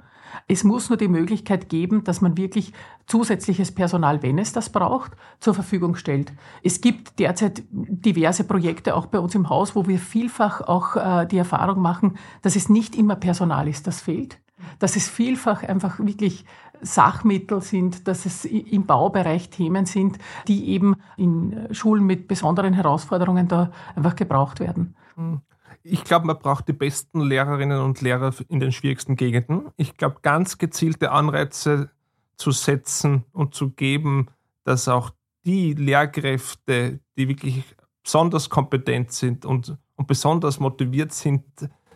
Es 0.48 0.64
muss 0.64 0.88
nur 0.88 0.96
die 0.96 1.08
Möglichkeit 1.08 1.68
geben, 1.68 2.04
dass 2.04 2.20
man 2.20 2.36
wirklich 2.36 2.72
zusätzliches 3.06 3.72
Personal, 3.72 4.22
wenn 4.22 4.38
es 4.38 4.52
das 4.52 4.70
braucht, 4.70 5.12
zur 5.40 5.54
Verfügung 5.54 5.96
stellt. 5.96 6.32
Es 6.62 6.80
gibt 6.80 7.18
derzeit 7.18 7.62
diverse 7.70 8.44
Projekte 8.44 8.94
auch 8.94 9.06
bei 9.06 9.18
uns 9.18 9.34
im 9.34 9.48
Haus, 9.48 9.74
wo 9.74 9.86
wir 9.86 9.98
vielfach 9.98 10.60
auch 10.60 10.96
äh, 10.96 11.26
die 11.26 11.38
Erfahrung 11.38 11.80
machen, 11.80 12.16
dass 12.42 12.56
es 12.56 12.68
nicht 12.68 12.96
immer 12.96 13.16
Personal 13.16 13.68
ist, 13.68 13.86
das 13.86 14.00
fehlt, 14.00 14.38
dass 14.78 14.96
es 14.96 15.08
vielfach 15.08 15.62
einfach 15.62 15.98
wirklich 15.98 16.44
Sachmittel 16.82 17.60
sind, 17.60 18.08
dass 18.08 18.26
es 18.26 18.44
im 18.44 18.86
Baubereich 18.86 19.50
Themen 19.50 19.86
sind, 19.86 20.18
die 20.48 20.68
eben 20.70 20.96
in 21.16 21.68
Schulen 21.70 22.04
mit 22.04 22.26
besonderen 22.26 22.74
Herausforderungen 22.74 23.48
da 23.48 23.70
einfach 23.94 24.16
gebraucht 24.16 24.60
werden. 24.60 24.96
Hm. 25.14 25.40
Ich 25.84 26.04
glaube, 26.04 26.26
man 26.26 26.38
braucht 26.38 26.68
die 26.68 26.72
besten 26.72 27.20
Lehrerinnen 27.20 27.80
und 27.80 28.00
Lehrer 28.00 28.32
in 28.48 28.60
den 28.60 28.72
schwierigsten 28.72 29.16
Gegenden. 29.16 29.70
Ich 29.76 29.96
glaube, 29.96 30.16
ganz 30.22 30.58
gezielte 30.58 31.10
Anreize 31.10 31.90
zu 32.36 32.52
setzen 32.52 33.24
und 33.32 33.54
zu 33.54 33.70
geben, 33.70 34.28
dass 34.64 34.88
auch 34.88 35.10
die 35.44 35.74
Lehrkräfte, 35.74 37.00
die 37.16 37.28
wirklich 37.28 37.64
besonders 38.02 38.48
kompetent 38.48 39.12
sind 39.12 39.44
und, 39.44 39.76
und 39.96 40.06
besonders 40.06 40.60
motiviert 40.60 41.12
sind, 41.12 41.44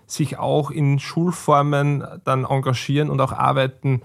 sich 0.07 0.39
auch 0.39 0.71
in 0.71 0.99
Schulformen 0.99 2.05
dann 2.25 2.45
engagieren 2.45 3.11
und 3.11 3.21
auch 3.21 3.33
arbeiten, 3.33 4.03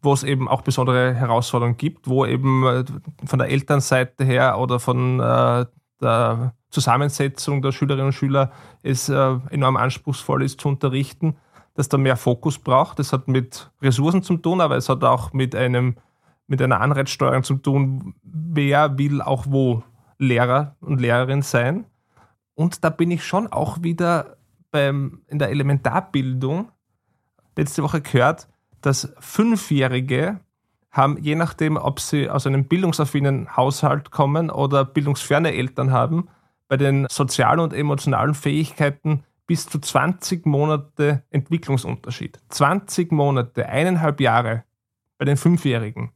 wo 0.00 0.12
es 0.12 0.24
eben 0.24 0.48
auch 0.48 0.62
besondere 0.62 1.14
Herausforderungen 1.14 1.76
gibt, 1.76 2.08
wo 2.08 2.26
eben 2.26 2.66
äh, 2.66 2.84
von 3.24 3.38
der 3.38 3.48
Elternseite 3.48 4.24
her 4.24 4.58
oder 4.58 4.80
von 4.80 5.20
äh, 5.20 5.66
der 6.02 6.54
Zusammensetzung 6.70 7.62
der 7.62 7.72
Schülerinnen 7.72 8.06
und 8.06 8.12
Schüler 8.12 8.50
es 8.82 9.08
äh, 9.08 9.38
enorm 9.50 9.76
anspruchsvoll 9.76 10.42
ist 10.42 10.60
zu 10.60 10.68
unterrichten, 10.68 11.36
dass 11.74 11.88
da 11.88 11.96
mehr 11.96 12.16
Fokus 12.16 12.58
braucht. 12.58 12.98
Das 12.98 13.12
hat 13.12 13.28
mit 13.28 13.70
Ressourcen 13.80 14.22
zu 14.22 14.36
tun, 14.36 14.60
aber 14.60 14.76
es 14.76 14.88
hat 14.88 15.04
auch 15.04 15.32
mit 15.32 15.54
einem 15.54 15.96
mit 16.46 16.60
einer 16.60 16.80
Anreizsteuerung 16.80 17.44
zu 17.44 17.54
tun, 17.54 18.14
wer 18.22 18.98
will 18.98 19.22
auch 19.22 19.46
wo 19.48 19.82
Lehrer 20.18 20.76
und 20.80 21.00
Lehrerin 21.00 21.40
sein. 21.40 21.86
Und 22.54 22.84
da 22.84 22.90
bin 22.90 23.10
ich 23.10 23.24
schon 23.24 23.46
auch 23.46 23.82
wieder 23.82 24.36
beim, 24.70 25.22
in 25.28 25.38
der 25.38 25.50
Elementarbildung 25.50 26.68
letzte 27.56 27.82
Woche 27.82 28.00
gehört, 28.00 28.48
dass 28.80 29.14
Fünfjährige 29.20 30.40
haben, 30.92 31.16
je 31.18 31.34
nachdem, 31.34 31.76
ob 31.76 32.00
sie 32.00 32.28
aus 32.28 32.46
einem 32.46 32.64
bildungsaffinen 32.64 33.56
Haushalt 33.56 34.10
kommen 34.10 34.50
oder 34.50 34.84
bildungsferne 34.84 35.52
Eltern 35.52 35.90
haben, 35.90 36.28
bei 36.68 36.76
den 36.76 37.06
sozialen 37.10 37.60
und 37.60 37.72
emotionalen 37.72 38.34
Fähigkeiten 38.34 39.24
bis 39.46 39.66
zu 39.66 39.78
20 39.78 40.46
Monate 40.46 41.22
Entwicklungsunterschied. 41.30 42.38
20 42.50 43.12
Monate, 43.12 43.68
eineinhalb 43.68 44.20
Jahre 44.20 44.64
bei 45.18 45.24
den 45.24 45.36
Fünfjährigen. 45.36 46.12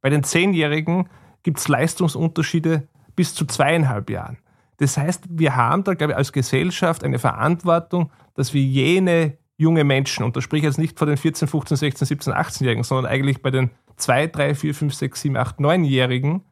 Bei 0.00 0.10
den 0.10 0.24
Zehnjährigen 0.24 1.08
gibt 1.42 1.58
es 1.58 1.68
Leistungsunterschiede 1.68 2.88
bis 3.16 3.34
zu 3.34 3.46
zweieinhalb 3.46 4.10
Jahren. 4.10 4.38
Das 4.78 4.96
heißt, 4.98 5.24
wir 5.30 5.56
haben 5.56 5.84
da, 5.84 5.94
glaube 5.94 6.12
ich, 6.12 6.16
als 6.16 6.32
Gesellschaft 6.32 7.04
eine 7.04 7.18
Verantwortung, 7.18 8.10
dass 8.34 8.52
wir 8.52 8.62
jene 8.62 9.38
junge 9.56 9.84
Menschen, 9.84 10.24
und 10.24 10.36
da 10.36 10.40
spreche 10.40 10.66
ich 10.66 10.70
jetzt 10.72 10.78
nicht 10.78 10.98
vor 10.98 11.06
den 11.06 11.16
14, 11.16 11.46
15, 11.46 11.76
16, 11.76 12.06
17, 12.06 12.32
18-Jährigen, 12.32 12.82
sondern 12.82 13.10
eigentlich 13.10 13.40
bei 13.40 13.50
den 13.50 13.70
2, 13.96 14.28
3, 14.28 14.54
4, 14.54 14.74
5, 14.74 14.94
6, 14.94 15.20
7, 15.20 15.36
8, 15.36 15.58
9-Jährigen, 15.58 16.42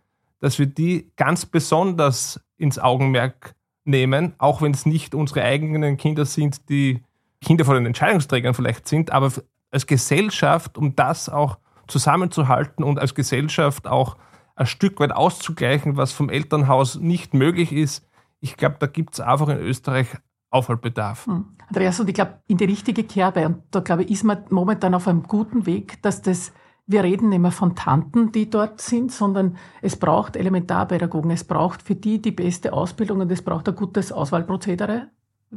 dass 0.40 0.58
wir 0.58 0.66
die 0.66 1.12
ganz 1.16 1.46
besonders 1.46 2.40
ins 2.56 2.78
Augenmerk 2.78 3.54
nehmen, 3.84 4.34
auch 4.38 4.62
wenn 4.62 4.72
es 4.72 4.86
nicht 4.86 5.14
unsere 5.14 5.42
eigenen 5.42 5.96
Kinder 5.96 6.24
sind, 6.24 6.68
die 6.68 7.02
Kinder 7.40 7.64
von 7.64 7.74
den 7.74 7.86
Entscheidungsträgern 7.86 8.54
vielleicht 8.54 8.86
sind, 8.86 9.10
aber 9.10 9.32
als 9.70 9.86
Gesellschaft, 9.86 10.78
um 10.78 10.94
das 10.94 11.28
auch 11.28 11.58
zusammenzuhalten 11.88 12.84
und 12.84 12.98
als 12.98 13.14
Gesellschaft 13.14 13.86
auch 13.86 14.16
ein 14.54 14.66
Stück 14.66 15.00
weit 15.00 15.12
auszugleichen, 15.12 15.96
was 15.96 16.12
vom 16.12 16.28
Elternhaus 16.28 16.96
nicht 16.96 17.34
möglich 17.34 17.72
ist. 17.72 18.06
Ich 18.40 18.56
glaube, 18.56 18.76
da 18.78 18.86
gibt 18.86 19.14
es 19.14 19.20
einfach 19.20 19.48
in 19.48 19.58
Österreich 19.58 20.08
Aufholbedarf. 20.50 21.26
Hm. 21.26 21.56
Andreas, 21.68 21.98
und 21.98 22.08
ich 22.08 22.14
glaube, 22.14 22.38
in 22.46 22.58
die 22.58 22.66
richtige 22.66 23.04
Kerbe, 23.04 23.46
und 23.46 23.62
da 23.70 23.80
glaube 23.80 24.04
ich, 24.04 24.10
ist 24.10 24.24
man 24.24 24.44
momentan 24.50 24.94
auf 24.94 25.08
einem 25.08 25.22
guten 25.22 25.64
Weg, 25.64 26.02
dass 26.02 26.20
das 26.20 26.52
wir 26.86 27.04
reden 27.04 27.28
nicht 27.28 27.38
mehr 27.40 27.52
von 27.52 27.74
Tanten, 27.74 28.32
die 28.32 28.50
dort 28.50 28.80
sind, 28.80 29.12
sondern 29.12 29.56
es 29.80 29.96
braucht 29.96 30.36
Elementarpädagogen. 30.36 31.30
Es 31.30 31.44
braucht 31.44 31.82
für 31.82 31.94
die 31.94 32.20
die 32.20 32.32
beste 32.32 32.72
Ausbildung 32.72 33.20
und 33.20 33.30
es 33.30 33.42
braucht 33.42 33.68
ein 33.68 33.76
gutes 33.76 34.12
Auswahlprozedere 34.12 35.08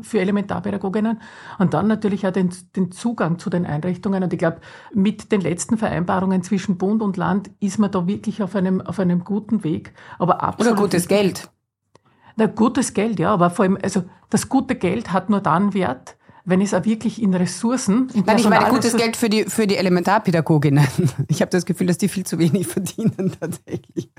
für 0.02 0.20
Elementarpädagoginnen 0.20 1.22
und 1.58 1.74
dann 1.74 1.88
natürlich 1.88 2.28
auch 2.28 2.32
den, 2.32 2.50
den 2.76 2.92
Zugang 2.92 3.40
zu 3.40 3.50
den 3.50 3.66
Einrichtungen. 3.66 4.24
Und 4.24 4.34
ich 4.34 4.40
glaube, 4.40 4.60
mit 4.94 5.32
den 5.32 5.42
letzten 5.42 5.78
Vereinbarungen 5.78 6.44
zwischen 6.44 6.78
Bund 6.78 7.02
und 7.02 7.18
Land 7.18 7.50
ist 7.60 7.80
man 7.80 7.92
da 7.92 8.06
wirklich 8.06 8.44
auf 8.44 8.56
einem, 8.56 8.82
auf 8.82 9.00
einem 9.00 9.24
guten 9.24 9.64
Weg. 9.64 9.94
Aber 10.20 10.44
absolut. 10.44 10.74
Oder 10.74 10.82
gutes 10.82 11.08
Geld. 11.08 11.50
Na, 12.36 12.48
gutes 12.48 12.94
Geld, 12.94 13.20
ja, 13.20 13.32
aber 13.32 13.50
vor 13.50 13.64
allem, 13.64 13.78
also 13.82 14.04
das 14.30 14.50
gute 14.50 14.76
Geld 14.76 15.14
hat 15.14 15.30
nur 15.30 15.40
dann 15.40 15.74
Wert, 15.74 16.18
wenn 16.46 16.62
es 16.62 16.74
auch 16.74 16.86
wirklich 16.86 17.22
in 17.22 17.34
Ressourcen, 17.34 18.10
in 18.14 18.24
Nein, 18.26 18.38
ich 18.38 18.48
meine 18.48 18.70
gutes 18.70 18.96
Geld 18.96 19.18
für 19.18 19.30
die, 19.30 19.46
für 19.46 19.68
die 19.68 19.78
Elementarpädagoginnen. 19.78 20.88
Ich 21.28 21.42
habe 21.42 21.50
das 21.50 21.66
Gefühl, 21.66 21.88
dass 21.88 21.98
die 21.98 22.08
viel 22.08 22.26
zu 22.26 22.40
wenig 22.40 22.68
verdienen 22.68 23.36
tatsächlich. 23.40 24.10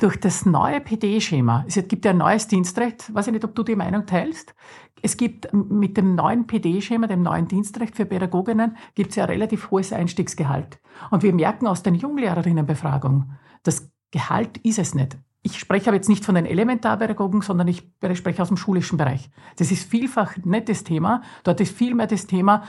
Durch 0.00 0.18
das 0.18 0.44
neue 0.44 0.80
PD-Schema, 0.80 1.64
es 1.68 1.74
gibt 1.88 2.04
ja 2.04 2.10
ein 2.10 2.18
neues 2.18 2.48
Dienstrecht, 2.48 3.14
weiß 3.14 3.28
ich 3.28 3.32
nicht, 3.32 3.44
ob 3.44 3.54
du 3.54 3.62
die 3.62 3.76
Meinung 3.76 4.06
teilst, 4.06 4.54
es 5.02 5.16
gibt 5.16 5.52
mit 5.52 5.96
dem 5.96 6.14
neuen 6.14 6.46
PD-Schema, 6.46 7.06
dem 7.06 7.22
neuen 7.22 7.48
Dienstrecht 7.48 7.96
für 7.96 8.06
Pädagoginnen, 8.06 8.76
gibt 8.94 9.10
es 9.10 9.16
ja 9.16 9.24
ein 9.24 9.30
relativ 9.30 9.70
hohes 9.70 9.92
Einstiegsgehalt. 9.92 10.78
Und 11.10 11.22
wir 11.22 11.32
merken 11.32 11.66
aus 11.66 11.82
den 11.82 11.94
Junglehrerinnenbefragungen, 11.94 13.32
das 13.62 13.90
Gehalt 14.12 14.58
ist 14.58 14.78
es 14.78 14.94
nicht. 14.94 15.16
Ich 15.42 15.58
spreche 15.58 15.88
aber 15.88 15.96
jetzt 15.96 16.08
nicht 16.08 16.24
von 16.24 16.36
den 16.36 16.46
Elementarpädagogen, 16.46 17.42
sondern 17.42 17.66
ich 17.66 17.90
spreche 18.14 18.42
aus 18.42 18.48
dem 18.48 18.56
schulischen 18.56 18.96
Bereich. 18.96 19.28
Das 19.56 19.72
ist 19.72 19.88
vielfach 19.88 20.36
nicht 20.44 20.68
das 20.68 20.84
Thema. 20.84 21.22
Dort 21.42 21.60
ist 21.60 21.76
vielmehr 21.76 22.06
das 22.06 22.26
Thema, 22.26 22.62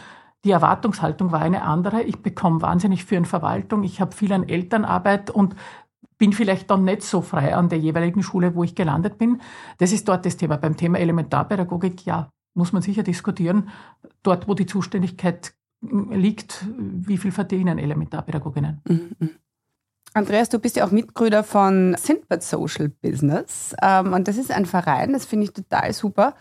die 0.44 0.52
Erwartungshaltung 0.52 1.32
war 1.32 1.42
eine 1.42 1.64
andere. 1.64 2.04
Ich 2.04 2.22
bekomme 2.22 2.62
wahnsinnig 2.62 3.06
für 3.06 3.16
eine 3.16 3.26
Verwaltung. 3.26 3.84
Ich 3.84 4.02
habe 4.02 4.16
viel 4.16 4.34
an 4.34 4.50
Elternarbeit 4.50 5.30
und 5.30 5.56
bin 6.18 6.34
vielleicht 6.34 6.70
dann 6.70 6.84
nicht 6.84 7.04
so 7.04 7.22
frei 7.22 7.56
an 7.56 7.70
der 7.70 7.80
jeweiligen 7.80 8.24
Schule, 8.24 8.56
wo 8.56 8.64
ich 8.64 8.76
gelandet 8.76 9.18
bin. 9.18 9.42
Das 9.78 9.92
ist 9.92 10.08
dort 10.08 10.26
das 10.26 10.38
Thema. 10.38 10.58
Beim 10.58 10.76
Thema 10.76 11.00
Elementarpädagogik, 11.00 12.06
ja, 12.06 12.30
muss 12.56 12.74
man 12.74 12.82
sicher 12.82 13.04
diskutieren. 13.04 13.70
Dort, 14.22 14.48
wo 14.48 14.54
die 14.54 14.66
Zuständigkeit 14.66 15.54
liegt, 15.82 16.66
wie 16.78 17.18
viel 17.18 17.32
verdienen 17.32 17.78
Elementarpädagoginnen. 17.78 18.82
Mhm. 18.88 19.30
Andreas, 20.16 20.50
du 20.50 20.60
bist 20.60 20.76
ja 20.76 20.86
auch 20.86 20.92
Mitgründer 20.92 21.44
von 21.44 21.96
Sindbad 21.98 22.44
Social 22.44 22.90
Business. 22.90 23.76
Ähm, 23.82 24.14
und 24.14 24.28
das 24.28 24.38
ist 24.38 24.52
ein 24.52 24.68
Verein, 24.68 25.14
das 25.14 25.26
finde 25.26 25.46
ich 25.46 25.54
total 25.54 25.92
super, 25.94 26.36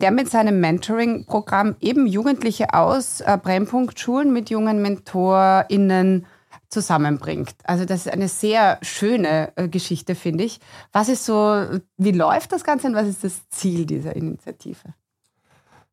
der 0.00 0.10
mit 0.10 0.28
seinem 0.28 0.60
Mentoring-Programm 0.60 1.76
eben 1.80 2.06
Jugendliche 2.06 2.74
aus 2.74 3.20
äh, 3.20 3.38
Brennpunktschulen 3.40 4.32
mit 4.32 4.50
jungen 4.50 4.82
MentorInnen 4.82 6.26
zusammenbringt. 6.68 7.54
Also 7.64 7.84
das 7.84 8.06
ist 8.06 8.12
eine 8.12 8.28
sehr 8.28 8.78
schöne 8.82 9.52
äh, 9.56 9.68
Geschichte, 9.68 10.16
finde 10.16 10.44
ich. 10.44 10.58
Was 10.90 11.08
ist 11.08 11.24
so, 11.24 11.64
wie 11.96 12.12
läuft 12.12 12.50
das 12.50 12.64
Ganze 12.64 12.88
und 12.88 12.94
was 12.94 13.06
ist 13.06 13.22
das 13.22 13.48
Ziel 13.50 13.86
dieser 13.86 14.16
Initiative? 14.16 14.94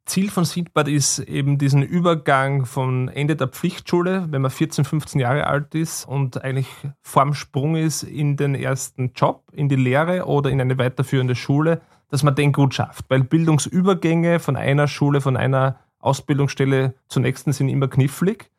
Ziel 0.10 0.32
von 0.32 0.44
Sindbad 0.44 0.88
ist 0.88 1.20
eben 1.20 1.60
diesen 1.60 1.84
Übergang 1.84 2.66
von 2.66 3.10
Ende 3.10 3.36
der 3.36 3.48
Pflichtschule, 3.48 4.26
wenn 4.32 4.42
man 4.42 4.50
14, 4.50 4.84
15 4.84 5.22
Jahre 5.22 5.46
alt 5.46 5.76
ist 5.76 6.06
und 6.06 6.44
eigentlich 6.44 6.68
vorm 7.02 7.36
Sprung 7.36 7.76
ist 7.76 8.02
in 8.02 8.36
den 8.36 8.56
ersten 8.56 9.14
Job, 9.14 9.44
in 9.54 9.70
die 9.70 9.76
Lehre 9.76 10.26
oder 10.26 10.50
in 10.50 10.60
eine 10.60 10.80
weiterführende 10.80 11.36
Schule, 11.36 11.82
dass 12.10 12.24
man 12.24 12.34
den 12.34 12.54
gut 12.54 12.74
schafft. 12.74 13.06
Weil 13.10 13.24
Bildungsübergänge 13.24 14.40
von 14.40 14.56
einer 14.56 14.88
Schule, 14.88 15.22
von 15.22 15.38
einer 15.38 15.78
Ausbildungsstelle 16.00 16.96
zur 17.08 17.22
nächsten 17.22 17.54
sind 17.54 17.70
immer 17.70 17.88
knifflig. 17.88 18.50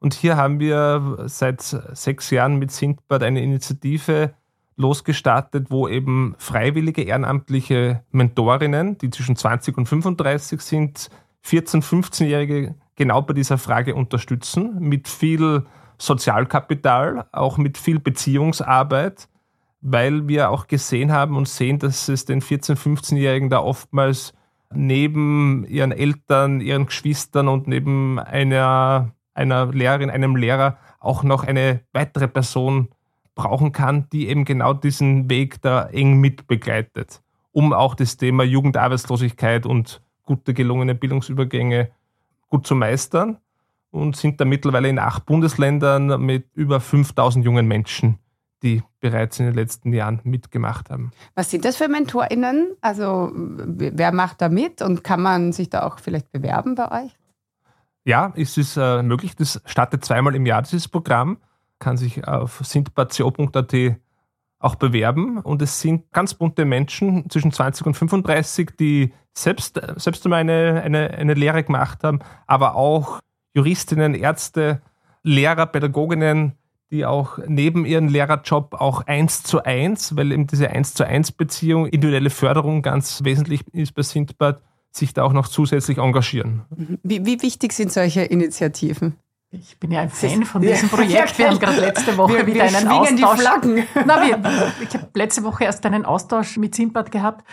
Und 0.00 0.14
hier 0.14 0.36
haben 0.36 0.58
wir 0.58 1.24
seit 1.26 1.60
sechs 1.60 2.30
Jahren 2.30 2.56
mit 2.56 2.70
Sindbad 2.70 3.22
eine 3.22 3.42
Initiative, 3.42 4.32
losgestartet, 4.76 5.70
wo 5.70 5.88
eben 5.88 6.34
freiwillige 6.38 7.02
ehrenamtliche 7.02 8.02
Mentorinnen, 8.10 8.98
die 8.98 9.10
zwischen 9.10 9.36
20 9.36 9.76
und 9.78 9.86
35 9.86 10.60
sind, 10.60 11.10
14-, 11.46 11.82
15-Jährige 11.82 12.74
genau 12.96 13.22
bei 13.22 13.34
dieser 13.34 13.58
Frage 13.58 13.94
unterstützen, 13.94 14.78
mit 14.80 15.08
viel 15.08 15.64
Sozialkapital, 15.98 17.26
auch 17.32 17.58
mit 17.58 17.78
viel 17.78 18.00
Beziehungsarbeit, 18.00 19.28
weil 19.80 20.26
wir 20.26 20.50
auch 20.50 20.66
gesehen 20.66 21.12
haben 21.12 21.36
und 21.36 21.48
sehen, 21.48 21.78
dass 21.78 22.08
es 22.08 22.24
den 22.24 22.40
14-, 22.40 22.76
15-Jährigen 22.76 23.50
da 23.50 23.60
oftmals 23.60 24.32
neben 24.72 25.64
ihren 25.68 25.92
Eltern, 25.92 26.60
ihren 26.60 26.86
Geschwistern 26.86 27.48
und 27.48 27.68
neben 27.68 28.18
einer, 28.18 29.12
einer 29.34 29.66
Lehrerin, 29.66 30.10
einem 30.10 30.36
Lehrer 30.36 30.78
auch 30.98 31.22
noch 31.22 31.44
eine 31.44 31.80
weitere 31.92 32.28
Person 32.28 32.88
brauchen 33.34 33.72
kann, 33.72 34.08
die 34.10 34.28
eben 34.28 34.44
genau 34.44 34.74
diesen 34.74 35.28
Weg 35.28 35.60
da 35.62 35.86
eng 35.86 36.20
mitbegleitet, 36.20 37.22
um 37.52 37.72
auch 37.72 37.94
das 37.94 38.16
Thema 38.16 38.44
Jugendarbeitslosigkeit 38.44 39.66
und 39.66 40.02
gute 40.24 40.54
gelungene 40.54 40.94
Bildungsübergänge 40.94 41.90
gut 42.48 42.66
zu 42.66 42.74
meistern 42.74 43.38
und 43.90 44.16
sind 44.16 44.40
da 44.40 44.44
mittlerweile 44.44 44.88
in 44.88 44.98
acht 44.98 45.26
Bundesländern 45.26 46.20
mit 46.20 46.46
über 46.54 46.80
5000 46.80 47.44
jungen 47.44 47.66
Menschen, 47.66 48.18
die 48.62 48.82
bereits 49.00 49.38
in 49.38 49.46
den 49.46 49.54
letzten 49.54 49.92
Jahren 49.92 50.20
mitgemacht 50.24 50.90
haben. 50.90 51.12
Was 51.34 51.50
sind 51.50 51.64
das 51.64 51.76
für 51.76 51.88
MentorInnen? 51.88 52.74
Also 52.80 53.30
wer 53.34 54.12
macht 54.12 54.40
da 54.40 54.48
mit 54.48 54.82
und 54.82 55.04
kann 55.04 55.20
man 55.20 55.52
sich 55.52 55.70
da 55.70 55.86
auch 55.86 55.98
vielleicht 55.98 56.32
bewerben 56.32 56.74
bei 56.74 57.04
euch? 57.04 57.16
Ja, 58.04 58.32
es 58.36 58.58
ist 58.58 58.76
äh, 58.76 59.02
möglich. 59.02 59.34
Das 59.36 59.62
startet 59.64 60.04
zweimal 60.04 60.34
im 60.34 60.44
Jahr, 60.44 60.62
dieses 60.62 60.88
Programm 60.88 61.38
kann 61.78 61.96
sich 61.96 62.26
auf 62.26 62.60
sindbatio.at 62.64 63.74
auch 64.58 64.74
bewerben. 64.76 65.38
Und 65.38 65.62
es 65.62 65.80
sind 65.80 66.10
ganz 66.12 66.34
bunte 66.34 66.64
Menschen 66.64 67.28
zwischen 67.30 67.52
20 67.52 67.86
und 67.86 67.94
35, 67.94 68.70
die 68.78 69.12
selbst, 69.34 69.80
selbst 69.96 70.24
einmal 70.24 70.40
eine, 70.40 70.82
eine, 70.82 71.10
eine 71.10 71.34
Lehre 71.34 71.62
gemacht 71.62 72.02
haben, 72.02 72.20
aber 72.46 72.74
auch 72.74 73.20
Juristinnen, 73.54 74.14
Ärzte, 74.14 74.80
Lehrer, 75.22 75.66
Pädagoginnen, 75.66 76.54
die 76.90 77.04
auch 77.04 77.38
neben 77.46 77.84
ihrem 77.86 78.08
Lehrerjob 78.08 78.74
auch 78.74 79.06
eins 79.06 79.42
zu 79.42 79.62
eins, 79.62 80.16
weil 80.16 80.32
eben 80.32 80.46
diese 80.46 80.70
eins 80.70 80.94
zu 80.94 81.06
eins 81.06 81.32
Beziehung, 81.32 81.86
individuelle 81.86 82.30
Förderung 82.30 82.82
ganz 82.82 83.24
wesentlich 83.24 83.62
ist 83.72 83.94
bei 83.94 84.02
Sindbad, 84.02 84.60
sich 84.90 85.12
da 85.12 85.24
auch 85.24 85.32
noch 85.32 85.48
zusätzlich 85.48 85.98
engagieren. 85.98 86.62
Wie, 87.02 87.26
wie 87.26 87.42
wichtig 87.42 87.72
sind 87.72 87.90
solche 87.90 88.22
Initiativen? 88.22 89.16
Ich 89.54 89.78
bin 89.78 89.92
ja 89.92 90.00
ein 90.00 90.10
Fan 90.10 90.44
von 90.44 90.62
diesem 90.62 90.88
Projekt. 90.90 91.38
Wir 91.38 91.48
haben 91.48 91.58
gerade 91.58 91.80
letzte 91.80 92.16
Woche 92.16 92.38
wir, 92.38 92.46
wieder 92.46 92.68
wir 92.68 92.76
einen 92.76 92.88
Austausch. 92.88 93.36
Die 93.36 93.42
Flaggen. 93.42 93.86
Na, 94.06 94.22
wir, 94.26 94.72
ich 94.80 94.94
habe 94.94 95.08
letzte 95.14 95.44
Woche 95.44 95.64
erst 95.64 95.86
einen 95.86 96.04
Austausch 96.04 96.56
mit 96.56 96.74
Simpad 96.74 97.12
gehabt. 97.12 97.44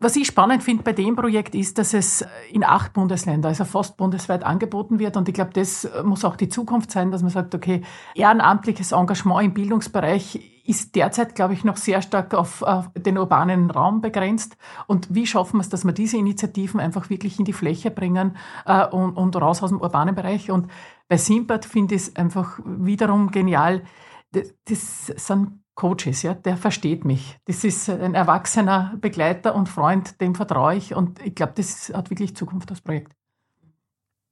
Was 0.00 0.14
ich 0.14 0.28
spannend 0.28 0.62
finde 0.62 0.84
bei 0.84 0.92
dem 0.92 1.16
Projekt 1.16 1.56
ist, 1.56 1.76
dass 1.78 1.92
es 1.92 2.24
in 2.52 2.62
acht 2.62 2.92
Bundesländer, 2.92 3.48
also 3.48 3.64
fast 3.64 3.96
bundesweit 3.96 4.44
angeboten 4.44 5.00
wird. 5.00 5.16
Und 5.16 5.28
ich 5.28 5.34
glaube, 5.34 5.50
das 5.54 5.88
muss 6.04 6.24
auch 6.24 6.36
die 6.36 6.48
Zukunft 6.48 6.92
sein, 6.92 7.10
dass 7.10 7.22
man 7.22 7.32
sagt, 7.32 7.52
okay, 7.52 7.82
ehrenamtliches 8.14 8.92
Engagement 8.92 9.44
im 9.44 9.54
Bildungsbereich 9.54 10.38
ist 10.68 10.94
derzeit, 10.94 11.34
glaube 11.34 11.54
ich, 11.54 11.64
noch 11.64 11.78
sehr 11.78 12.02
stark 12.02 12.34
auf, 12.34 12.62
auf, 12.62 12.90
den 12.94 13.18
urbanen 13.18 13.70
Raum 13.70 14.00
begrenzt. 14.00 14.56
Und 14.86 15.12
wie 15.12 15.26
schaffen 15.26 15.56
wir 15.56 15.62
es, 15.62 15.70
dass 15.70 15.84
wir 15.84 15.92
diese 15.92 16.18
Initiativen 16.18 16.78
einfach 16.78 17.10
wirklich 17.10 17.38
in 17.38 17.46
die 17.46 17.54
Fläche 17.54 17.90
bringen 17.90 18.36
äh, 18.66 18.86
und, 18.86 19.16
und 19.16 19.34
raus 19.34 19.62
aus 19.62 19.70
dem 19.70 19.80
urbanen 19.80 20.14
Bereich? 20.14 20.50
Und 20.50 20.68
bei 21.08 21.16
Simpad 21.16 21.64
finde 21.64 21.94
ich 21.94 22.02
es 22.02 22.16
einfach 22.16 22.60
wiederum 22.64 23.30
genial. 23.30 23.82
Das, 24.32 24.54
das 24.64 25.06
sind 25.26 25.62
Coaches, 25.74 26.22
ja, 26.22 26.34
der 26.34 26.56
versteht 26.56 27.04
mich. 27.04 27.38
Das 27.44 27.62
ist 27.62 27.88
ein 27.88 28.14
erwachsener 28.14 28.96
Begleiter 29.00 29.54
und 29.54 29.68
Freund, 29.68 30.20
dem 30.20 30.34
vertraue 30.34 30.74
ich 30.74 30.94
und 30.94 31.24
ich 31.24 31.34
glaube, 31.34 31.52
das 31.54 31.92
hat 31.94 32.10
wirklich 32.10 32.34
Zukunft, 32.34 32.70
das 32.70 32.80
Projekt. 32.80 33.12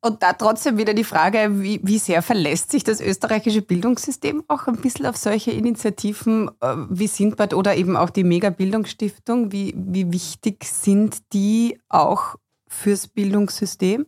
Und 0.00 0.22
da 0.22 0.34
trotzdem 0.34 0.76
wieder 0.76 0.92
die 0.92 1.04
Frage, 1.04 1.62
wie, 1.62 1.80
wie 1.82 1.98
sehr 1.98 2.22
verlässt 2.22 2.70
sich 2.70 2.84
das 2.84 3.00
österreichische 3.00 3.62
Bildungssystem 3.62 4.44
auch 4.46 4.66
ein 4.66 4.76
bisschen 4.76 5.06
auf 5.06 5.16
solche 5.16 5.50
Initiativen 5.52 6.50
äh, 6.60 6.76
wie 6.90 7.06
Sindbad 7.06 7.54
oder 7.54 7.76
eben 7.76 7.96
auch 7.96 8.10
die 8.10 8.24
Mega-Bildungsstiftung? 8.24 9.50
Wie, 9.52 9.74
wie 9.76 10.12
wichtig 10.12 10.64
sind 10.64 11.32
die 11.32 11.80
auch 11.88 12.36
fürs 12.68 13.08
Bildungssystem? 13.08 14.06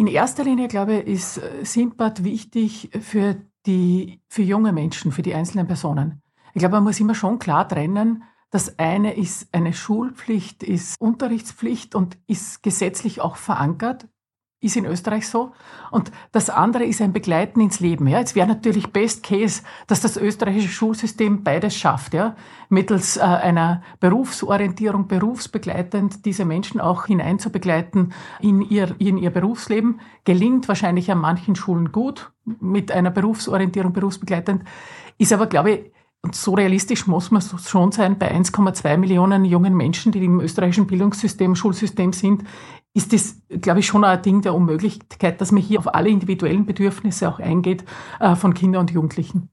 In 0.00 0.06
erster 0.06 0.44
Linie, 0.44 0.66
glaube 0.66 0.94
ich, 0.94 1.06
ist 1.08 1.36
äh, 1.36 1.62
Sindbad 1.62 2.24
wichtig 2.24 2.88
für 3.02 3.36
die, 3.66 4.22
für 4.28 4.40
junge 4.40 4.72
Menschen, 4.72 5.12
für 5.12 5.20
die 5.20 5.34
einzelnen 5.34 5.66
Personen. 5.66 6.22
Ich 6.54 6.60
glaube, 6.60 6.76
man 6.76 6.84
muss 6.84 7.00
immer 7.00 7.14
schon 7.14 7.38
klar 7.38 7.68
trennen, 7.68 8.22
das 8.50 8.78
eine 8.78 9.14
ist 9.14 9.52
eine 9.52 9.74
Schulpflicht, 9.74 10.62
ist 10.62 10.98
Unterrichtspflicht 10.98 11.94
und 11.94 12.16
ist 12.26 12.62
gesetzlich 12.62 13.20
auch 13.20 13.36
verankert 13.36 14.08
ist 14.60 14.76
in 14.76 14.84
Österreich 14.84 15.26
so. 15.26 15.52
Und 15.90 16.12
das 16.32 16.50
andere 16.50 16.84
ist 16.84 17.00
ein 17.00 17.12
Begleiten 17.12 17.60
ins 17.60 17.80
Leben. 17.80 18.06
Ja, 18.06 18.18
jetzt 18.18 18.34
wäre 18.34 18.46
natürlich 18.46 18.92
Best 18.92 19.22
Case, 19.22 19.62
dass 19.86 20.00
das 20.00 20.16
österreichische 20.16 20.68
Schulsystem 20.68 21.42
beides 21.42 21.74
schafft, 21.74 22.14
ja, 22.14 22.36
mittels 22.68 23.16
äh, 23.16 23.20
einer 23.20 23.82
Berufsorientierung, 24.00 25.08
berufsbegleitend 25.08 26.26
diese 26.26 26.44
Menschen 26.44 26.80
auch 26.80 27.06
hineinzubegleiten 27.06 28.12
in 28.40 28.60
ihr, 28.60 28.94
in 28.98 29.16
ihr 29.16 29.30
Berufsleben. 29.30 30.00
Gelingt 30.24 30.68
wahrscheinlich 30.68 31.10
an 31.10 31.18
manchen 31.18 31.56
Schulen 31.56 31.90
gut 31.90 32.30
mit 32.44 32.92
einer 32.92 33.10
Berufsorientierung, 33.10 33.92
berufsbegleitend. 33.92 34.64
Ist 35.18 35.32
aber, 35.32 35.46
glaube 35.46 35.70
ich, 35.70 35.92
und 36.22 36.34
so 36.34 36.52
realistisch 36.52 37.06
muss 37.06 37.30
man 37.30 37.40
schon 37.40 37.92
sein, 37.92 38.18
bei 38.18 38.30
1,2 38.30 38.98
Millionen 38.98 39.46
jungen 39.46 39.74
Menschen, 39.74 40.12
die 40.12 40.22
im 40.22 40.40
österreichischen 40.40 40.86
Bildungssystem, 40.86 41.54
Schulsystem 41.54 42.12
sind, 42.12 42.44
ist 42.92 43.12
das, 43.12 43.36
glaube 43.48 43.80
ich, 43.80 43.86
schon 43.86 44.04
ein 44.04 44.20
Ding 44.22 44.42
der 44.42 44.54
Unmöglichkeit, 44.54 45.40
dass 45.40 45.52
man 45.52 45.62
hier 45.62 45.78
auf 45.78 45.94
alle 45.94 46.08
individuellen 46.08 46.66
Bedürfnisse 46.66 47.28
auch 47.28 47.38
eingeht 47.38 47.84
äh, 48.18 48.34
von 48.34 48.54
Kindern 48.54 48.82
und 48.82 48.90
Jugendlichen. 48.90 49.50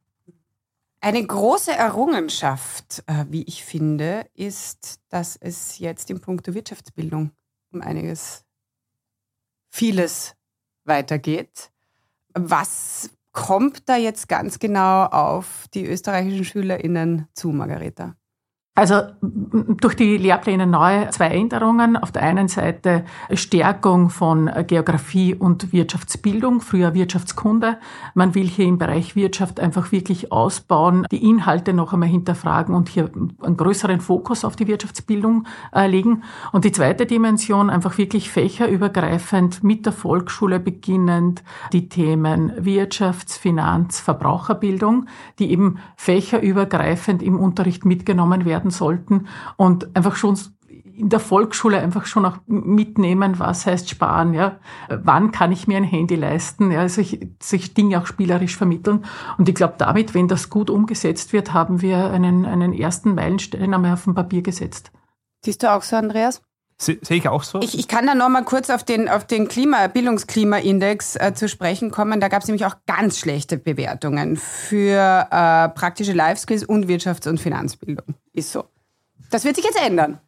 Eine 1.00 1.26
große 1.26 1.72
Errungenschaft, 1.72 3.04
äh, 3.06 3.26
wie 3.30 3.44
ich 3.44 3.64
finde, 3.64 4.26
ist, 4.34 5.00
dass 5.10 5.36
es 5.36 5.78
jetzt 5.78 6.10
im 6.10 6.20
Punkt 6.20 6.52
Wirtschaftsbildung 6.52 7.32
um 7.72 7.82
einiges, 7.82 8.44
vieles 9.70 10.36
weitergeht. 10.86 11.72
Was 12.34 13.12
kommt 13.32 13.88
da 13.88 13.98
jetzt 13.98 14.28
ganz 14.28 14.58
genau 14.58 15.06
auf 15.06 15.68
die 15.74 15.86
österreichischen 15.86 16.46
SchülerInnen 16.46 17.28
zu, 17.34 17.50
Margareta? 17.50 18.16
Also 18.78 19.02
durch 19.24 19.96
die 19.96 20.18
Lehrpläne 20.18 20.68
neu 20.68 21.08
zwei 21.08 21.30
Änderungen. 21.30 21.98
Auf 21.98 22.12
der 22.12 22.22
einen 22.22 22.48
Seite 22.48 23.06
Stärkung 23.34 24.12
von 24.12 24.52
Geografie 24.68 25.34
und 25.34 25.74
Wirtschaftsbildung, 25.74 26.62
früher 26.62 26.94
Wirtschaftskunde. 26.94 27.80
Man 28.14 28.36
will 28.36 28.46
hier 28.46 28.68
im 28.68 28.78
Bereich 28.78 29.16
Wirtschaft 29.16 29.60
einfach 29.60 29.92
wirklich 29.92 30.32
ausbauen, 30.32 31.08
die 31.12 31.28
Inhalte 31.28 31.74
noch 31.74 31.92
einmal 31.92 32.08
hinterfragen 32.08 32.76
und 32.76 32.88
hier 32.88 33.10
einen 33.42 33.58
größeren 33.58 34.00
Fokus 34.00 34.46
auf 34.46 34.56
die 34.56 34.68
Wirtschaftsbildung 34.68 35.48
äh, 35.74 35.88
legen. 35.88 36.22
Und 36.52 36.64
die 36.64 36.72
zweite 36.72 37.08
Dimension 37.08 37.72
einfach 37.72 37.98
wirklich 37.98 38.30
fächerübergreifend 38.30 39.64
mit 39.64 39.88
der 39.88 39.94
Volksschule 39.94 40.60
beginnend 40.60 41.44
die 41.74 41.90
Themen 41.90 42.52
Wirtschafts-, 42.64 43.40
Finanz-, 43.40 44.00
Verbraucherbildung, 44.00 45.08
die 45.40 45.50
eben 45.50 45.80
fächerübergreifend 45.96 47.24
im 47.24 47.40
Unterricht 47.40 47.84
mitgenommen 47.84 48.46
werden 48.46 48.67
werden 48.68 48.72
sollten 48.72 49.28
und 49.56 49.96
einfach 49.96 50.16
schon 50.16 50.38
in 50.68 51.10
der 51.10 51.20
Volksschule 51.20 51.80
einfach 51.80 52.08
schon 52.08 52.26
auch 52.26 52.38
mitnehmen, 52.48 53.38
was 53.38 53.68
heißt 53.68 53.88
sparen, 53.88 54.34
ja. 54.34 54.58
Wann 54.90 55.32
kann 55.32 55.52
ich 55.52 55.68
mir 55.68 55.78
ein 55.78 55.84
Handy 55.84 56.16
leisten? 56.16 56.72
Ja, 56.72 56.80
also 56.80 57.02
ich, 57.02 57.20
sich 57.42 57.76
Dinge 57.76 58.02
auch 58.02 58.08
spielerisch 58.08 58.58
vermitteln. 58.58 59.06
Und 59.38 59.48
ich 59.48 59.54
glaube, 59.54 59.76
damit, 59.78 60.16
wenn 60.16 60.28
das 60.28 60.50
gut 60.50 60.72
umgesetzt 60.72 61.34
wird, 61.34 61.54
haben 61.54 61.84
wir 61.84 62.10
einen, 62.10 62.46
einen 62.46 62.74
ersten 62.74 63.14
Meilenstein 63.14 63.76
einmal 63.76 63.94
auf 63.94 64.06
dem 64.06 64.16
Papier 64.16 64.42
gesetzt. 64.42 64.92
Siehst 65.46 65.62
du 65.62 65.72
auch 65.72 65.84
so, 65.84 65.98
Andreas? 65.98 66.42
Sehe 66.80 67.00
ich 67.10 67.28
auch 67.28 67.44
so? 67.44 67.60
Ich, 67.62 67.78
ich 67.78 67.88
kann 67.88 68.06
da 68.06 68.14
noch 68.14 68.30
mal 68.30 68.44
kurz 68.44 68.70
auf 68.70 68.84
den, 68.84 69.10
auf 69.10 69.26
den 69.26 69.48
Klima, 69.48 69.88
Bildungsklimaindex 69.88 71.16
äh, 71.16 71.34
zu 71.34 71.48
sprechen 71.50 71.90
kommen. 71.90 72.20
Da 72.20 72.28
gab 72.28 72.42
es 72.42 72.48
nämlich 72.48 72.66
auch 72.66 72.76
ganz 72.86 73.18
schlechte 73.20 73.58
Bewertungen 73.58 74.36
für 74.36 75.28
äh, 75.32 75.70
praktische 75.70 76.14
Life 76.14 76.42
Skills 76.42 76.64
und 76.64 76.88
Wirtschafts- 76.88 77.28
und 77.28 77.40
Finanzbildung. 77.40 78.16
Ist 78.38 78.52
so. 78.52 78.66
Das 79.32 79.46
wird 79.46 79.56
sich 79.56 79.66
jetzt 79.66 79.82
ändern. 79.84 80.20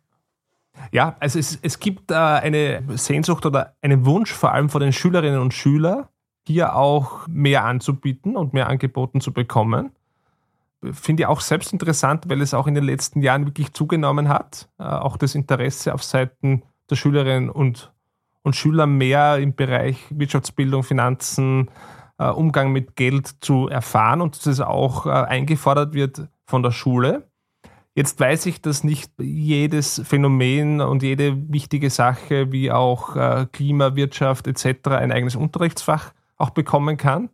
Ja, 0.92 1.16
also 1.20 1.38
es, 1.38 1.60
es 1.62 1.80
gibt 1.80 2.10
äh, 2.10 2.16
eine 2.16 2.82
Sehnsucht 2.98 3.46
oder 3.46 3.76
einen 3.84 4.04
Wunsch 4.04 4.34
vor 4.34 4.52
allem 4.52 4.70
von 4.70 4.82
den 4.82 4.94
Schülerinnen 4.94 5.40
und 5.40 5.54
Schülern, 5.54 6.08
hier 6.48 6.76
auch 6.76 7.28
mehr 7.28 7.66
anzubieten 7.66 8.36
und 8.36 8.52
mehr 8.52 8.68
angeboten 8.68 9.22
zu 9.22 9.32
bekommen. 9.32 9.92
Finde 10.92 11.22
ich 11.22 11.28
auch 11.28 11.42
selbst 11.42 11.72
interessant, 11.72 12.28
weil 12.30 12.42
es 12.42 12.56
auch 12.56 12.66
in 12.66 12.74
den 12.74 12.84
letzten 12.84 13.22
Jahren 13.22 13.46
wirklich 13.46 13.74
zugenommen 13.74 14.28
hat. 14.28 14.70
Äh, 14.80 14.86
auch 14.86 15.16
das 15.16 15.36
Interesse 15.36 15.94
auf 15.94 16.04
Seiten 16.04 16.64
der 16.90 16.96
Schülerinnen 16.96 17.52
und, 17.52 17.94
und 18.42 18.56
Schüler 18.56 18.88
mehr 18.88 19.38
im 19.38 19.54
Bereich 19.54 20.04
Wirtschaftsbildung, 20.10 20.82
Finanzen, 20.82 21.70
äh, 22.18 22.28
Umgang 22.30 22.72
mit 22.72 22.96
Geld 22.96 23.36
zu 23.42 23.68
erfahren 23.68 24.22
und 24.22 24.36
dass 24.36 24.48
es 24.48 24.62
auch 24.62 25.06
äh, 25.06 25.10
eingefordert 25.12 25.94
wird 25.94 26.28
von 26.48 26.64
der 26.64 26.72
Schule. 26.72 27.29
Jetzt 28.00 28.18
weiß 28.18 28.46
ich, 28.46 28.62
dass 28.62 28.86
nicht 28.86 29.12
jedes 29.20 30.02
Phänomen 30.06 30.80
und 30.80 31.04
jede 31.04 31.36
wichtige 31.52 31.90
Sache 31.90 32.50
wie 32.50 32.72
auch 32.72 33.18
äh, 33.18 33.46
Klimawirtschaft 33.52 34.48
etc. 34.48 34.92
ein 34.92 35.12
eigenes 35.12 35.36
Unterrichtsfach 35.36 36.14
auch 36.38 36.52
bekommen 36.52 36.96
kann. 36.96 37.28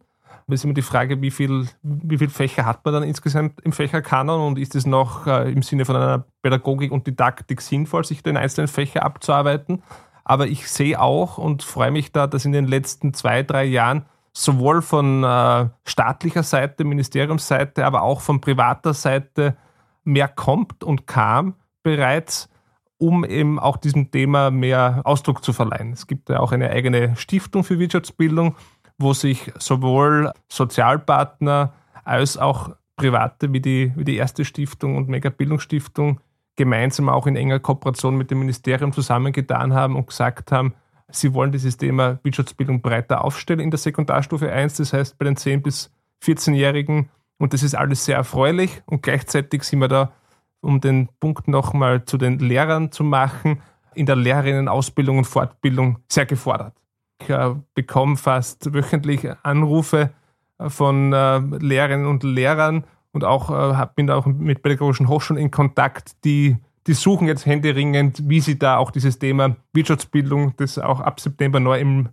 Es 0.47 0.55
ist 0.55 0.63
immer 0.63 0.74
die 0.74 0.82
Frage, 0.82 1.22
wie 1.22 1.30
viel, 1.30 1.68
wie 1.84 2.18
viel 2.18 2.30
Fächer 2.30 2.66
hat 2.66 2.84
man 2.84 2.95
dann 2.95 3.03
insgesamt 3.03 3.61
im 3.61 3.74
Fächerkanon 3.74 4.41
und 4.41 4.57
ist 4.57 4.74
es 4.74 4.88
noch 4.88 5.28
äh, 5.28 5.51
im 5.51 5.61
Sinne 5.61 5.86
von 5.86 5.97
einer 5.97 6.26
Pädagogik 6.41 6.91
und 6.91 7.05
Didaktik 7.05 7.61
sinnvoll, 7.61 8.03
sich 8.03 8.24
den 8.24 8.36
einzelnen 8.36 8.68
Fächer 8.68 9.03
abzuarbeiten. 9.03 9.84
Aber 10.24 10.47
ich 10.47 10.68
sehe 10.68 10.99
auch 10.99 11.38
und 11.38 11.61
freue 11.61 11.91
mich 11.91 12.11
da, 12.11 12.26
dass 12.26 12.43
in 12.43 12.53
den 12.53 12.66
letzten 12.66 13.13
zwei, 13.13 13.43
drei 13.43 13.66
Jahren 13.66 14.05
sowohl 14.34 14.82
von 14.82 15.24
äh, 15.24 15.70
staatlicher 15.86 16.41
Seite, 16.41 16.86
Ministeriumsseite, 16.86 17.86
aber 17.86 18.01
auch 18.01 18.22
von 18.22 18.41
privater 18.41 18.95
Seite 18.95 19.57
mehr 20.06 20.28
kommt 20.28 20.84
und 20.84 21.08
kam 21.08 21.56
bereits, 21.84 22.49
um 22.97 23.26
eben 23.26 23.60
auch 23.60 23.78
diesem 23.78 24.12
Thema 24.12 24.51
mehr 24.51 25.01
Ausdruck 25.03 25.43
zu 25.43 25.51
verleihen. 25.51 25.91
Es 25.91 26.08
gibt 26.08 26.30
ja 26.30 26.39
auch 26.39 26.51
eine 26.51 26.70
eigene 26.70 27.16
Stiftung 27.18 27.64
für 27.64 27.80
Wirtschaftsbildung, 27.80 28.56
wo 28.97 29.14
sich 29.14 29.51
sowohl 29.60 30.32
Sozialpartner 30.49 31.74
als 32.06 32.38
auch 32.38 32.70
Private 32.95 33.51
wie 33.51 33.60
die, 33.60 33.91
wie 33.95 34.06
die 34.06 34.16
erste 34.16 34.45
Stiftung 34.45 34.95
und 34.95 35.10
Mega 35.10 35.30
Bildungsstiftung 35.30 36.22
gemeinsam 36.56 37.10
auch 37.10 37.28
in 37.28 37.36
enger 37.36 37.60
Kooperation 37.60 38.16
mit 38.16 38.32
dem 38.32 38.39
Ministerium 38.39 38.93
zusammengetan 38.93 39.74
haben 39.74 39.97
und 39.97 40.08
gesagt 40.08 40.53
haben, 40.53 40.74
sie 41.12 41.34
wollen 41.34 41.51
dieses 41.51 41.76
Thema 41.76 42.20
Wirtschaftsbildung 42.24 42.82
breiter 42.82 43.26
aufstellen 43.26 43.60
in 43.60 43.72
der 43.72 43.78
Sekundarstufe 43.78 44.49
1, 44.49 44.78
das 44.78 44.93
heißt 44.93 45.18
bei 45.18 45.26
den 45.26 45.36
10- 45.36 45.62
bis 45.62 45.91
14-Jährigen 46.24 47.10
und 47.38 47.54
das 47.54 47.64
ist 47.64 47.76
alles 47.76 48.06
sehr 48.06 48.18
erfreulich. 48.18 48.82
Und 48.86 49.04
gleichzeitig 49.04 49.64
sind 49.64 49.80
wir 49.80 49.88
da, 49.88 50.12
um 50.62 50.82
den 50.82 51.10
Punkt 51.20 51.48
nochmal 51.48 52.06
zu 52.06 52.18
den 52.18 52.40
Lehrern 52.40 52.92
zu 52.92 53.04
machen, 53.04 53.62
in 53.94 54.06
der 54.06 54.16
Lehrerinnenausbildung 54.16 55.20
und 55.20 55.26
Fortbildung 55.26 56.00
sehr 56.10 56.26
gefordert. 56.26 56.74
Ich 57.22 57.30
äh, 57.30 57.56
bekomme 57.74 58.18
fast 58.18 58.74
wöchentlich 58.74 59.28
Anrufe 59.44 60.12
von 60.68 61.14
äh, 61.14 61.40
Lehrerinnen 61.40 62.08
und 62.08 62.24
Lehrern 62.24 62.86
und 63.12 63.24
auch 63.24 63.50
äh, 63.50 63.88
bin 63.96 64.08
da 64.08 64.16
auch 64.16 64.26
mit 64.26 64.62
pädagogischen 64.62 65.08
Hochschulen 65.08 65.42
in 65.42 65.52
Kontakt, 65.52 66.24
die, 66.26 66.58
die 66.88 66.94
suchen 66.94 67.28
jetzt 67.28 67.46
händeringend, 67.46 68.28
wie 68.28 68.42
sie 68.42 68.60
da 68.60 68.78
auch 68.78 68.92
dieses 68.92 69.20
Thema 69.20 69.56
Wirtschaftsbildung, 69.74 70.54
das 70.58 70.78
auch 70.78 71.00
ab 71.00 71.20
September 71.20 71.60
neu 71.60 71.80
im 71.80 72.10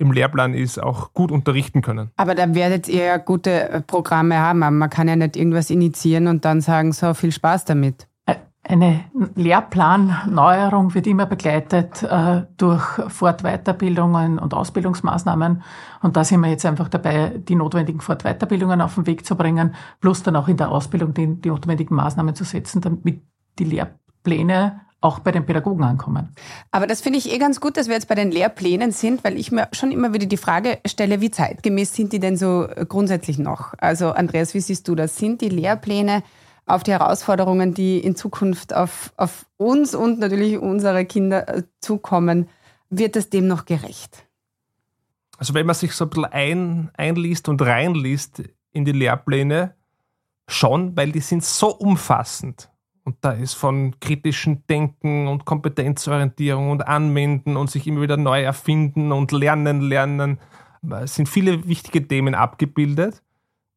im 0.00 0.12
Lehrplan 0.12 0.54
ist, 0.54 0.82
auch 0.82 1.12
gut 1.12 1.30
unterrichten 1.30 1.82
können. 1.82 2.10
Aber 2.16 2.34
da 2.34 2.54
werdet 2.54 2.88
ihr 2.88 3.04
ja 3.04 3.16
gute 3.18 3.68
äh, 3.68 3.80
Programme 3.82 4.38
haben. 4.38 4.58
Man 4.58 4.90
kann 4.90 5.08
ja 5.08 5.16
nicht 5.16 5.36
irgendwas 5.36 5.70
initiieren 5.70 6.26
und 6.26 6.44
dann 6.44 6.60
sagen, 6.60 6.92
so 6.92 7.14
viel 7.14 7.32
Spaß 7.32 7.66
damit. 7.66 8.06
Eine 8.62 9.04
Lehrplanneuerung 9.36 10.94
wird 10.94 11.06
immer 11.06 11.24
begleitet 11.24 12.02
äh, 12.02 12.42
durch 12.58 12.82
Fort-Weiterbildungen 13.08 14.38
und 14.38 14.52
Ausbildungsmaßnahmen. 14.52 15.62
Und 16.02 16.16
da 16.16 16.24
sind 16.24 16.40
wir 16.40 16.50
jetzt 16.50 16.66
einfach 16.66 16.88
dabei, 16.88 17.32
die 17.36 17.54
notwendigen 17.54 18.00
Fort-Weiterbildungen 18.00 18.82
auf 18.82 18.94
den 18.96 19.06
Weg 19.06 19.24
zu 19.24 19.34
bringen, 19.34 19.74
plus 20.00 20.22
dann 20.22 20.36
auch 20.36 20.46
in 20.46 20.58
der 20.58 20.70
Ausbildung 20.70 21.14
die, 21.14 21.40
die 21.40 21.48
notwendigen 21.48 21.96
Maßnahmen 21.96 22.34
zu 22.34 22.44
setzen, 22.44 22.82
damit 22.82 23.22
die 23.58 23.64
Lehrpläne 23.64 24.82
auch 25.00 25.20
bei 25.20 25.32
den 25.32 25.46
Pädagogen 25.46 25.82
ankommen. 25.82 26.34
Aber 26.70 26.86
das 26.86 27.00
finde 27.00 27.18
ich 27.18 27.32
eh 27.32 27.38
ganz 27.38 27.60
gut, 27.60 27.76
dass 27.76 27.88
wir 27.88 27.94
jetzt 27.94 28.08
bei 28.08 28.14
den 28.14 28.30
Lehrplänen 28.30 28.92
sind, 28.92 29.24
weil 29.24 29.38
ich 29.38 29.50
mir 29.50 29.68
schon 29.72 29.92
immer 29.92 30.12
wieder 30.12 30.26
die 30.26 30.36
Frage 30.36 30.78
stelle, 30.86 31.20
wie 31.20 31.30
zeitgemäß 31.30 31.94
sind 31.94 32.12
die 32.12 32.20
denn 32.20 32.36
so 32.36 32.66
grundsätzlich 32.88 33.38
noch? 33.38 33.74
Also 33.78 34.12
Andreas, 34.12 34.52
wie 34.54 34.60
siehst 34.60 34.86
du 34.88 34.94
das? 34.94 35.16
Sind 35.16 35.40
die 35.40 35.48
Lehrpläne 35.48 36.22
auf 36.66 36.82
die 36.82 36.92
Herausforderungen, 36.92 37.74
die 37.74 37.98
in 37.98 38.14
Zukunft 38.14 38.74
auf, 38.74 39.12
auf 39.16 39.46
uns 39.56 39.94
und 39.94 40.18
natürlich 40.18 40.58
unsere 40.58 41.04
Kinder 41.04 41.48
äh, 41.48 41.62
zukommen, 41.80 42.48
wird 42.90 43.16
es 43.16 43.30
dem 43.30 43.46
noch 43.46 43.64
gerecht? 43.64 44.24
Also 45.38 45.54
wenn 45.54 45.66
man 45.66 45.74
sich 45.74 45.92
so 45.92 46.04
ein 46.04 46.10
bisschen 46.10 46.24
ein, 46.26 46.90
einliest 46.96 47.48
und 47.48 47.62
reinliest 47.62 48.42
in 48.72 48.84
die 48.84 48.92
Lehrpläne, 48.92 49.74
schon, 50.46 50.96
weil 50.96 51.12
die 51.12 51.20
sind 51.20 51.44
so 51.44 51.74
umfassend. 51.74 52.69
Und 53.04 53.16
da 53.22 53.32
ist 53.32 53.54
von 53.54 53.98
kritischem 54.00 54.66
Denken 54.68 55.26
und 55.26 55.44
Kompetenzorientierung 55.44 56.70
und 56.70 56.86
Anwenden 56.86 57.56
und 57.56 57.70
sich 57.70 57.86
immer 57.86 58.02
wieder 58.02 58.16
neu 58.16 58.42
erfinden 58.42 59.12
und 59.12 59.32
lernen, 59.32 59.80
lernen, 59.80 60.38
es 61.02 61.14
sind 61.14 61.28
viele 61.28 61.66
wichtige 61.66 62.06
Themen 62.06 62.34
abgebildet. 62.34 63.22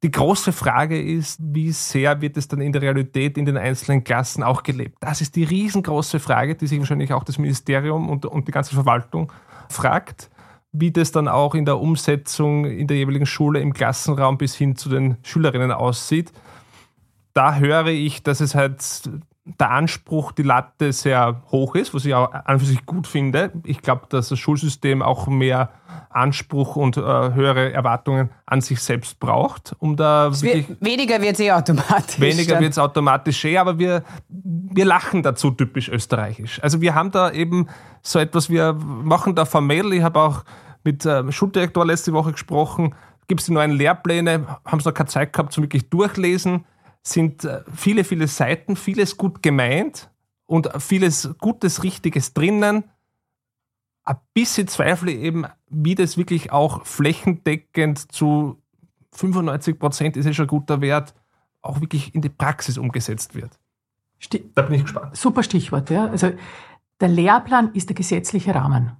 Die 0.04 0.12
große 0.12 0.52
Frage 0.52 1.02
ist, 1.02 1.40
wie 1.42 1.72
sehr 1.72 2.20
wird 2.22 2.36
es 2.36 2.50
dann 2.50 2.60
in 2.60 2.74
der 2.74 2.82
Realität 2.82 3.38
in 3.38 3.46
den 3.46 3.56
einzelnen 3.58 4.04
Klassen 4.04 4.44
auch 4.44 4.64
gelebt? 4.64 4.98
Das 5.00 5.22
ist 5.22 5.36
die 5.38 5.46
riesengroße 5.46 6.20
Frage, 6.20 6.56
die 6.56 6.68
sich 6.68 6.80
wahrscheinlich 6.80 7.14
auch 7.14 7.24
das 7.24 7.38
Ministerium 7.38 8.10
und, 8.10 8.26
und 8.26 8.48
die 8.48 8.52
ganze 8.52 8.76
Verwaltung 8.76 9.32
fragt, 9.70 10.30
wie 10.74 10.92
das 10.92 11.14
dann 11.14 11.30
auch 11.30 11.56
in 11.56 11.66
der 11.66 11.80
Umsetzung 11.80 12.66
in 12.66 12.88
der 12.88 12.98
jeweiligen 12.98 13.26
Schule 13.26 13.62
im 13.62 13.74
Klassenraum 13.74 14.38
bis 14.38 14.56
hin 14.56 14.76
zu 14.76 14.90
den 14.90 15.18
Schülerinnen 15.24 15.72
aussieht 15.72 16.34
da 17.34 17.56
höre 17.56 17.88
ich, 17.88 18.24
dass 18.24 18.42
es 18.42 18.56
halt 18.56 18.82
der 19.46 19.72
Anspruch, 19.72 20.32
die 20.32 20.44
Latte 20.44 20.94
sehr 20.94 21.44
hoch 21.52 21.76
ist, 21.76 21.94
was 21.94 22.06
ich 22.06 22.14
auch 22.14 22.32
an 22.32 22.60
für 22.60 22.66
sich 22.66 22.86
gut 22.86 23.08
finde. 23.08 23.52
Ich 23.66 23.82
glaube, 23.82 24.04
dass 24.08 24.30
das 24.30 24.40
Schulsystem 24.40 25.02
auch 25.02 25.28
mehr 25.28 25.70
Anspruch 26.10 26.78
und 26.78 26.96
äh, 26.96 27.02
höhere 27.02 27.74
Erwartungen 27.74 28.30
an 28.46 28.62
sich 28.62 28.80
selbst 28.80 29.20
braucht, 29.20 29.76
um 29.80 29.98
da 29.98 30.32
wird, 30.42 30.78
weniger 30.80 31.22
wird 31.22 31.34
es 31.34 31.40
eh 31.42 31.52
automatisch. 31.52 32.20
Weniger 32.20 32.60
wird 32.60 32.72
es 32.72 32.80
automatisch 32.80 33.44
eh, 33.44 33.58
aber 33.58 33.80
wir, 33.80 34.04
wir 34.30 34.86
lachen 34.86 35.24
dazu 35.24 35.52
typisch 35.52 35.90
österreichisch. 35.90 36.64
Also 36.64 36.80
wir 36.80 36.96
haben 36.96 37.12
da 37.12 37.32
eben 37.32 37.68
so 38.02 38.20
etwas, 38.20 38.50
wir 38.50 38.74
machen 38.74 39.36
da 39.36 39.44
formell, 39.44 39.92
ich 39.92 40.04
habe 40.04 40.22
auch 40.22 40.44
mit 40.86 41.06
äh, 41.06 41.30
Schuldirektor 41.32 41.86
letzte 41.86 42.14
Woche 42.14 42.32
gesprochen, 42.32 42.96
gibt 43.28 43.42
es 43.42 43.48
die 43.48 43.54
neuen 43.54 43.72
Lehrpläne, 43.72 44.46
haben 44.66 44.80
es 44.80 44.86
noch 44.86 44.94
keine 44.94 45.10
Zeit 45.10 45.34
gehabt 45.34 45.52
zum 45.52 45.64
wirklich 45.64 45.90
durchlesen 45.90 46.64
sind 47.04 47.44
äh, 47.44 47.62
viele, 47.76 48.04
viele 48.04 48.28
Seiten, 48.28 48.76
vieles 48.76 49.18
gut 49.18 49.44
gemeint 49.44 50.10
und 50.46 50.70
vieles 50.82 51.30
Gutes, 51.40 51.84
Richtiges 51.84 52.34
drinnen. 52.34 52.86
Ein 54.06 54.18
bisschen 54.34 54.68
zweifle 54.68 55.12
eben, 55.12 55.46
wie 55.70 55.96
das 55.96 56.18
wirklich 56.18 56.52
auch 56.52 56.86
flächendeckend 56.86 58.12
zu 58.12 58.62
95 59.12 59.78
Prozent 59.78 60.18
ist 60.18 60.26
ja 60.26 60.34
schon 60.34 60.46
ein 60.46 60.50
guter 60.50 60.82
Wert, 60.82 61.14
auch 61.62 61.80
wirklich 61.82 62.16
in 62.16 62.22
die 62.22 62.30
Praxis 62.30 62.78
umgesetzt 62.78 63.36
wird. 63.36 63.60
Sti 64.20 64.50
da 64.56 64.64
bin 64.64 64.76
ich 64.76 64.84
gespannt. 64.84 65.16
Super 65.16 65.44
Stichwort, 65.44 65.90
ja. 65.90 66.08
Also 66.08 66.32
der 67.00 67.10
Lehrplan 67.10 67.74
ist 67.74 67.90
der 67.90 67.96
gesetzliche 67.96 68.56
Rahmen 68.56 68.94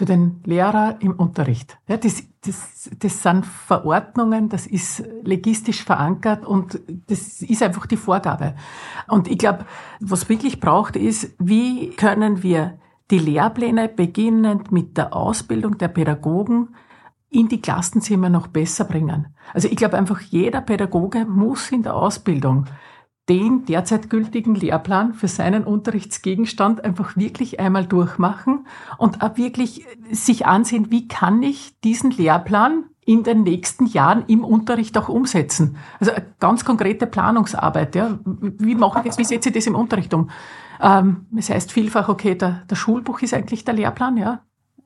für 0.00 0.06
den 0.06 0.40
Lehrer 0.46 0.96
im 1.00 1.12
Unterricht. 1.12 1.76
Ja, 1.86 1.98
das, 1.98 2.22
das, 2.40 2.88
das 2.98 3.22
sind 3.22 3.44
Verordnungen, 3.44 4.48
das 4.48 4.66
ist 4.66 5.04
legistisch 5.24 5.84
verankert 5.84 6.46
und 6.46 6.80
das 7.08 7.42
ist 7.42 7.62
einfach 7.62 7.84
die 7.84 7.98
Vorgabe. 7.98 8.54
Und 9.08 9.28
ich 9.28 9.36
glaube, 9.36 9.66
was 10.00 10.30
wirklich 10.30 10.58
braucht, 10.58 10.96
ist, 10.96 11.34
wie 11.38 11.90
können 11.90 12.42
wir 12.42 12.78
die 13.10 13.18
Lehrpläne 13.18 13.88
beginnend 13.88 14.72
mit 14.72 14.96
der 14.96 15.14
Ausbildung 15.14 15.76
der 15.76 15.88
Pädagogen 15.88 16.74
in 17.28 17.48
die 17.48 17.60
Klassenzimmer 17.60 18.30
noch 18.30 18.46
besser 18.46 18.86
bringen. 18.86 19.26
Also 19.52 19.68
ich 19.68 19.76
glaube 19.76 19.98
einfach, 19.98 20.22
jeder 20.22 20.62
Pädagoge 20.62 21.26
muss 21.26 21.70
in 21.70 21.82
der 21.82 21.94
Ausbildung 21.94 22.64
den 23.30 23.64
derzeit 23.64 24.10
gültigen 24.10 24.56
Lehrplan 24.56 25.14
für 25.14 25.28
seinen 25.28 25.62
Unterrichtsgegenstand 25.62 26.84
einfach 26.84 27.16
wirklich 27.16 27.60
einmal 27.60 27.86
durchmachen 27.86 28.66
und 28.98 29.22
auch 29.22 29.36
wirklich 29.36 29.86
sich 30.10 30.46
ansehen, 30.46 30.90
wie 30.90 31.06
kann 31.06 31.40
ich 31.44 31.78
diesen 31.84 32.10
Lehrplan 32.10 32.86
in 33.06 33.22
den 33.22 33.44
nächsten 33.44 33.86
Jahren 33.86 34.24
im 34.26 34.44
Unterricht 34.44 34.98
auch 34.98 35.08
umsetzen. 35.08 35.76
Also 36.00 36.12
eine 36.12 36.26
ganz 36.40 36.64
konkrete 36.64 37.06
Planungsarbeit. 37.06 37.94
Ja. 37.94 38.18
Wie 38.24 38.74
mache 38.74 38.98
ich 38.98 39.04
das, 39.06 39.18
wie 39.18 39.24
setze 39.24 39.50
ich 39.50 39.54
das 39.54 39.66
im 39.68 39.76
Unterricht 39.76 40.12
um? 40.12 40.28
Ähm, 40.80 41.26
das 41.30 41.50
heißt 41.50 41.70
vielfach, 41.70 42.08
okay, 42.08 42.34
der, 42.34 42.62
der 42.68 42.76
Schulbuch 42.76 43.22
ist 43.22 43.32
eigentlich 43.32 43.64
der 43.64 43.74
Lehrplan, 43.74 44.16
ja. 44.16 44.40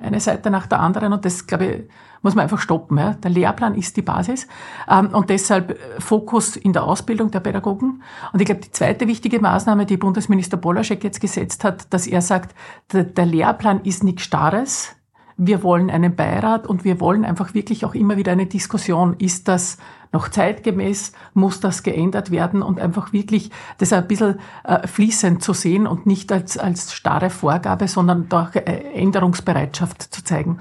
Eine 0.05 0.21
Seite 0.21 0.51
nach 0.51 0.67
der 0.67 0.81
anderen 0.81 1.13
und 1.13 1.25
das, 1.25 1.47
glaube 1.47 1.67
ich, 1.67 1.83
muss 2.23 2.35
man 2.35 2.45
einfach 2.45 2.59
stoppen. 2.59 2.99
Ja. 2.99 3.15
Der 3.15 3.31
Lehrplan 3.31 3.75
ist 3.75 3.97
die 3.97 4.03
Basis 4.03 4.49
ähm, 4.91 5.09
und 5.09 5.31
deshalb 5.31 5.73
äh, 5.73 6.01
Fokus 6.01 6.57
in 6.57 6.73
der 6.73 6.85
Ausbildung 6.85 7.31
der 7.31 7.41
Pädagogen. 7.41 8.03
Und 8.33 8.41
ich 8.41 8.47
glaube, 8.47 8.63
die 8.63 8.73
zweite 8.73 9.07
wichtige 9.07 9.41
Maßnahme, 9.41 9.87
die 9.87 9.99
Bundesminister 9.99 10.57
Bolaschek 10.57 11.05
jetzt 11.05 11.21
gesetzt 11.21 11.65
hat, 11.65 11.93
dass 11.93 12.07
er 12.07 12.23
sagt, 12.23 12.55
der, 12.93 13.05
der 13.05 13.27
Lehrplan 13.27 13.83
ist 13.83 14.03
nichts 14.03 14.23
Starres. 14.23 14.97
Wir 15.37 15.63
wollen 15.63 15.91
einen 15.91 16.15
Beirat 16.15 16.67
und 16.67 16.85
wir 16.85 17.01
wollen 17.01 17.25
einfach 17.25 17.55
wirklich 17.55 17.85
auch 17.85 17.95
immer 17.95 18.17
wieder 18.17 18.33
eine 18.33 18.47
Diskussion. 18.47 19.17
Ist 19.19 19.49
das 19.49 19.79
noch 20.13 20.29
zeitgemäß? 20.29 21.13
Muss 21.35 21.61
das 21.61 21.83
geändert 21.83 22.31
werden? 22.31 22.63
Und 22.63 22.81
einfach 22.81 23.13
wirklich 23.13 23.51
das 23.79 23.93
ein 23.93 24.07
bisschen 24.07 24.39
äh, 24.63 24.87
fließend 24.87 25.43
zu 25.43 25.53
sehen 25.53 25.87
und 25.87 26.07
nicht 26.07 26.31
als, 26.31 26.57
als 26.57 26.93
starre 26.93 27.31
Vorgabe, 27.31 27.89
sondern 27.89 28.29
doch 28.29 28.55
äh, 28.55 28.61
Änderungsbereitschaft 28.95 30.03
zu 30.15 30.23
zeigen. 30.23 30.61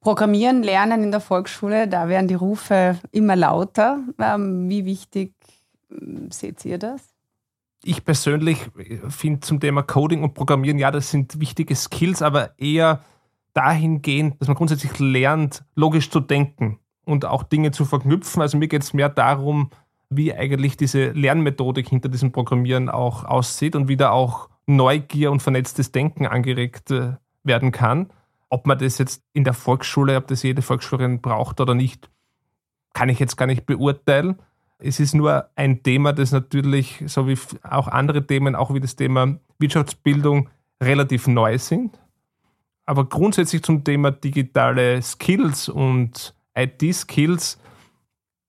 Programmieren 0.00 0.62
lernen 0.62 1.02
in 1.02 1.10
der 1.10 1.18
Volksschule, 1.18 1.88
da 1.88 2.08
werden 2.08 2.28
die 2.28 2.34
Rufe 2.34 2.96
immer 3.10 3.34
lauter. 3.34 3.98
Ähm, 4.20 4.68
wie 4.68 4.84
wichtig 4.84 5.34
ähm, 5.90 6.30
seht 6.30 6.64
ihr 6.64 6.78
das? 6.78 7.02
Ich 7.82 8.04
persönlich 8.04 8.58
finde 9.08 9.40
zum 9.40 9.58
Thema 9.58 9.82
Coding 9.82 10.22
und 10.22 10.34
Programmieren, 10.34 10.78
ja, 10.78 10.92
das 10.92 11.10
sind 11.10 11.40
wichtige 11.40 11.74
Skills, 11.74 12.22
aber 12.22 12.50
eher 12.58 13.00
dahingehend, 13.56 14.40
dass 14.40 14.48
man 14.48 14.56
grundsätzlich 14.56 14.98
lernt, 14.98 15.64
logisch 15.74 16.10
zu 16.10 16.20
denken 16.20 16.78
und 17.04 17.24
auch 17.24 17.42
Dinge 17.42 17.70
zu 17.70 17.84
verknüpfen. 17.84 18.42
Also 18.42 18.58
mir 18.58 18.68
geht 18.68 18.82
es 18.82 18.92
mehr 18.92 19.08
darum, 19.08 19.70
wie 20.10 20.34
eigentlich 20.34 20.76
diese 20.76 21.10
Lernmethodik 21.10 21.88
hinter 21.88 22.08
diesem 22.08 22.32
Programmieren 22.32 22.88
auch 22.88 23.24
aussieht 23.24 23.74
und 23.74 23.88
wie 23.88 23.96
da 23.96 24.10
auch 24.10 24.48
Neugier 24.66 25.30
und 25.30 25.42
vernetztes 25.42 25.92
Denken 25.92 26.26
angeregt 26.26 26.90
äh, 26.90 27.14
werden 27.44 27.72
kann. 27.72 28.10
Ob 28.48 28.66
man 28.66 28.78
das 28.78 28.98
jetzt 28.98 29.22
in 29.32 29.44
der 29.44 29.54
Volksschule, 29.54 30.16
ob 30.16 30.26
das 30.26 30.42
jede 30.42 30.62
Volksschülerin 30.62 31.20
braucht 31.20 31.60
oder 31.60 31.74
nicht, 31.74 32.10
kann 32.92 33.08
ich 33.08 33.18
jetzt 33.18 33.36
gar 33.36 33.46
nicht 33.46 33.66
beurteilen. 33.66 34.36
Es 34.78 35.00
ist 35.00 35.14
nur 35.14 35.48
ein 35.54 35.82
Thema, 35.82 36.12
das 36.12 36.32
natürlich, 36.32 37.02
so 37.06 37.26
wie 37.28 37.38
auch 37.62 37.88
andere 37.88 38.26
Themen, 38.26 38.54
auch 38.54 38.74
wie 38.74 38.80
das 38.80 38.96
Thema 38.96 39.38
Wirtschaftsbildung, 39.58 40.50
relativ 40.82 41.26
neu 41.26 41.58
sind. 41.58 41.98
Aber 42.86 43.08
grundsätzlich 43.08 43.62
zum 43.62 43.82
Thema 43.82 44.12
digitale 44.12 45.02
Skills 45.02 45.68
und 45.68 46.34
IT-Skills, 46.56 47.58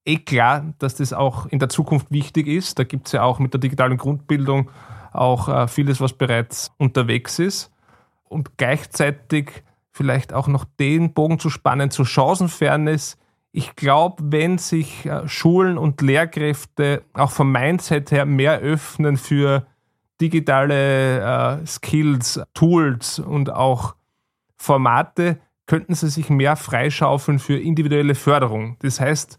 eh 0.05 0.17
klar, 0.17 0.73
dass 0.79 0.95
das 0.95 1.11
auch 1.11 1.47
in 1.47 1.59
der 1.59 1.69
Zukunft 1.69 2.11
wichtig 2.11 2.47
ist. 2.47 2.79
Da 2.79 2.83
gibt 2.83 3.07
es 3.07 3.13
ja 3.13 3.23
auch 3.23 3.39
mit 3.39 3.53
der 3.53 3.59
digitalen 3.59 3.97
Grundbildung 3.97 4.69
auch 5.11 5.49
äh, 5.49 5.67
vieles, 5.67 5.99
was 5.99 6.13
bereits 6.13 6.71
unterwegs 6.77 7.39
ist. 7.39 7.71
Und 8.23 8.57
gleichzeitig 8.57 9.63
vielleicht 9.91 10.33
auch 10.33 10.47
noch 10.47 10.65
den 10.79 11.13
Bogen 11.13 11.39
zu 11.39 11.49
spannen 11.49 11.89
zur 11.89 12.05
Chancenfairness. 12.05 13.17
Ich 13.51 13.75
glaube, 13.75 14.23
wenn 14.27 14.59
sich 14.59 15.05
äh, 15.07 15.27
Schulen 15.27 15.77
und 15.77 16.01
Lehrkräfte 16.01 17.03
auch 17.13 17.31
vom 17.31 17.51
Mindset 17.51 18.11
her 18.11 18.25
mehr 18.25 18.59
öffnen 18.59 19.17
für 19.17 19.65
digitale 20.21 21.59
äh, 21.61 21.65
Skills, 21.65 22.39
Tools 22.53 23.19
und 23.19 23.51
auch 23.51 23.97
Formate, 24.58 25.39
könnten 25.68 25.93
sie 25.93 26.10
sich 26.10 26.30
mehr 26.30 26.55
freischaufeln 26.55 27.39
für 27.39 27.58
individuelle 27.58 28.16
Förderung. 28.16 28.78
Das 28.80 28.99
heißt, 28.99 29.38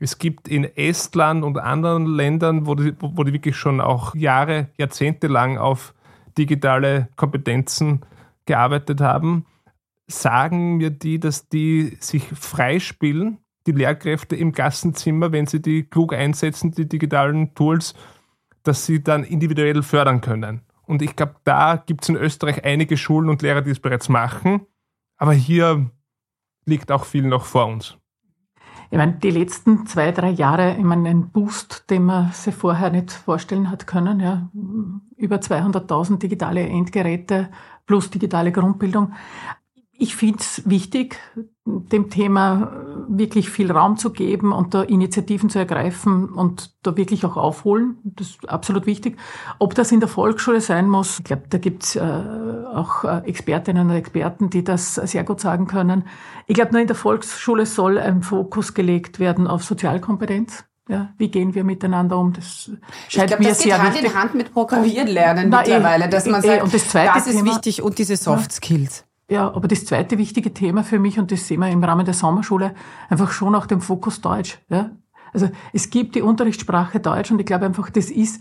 es 0.00 0.18
gibt 0.18 0.48
in 0.48 0.64
Estland 0.64 1.44
und 1.44 1.58
anderen 1.58 2.06
Ländern, 2.06 2.66
wo 2.66 2.74
die, 2.74 2.94
wo 3.00 3.24
die 3.24 3.32
wirklich 3.32 3.56
schon 3.56 3.80
auch 3.80 4.14
Jahre, 4.14 4.68
Jahrzehnte 4.76 5.26
lang 5.26 5.58
auf 5.58 5.94
digitale 6.36 7.08
Kompetenzen 7.16 8.02
gearbeitet 8.46 9.00
haben, 9.00 9.46
sagen 10.06 10.76
mir 10.76 10.90
die, 10.90 11.18
dass 11.18 11.48
die 11.48 11.96
sich 12.00 12.24
freispielen, 12.28 13.38
die 13.66 13.72
Lehrkräfte 13.72 14.36
im 14.36 14.52
Klassenzimmer, 14.52 15.32
wenn 15.32 15.46
sie 15.46 15.60
die 15.60 15.82
klug 15.82 16.12
einsetzen, 16.14 16.70
die 16.72 16.88
digitalen 16.88 17.54
Tools, 17.54 17.94
dass 18.62 18.86
sie 18.86 19.02
dann 19.02 19.24
individuell 19.24 19.82
fördern 19.82 20.20
können. 20.20 20.62
Und 20.88 21.02
ich 21.02 21.14
glaube, 21.14 21.36
da 21.44 21.76
gibt 21.76 22.02
es 22.02 22.08
in 22.08 22.16
Österreich 22.16 22.64
einige 22.64 22.96
Schulen 22.96 23.28
und 23.28 23.42
Lehrer, 23.42 23.60
die 23.60 23.70
es 23.70 23.78
bereits 23.78 24.08
machen. 24.08 24.62
Aber 25.18 25.34
hier 25.34 25.90
liegt 26.64 26.90
auch 26.90 27.04
viel 27.04 27.24
noch 27.24 27.44
vor 27.44 27.66
uns. 27.66 27.98
Ich 28.90 28.96
meine, 28.96 29.12
die 29.12 29.30
letzten 29.30 29.84
zwei, 29.84 30.12
drei 30.12 30.30
Jahre, 30.30 30.76
ich 30.78 30.82
meine, 30.82 31.10
ein 31.10 31.28
Boost, 31.28 31.90
den 31.90 32.04
man 32.04 32.32
sich 32.32 32.54
vorher 32.54 32.88
nicht 32.88 33.12
vorstellen 33.12 33.70
hat 33.70 33.86
können, 33.86 34.18
ja, 34.18 34.48
über 35.16 35.36
200.000 35.36 36.18
digitale 36.18 36.66
Endgeräte 36.66 37.50
plus 37.84 38.08
digitale 38.08 38.50
Grundbildung. 38.50 39.12
Ich 40.00 40.14
finde 40.14 40.38
es 40.38 40.62
wichtig, 40.64 41.18
dem 41.64 42.08
Thema 42.08 42.72
wirklich 43.08 43.50
viel 43.50 43.72
Raum 43.72 43.96
zu 43.96 44.10
geben 44.10 44.52
und 44.52 44.72
da 44.72 44.82
Initiativen 44.82 45.50
zu 45.50 45.58
ergreifen 45.58 46.28
und 46.28 46.72
da 46.84 46.96
wirklich 46.96 47.24
auch 47.24 47.36
aufholen. 47.36 47.98
Das 48.04 48.28
ist 48.28 48.48
absolut 48.48 48.86
wichtig. 48.86 49.18
Ob 49.58 49.74
das 49.74 49.90
in 49.90 49.98
der 49.98 50.08
Volksschule 50.08 50.60
sein 50.60 50.88
muss, 50.88 51.18
ich 51.18 51.24
glaube, 51.24 51.42
da 51.50 51.58
gibt's 51.58 51.96
äh, 51.96 52.00
auch 52.00 53.02
äh, 53.02 53.22
Expertinnen 53.26 53.90
und 53.90 53.96
Experten, 53.96 54.50
die 54.50 54.62
das 54.62 54.94
sehr 54.94 55.24
gut 55.24 55.40
sagen 55.40 55.66
können. 55.66 56.04
Ich 56.46 56.54
glaube, 56.54 56.70
nur 56.70 56.80
in 56.80 56.86
der 56.86 56.96
Volksschule 56.96 57.66
soll 57.66 57.98
ein 57.98 58.22
Fokus 58.22 58.74
gelegt 58.74 59.18
werden 59.18 59.48
auf 59.48 59.64
Sozialkompetenz. 59.64 60.64
Ja, 60.88 61.12
wie 61.18 61.28
gehen 61.28 61.56
wir 61.56 61.64
miteinander 61.64 62.18
um? 62.18 62.32
Das 62.34 62.70
scheint 63.08 63.28
glaub, 63.28 63.40
mir 63.40 63.48
das 63.48 63.58
sehr 63.58 63.82
Hand 63.82 63.94
wichtig. 63.94 64.14
Hand 64.14 64.14
in 64.14 64.22
Hand 64.22 64.34
mit 64.36 64.52
Programmieren 64.54 65.08
lernen 65.08 65.48
Na, 65.50 65.58
eh, 65.58 65.70
mittlerweile, 65.70 66.08
dass 66.08 66.24
man 66.26 66.42
eh, 66.42 66.46
sagt, 66.46 66.62
und 66.62 66.72
das, 66.72 66.88
zweite 66.88 67.12
das 67.14 67.26
ist 67.26 67.36
Thema, 67.36 67.50
wichtig 67.50 67.82
und 67.82 67.98
diese 67.98 68.16
Soft 68.16 68.52
Skills. 68.52 69.04
Ja, 69.30 69.52
aber 69.52 69.68
das 69.68 69.84
zweite 69.84 70.16
wichtige 70.16 70.54
Thema 70.54 70.82
für 70.82 70.98
mich, 70.98 71.18
und 71.18 71.30
das 71.30 71.46
sehen 71.46 71.60
wir 71.60 71.68
im 71.68 71.84
Rahmen 71.84 72.06
der 72.06 72.14
Sommerschule, 72.14 72.74
einfach 73.10 73.30
schon 73.30 73.54
auch 73.54 73.66
dem 73.66 73.82
Fokus 73.82 74.22
Deutsch. 74.22 74.58
Ja? 74.70 74.90
Also 75.34 75.50
es 75.74 75.90
gibt 75.90 76.14
die 76.14 76.22
Unterrichtssprache 76.22 77.00
Deutsch 77.00 77.30
und 77.30 77.38
ich 77.38 77.46
glaube 77.46 77.66
einfach, 77.66 77.90
das 77.90 78.10
ist, 78.10 78.40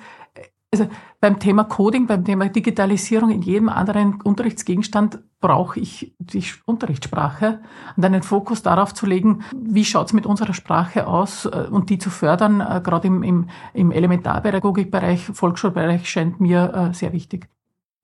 also 0.71 0.87
beim 1.19 1.39
Thema 1.39 1.65
Coding, 1.65 2.07
beim 2.07 2.23
Thema 2.23 2.47
Digitalisierung 2.47 3.31
in 3.31 3.41
jedem 3.41 3.67
anderen 3.67 4.21
Unterrichtsgegenstand 4.21 5.19
brauche 5.41 5.79
ich 5.81 6.15
die 6.19 6.45
Unterrichtssprache 6.65 7.59
und 7.97 8.05
einen 8.05 8.23
Fokus 8.23 8.63
darauf 8.63 8.93
zu 8.93 9.05
legen, 9.05 9.43
wie 9.55 9.83
schaut's 9.83 10.13
mit 10.13 10.25
unserer 10.25 10.53
Sprache 10.53 11.05
aus 11.05 11.45
äh, 11.45 11.67
und 11.69 11.89
die 11.89 11.97
zu 11.97 12.09
fördern, 12.09 12.61
äh, 12.61 12.81
gerade 12.81 13.07
im, 13.07 13.23
im, 13.23 13.49
im 13.73 13.91
Elementarpädagogikbereich, 13.91 15.31
Volksschulbereich, 15.33 16.09
scheint 16.09 16.39
mir 16.39 16.73
äh, 16.73 16.93
sehr 16.93 17.11
wichtig. 17.11 17.49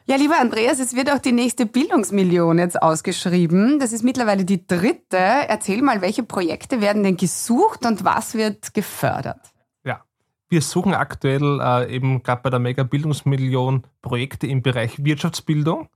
Ja, 0.05 0.17
lieber 0.17 0.37
Andreas, 0.37 0.79
es 0.79 0.95
wird 0.95 1.09
auch 1.09 1.19
die 1.19 1.31
nächste 1.31 1.65
Bildungsmillion 1.65 2.57
jetzt 2.57 2.81
ausgeschrieben. 2.81 3.79
Das 3.79 3.93
ist 3.93 4.03
mittlerweile 4.03 4.43
die 4.43 4.67
dritte. 4.67 5.17
Erzähl 5.17 5.81
mal, 5.81 6.01
welche 6.01 6.23
Projekte 6.23 6.81
werden 6.81 7.03
denn 7.03 7.15
gesucht 7.15 7.85
und 7.85 8.03
was 8.03 8.35
wird 8.35 8.73
gefördert? 8.73 9.39
Ja, 9.85 10.01
wir 10.49 10.61
suchen 10.61 10.93
aktuell 10.93 11.61
äh, 11.61 11.95
eben 11.95 12.21
gerade 12.21 12.41
bei 12.41 12.49
der 12.49 12.59
Mega 12.59 12.83
Bildungsmillion 12.83 13.83
Projekte 14.01 14.45
im 14.45 14.61
Bereich 14.61 15.01
Wirtschaftsbildung. 15.05 15.87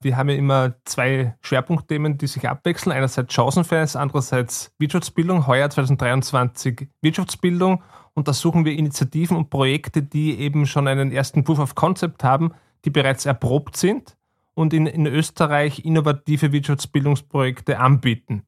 Wir 0.00 0.16
haben 0.16 0.28
ja 0.28 0.36
immer 0.36 0.74
zwei 0.84 1.36
Schwerpunktthemen, 1.40 2.16
die 2.16 2.28
sich 2.28 2.48
abwechseln. 2.48 2.92
Einerseits 2.94 3.34
Chancenfairness, 3.34 3.96
andererseits 3.96 4.70
Wirtschaftsbildung. 4.78 5.48
Heuer 5.48 5.68
2023 5.68 6.86
Wirtschaftsbildung. 7.02 7.82
Und 8.14 8.28
da 8.28 8.32
suchen 8.32 8.64
wir 8.64 8.74
Initiativen 8.74 9.36
und 9.36 9.50
Projekte, 9.50 10.04
die 10.04 10.38
eben 10.38 10.66
schon 10.66 10.86
einen 10.86 11.10
ersten 11.10 11.42
Proof 11.42 11.58
of 11.58 11.74
Concept 11.74 12.22
haben, 12.22 12.52
die 12.84 12.90
bereits 12.90 13.26
erprobt 13.26 13.76
sind 13.76 14.16
und 14.54 14.74
in, 14.74 14.86
in 14.86 15.06
Österreich 15.06 15.84
innovative 15.84 16.52
Wirtschaftsbildungsprojekte 16.52 17.78
anbieten. 17.78 18.42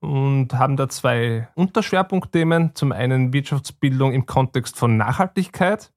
Und 0.00 0.54
haben 0.54 0.76
da 0.76 0.88
zwei 0.88 1.48
Unterschwerpunktthemen. 1.56 2.74
Zum 2.74 2.92
einen 2.92 3.32
Wirtschaftsbildung 3.32 4.12
im 4.12 4.24
Kontext 4.26 4.78
von 4.78 4.96
Nachhaltigkeit 4.96 5.92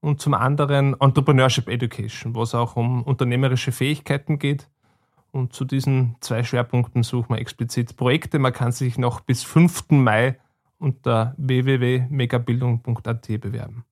und 0.00 0.20
zum 0.20 0.34
anderen 0.34 1.00
Entrepreneurship 1.00 1.68
Education, 1.68 2.34
wo 2.34 2.42
es 2.42 2.54
auch 2.54 2.76
um 2.76 3.02
unternehmerische 3.02 3.72
Fähigkeiten 3.72 4.38
geht. 4.38 4.68
Und 5.30 5.52
zu 5.52 5.64
diesen 5.64 6.16
zwei 6.20 6.42
Schwerpunkten 6.42 7.02
suchen 7.02 7.34
wir 7.34 7.38
explizit 7.38 7.96
Projekte. 7.96 8.38
Man 8.38 8.52
kann 8.52 8.72
sich 8.72 8.98
noch 8.98 9.20
bis 9.20 9.44
5. 9.44 9.90
Mai 9.90 10.38
unter 10.78 11.34
www.megabildung.at 11.38 13.28
bewerben. 13.40 13.84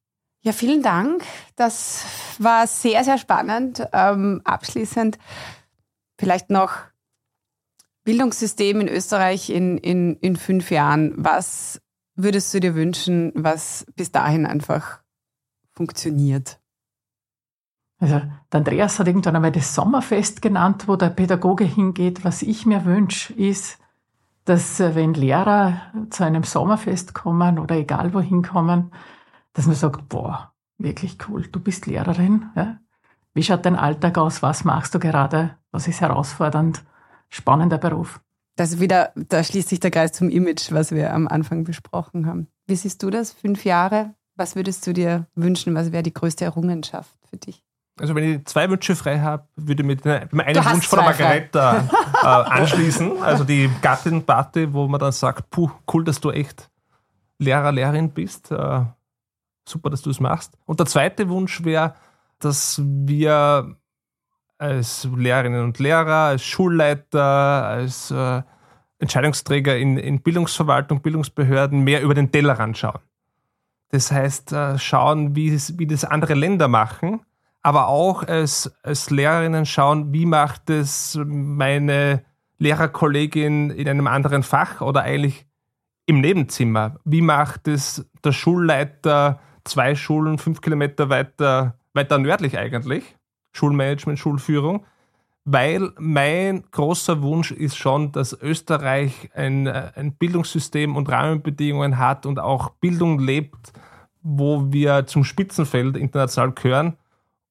Ja, 0.49 0.55
vielen 0.55 0.83
Dank. 0.83 1.25
Das 1.57 2.07
war 2.39 2.67
sehr, 2.67 3.05
sehr 3.05 3.19
spannend. 3.19 3.87
Ähm, 3.93 4.41
abschließend 4.45 5.19
vielleicht 6.19 6.49
noch 6.49 6.73
Bildungssystem 8.05 8.81
in 8.81 8.89
Österreich 8.89 9.51
in, 9.51 9.77
in, 9.77 10.17
in 10.17 10.37
fünf 10.37 10.71
Jahren. 10.71 11.13
Was 11.19 11.83
würdest 12.15 12.55
du 12.55 12.61
dir 12.61 12.75
wünschen, 12.75 13.31
was 13.35 13.85
bis 13.95 14.11
dahin 14.11 14.47
einfach 14.47 15.03
funktioniert? 15.75 16.59
Also, 17.99 18.15
der 18.51 18.59
Andreas 18.59 18.99
hat 18.99 19.07
irgendwann 19.07 19.37
einmal 19.37 19.53
das 19.53 19.75
Sommerfest 19.75 20.41
genannt, 20.41 20.89
wo 20.89 20.97
der 20.97 21.11
Pädagoge 21.11 21.65
hingeht. 21.65 22.25
Was 22.25 22.41
ich 22.41 22.65
mir 22.65 22.87
wünsche, 22.87 23.35
ist, 23.35 23.79
dass 24.47 24.81
äh, 24.81 24.95
wenn 24.95 25.13
Lehrer 25.13 25.93
zu 26.09 26.25
einem 26.25 26.45
Sommerfest 26.45 27.13
kommen 27.13 27.59
oder 27.59 27.75
egal 27.75 28.15
wohin 28.15 28.41
kommen, 28.41 28.93
dass 29.53 29.67
man 29.67 29.75
sagt, 29.75 30.09
boah, 30.09 30.53
wirklich 30.79 31.19
cool, 31.29 31.47
du 31.47 31.61
bist 31.61 31.87
Lehrerin. 31.87 32.51
Ja? 32.55 32.79
Wie 33.35 33.43
schaut 33.43 33.65
dein 33.67 33.77
Alltag 33.77 34.19
aus? 34.19 34.43
Was 34.43 34.65
machst 34.65 34.95
du 34.95 34.99
gerade? 34.99 35.57
Was 35.71 35.89
ist 35.89 36.01
herausfordernd? 36.01 36.85
Spannender 37.29 37.79
Beruf. 37.79 38.21
Das 38.57 38.81
wieder, 38.81 39.13
da 39.15 39.45
schließt 39.45 39.69
sich 39.69 39.81
der 39.81 39.91
Kreis 39.91 40.13
zum 40.13 40.31
Image, 40.31 40.73
was 40.73 40.91
wir 40.91 41.15
am 41.15 41.29
Anfang 41.29 41.63
besprochen 41.63 42.27
haben. 42.27 42.49
Wie 42.67 42.75
siehst 42.75 43.03
du 43.03 43.11
das? 43.11 43.33
Fünf 43.33 43.65
Jahre? 43.65 44.15
Was 44.35 44.57
würdest 44.57 44.87
du 44.87 44.93
dir 44.93 45.27
wünschen? 45.35 45.75
Was 45.75 45.93
wäre 45.93 46.03
die 46.03 46.13
größte 46.13 46.45
Errungenschaft 46.45 47.15
für 47.29 47.37
dich? 47.37 47.63
Also 48.01 48.15
wenn 48.15 48.25
ich 48.25 48.45
zwei 48.47 48.71
Wünsche 48.71 48.95
frei 48.95 49.19
habe, 49.21 49.47
würde 49.57 49.83
ich 49.83 49.87
mit 49.87 50.05
dem 50.05 50.41
einen 50.41 50.65
Wunsch 50.65 50.87
von 50.87 50.99
der 51.01 51.09
Margareta 51.09 51.89
äh, 52.23 52.27
anschließen. 52.27 53.23
Also 53.23 53.45
die 53.45 53.71
Gattin 53.83 54.25
Party, 54.25 54.73
wo 54.73 54.87
man 54.87 55.01
dann 55.01 55.13
sagt, 55.13 55.51
puh, 55.51 55.71
cool, 55.93 56.05
dass 56.05 56.21
du 56.21 56.31
echt 56.31 56.71
Lehrer, 57.39 57.73
Lehrerin 57.73 58.11
bist. 58.11 58.51
Äh, 58.51 58.85
super, 59.69 59.91
dass 59.91 60.03
du 60.03 60.11
es 60.11 60.21
machst. 60.21 60.57
Und 60.67 60.81
der 60.81 60.87
zweite 60.87 61.29
Wunsch 61.29 61.65
wäre, 61.65 61.95
dass 62.39 62.81
wir 62.85 63.77
als 64.59 65.09
Lehrerinnen 65.15 65.63
und 65.65 65.79
Lehrer, 65.79 66.29
als 66.29 66.43
Schulleiter, 66.45 67.23
als 67.67 68.11
äh, 68.11 68.43
Entscheidungsträger 68.99 69.77
in, 69.77 69.97
in 69.97 70.21
Bildungsverwaltung, 70.21 71.01
Bildungsbehörden 71.01 71.85
mehr 71.85 72.03
über 72.03 72.15
den 72.15 72.33
Tellerrand 72.33 72.77
schauen. 72.77 73.01
Das 73.91 74.11
heißt, 74.11 74.53
äh, 74.53 74.79
schauen, 74.79 75.37
wie, 75.37 75.53
wie 75.53 75.87
das 75.87 76.05
andere 76.05 76.35
Länder 76.35 76.69
machen 76.69 77.21
aber 77.63 77.89
auch 77.89 78.23
als, 78.23 78.73
als 78.83 79.11
Lehrerinnen 79.11 79.67
schauen, 79.67 80.13
wie 80.13 80.27
macht 80.27 80.71
es 80.71 81.19
meine 81.23 82.25
Lehrerkollegin 82.59 83.71
in 83.71 83.89
einem 83.89 84.07
anderen 84.07 84.43
Fach 84.43 84.81
oder 84.81 85.03
eigentlich 85.03 85.47
im 86.07 86.21
Nebenzimmer? 86.21 86.97
Wie 87.05 87.21
macht 87.21 87.69
es 87.69 88.09
der 88.25 88.33
Schulleiter 88.33 89.41
zwei 89.69 89.95
Schulen 89.95 90.39
fünf 90.39 90.61
Kilometer 90.61 91.09
weiter, 91.09 91.79
weiter 91.95 92.19
nördlich 92.19 92.59
eigentlich? 92.59 93.17
Schulmanagement, 93.53 94.19
Schulführung. 94.19 94.85
Weil 95.45 95.93
mein 95.99 96.65
großer 96.71 97.23
Wunsch 97.23 97.53
ist 97.53 97.77
schon, 97.77 98.13
dass 98.13 98.35
Österreich 98.35 99.31
ein, 99.35 99.67
ein 99.67 100.13
Bildungssystem 100.13 100.95
und 100.95 101.09
Rahmenbedingungen 101.09 101.99
hat 101.99 102.27
und 102.27 102.39
auch 102.39 102.71
Bildung 102.81 103.19
lebt, 103.19 103.73
wo 104.21 104.73
wir 104.73 105.07
zum 105.07 105.25
Spitzenfeld 105.25 105.97
international 105.97 106.53
gehören 106.53 106.99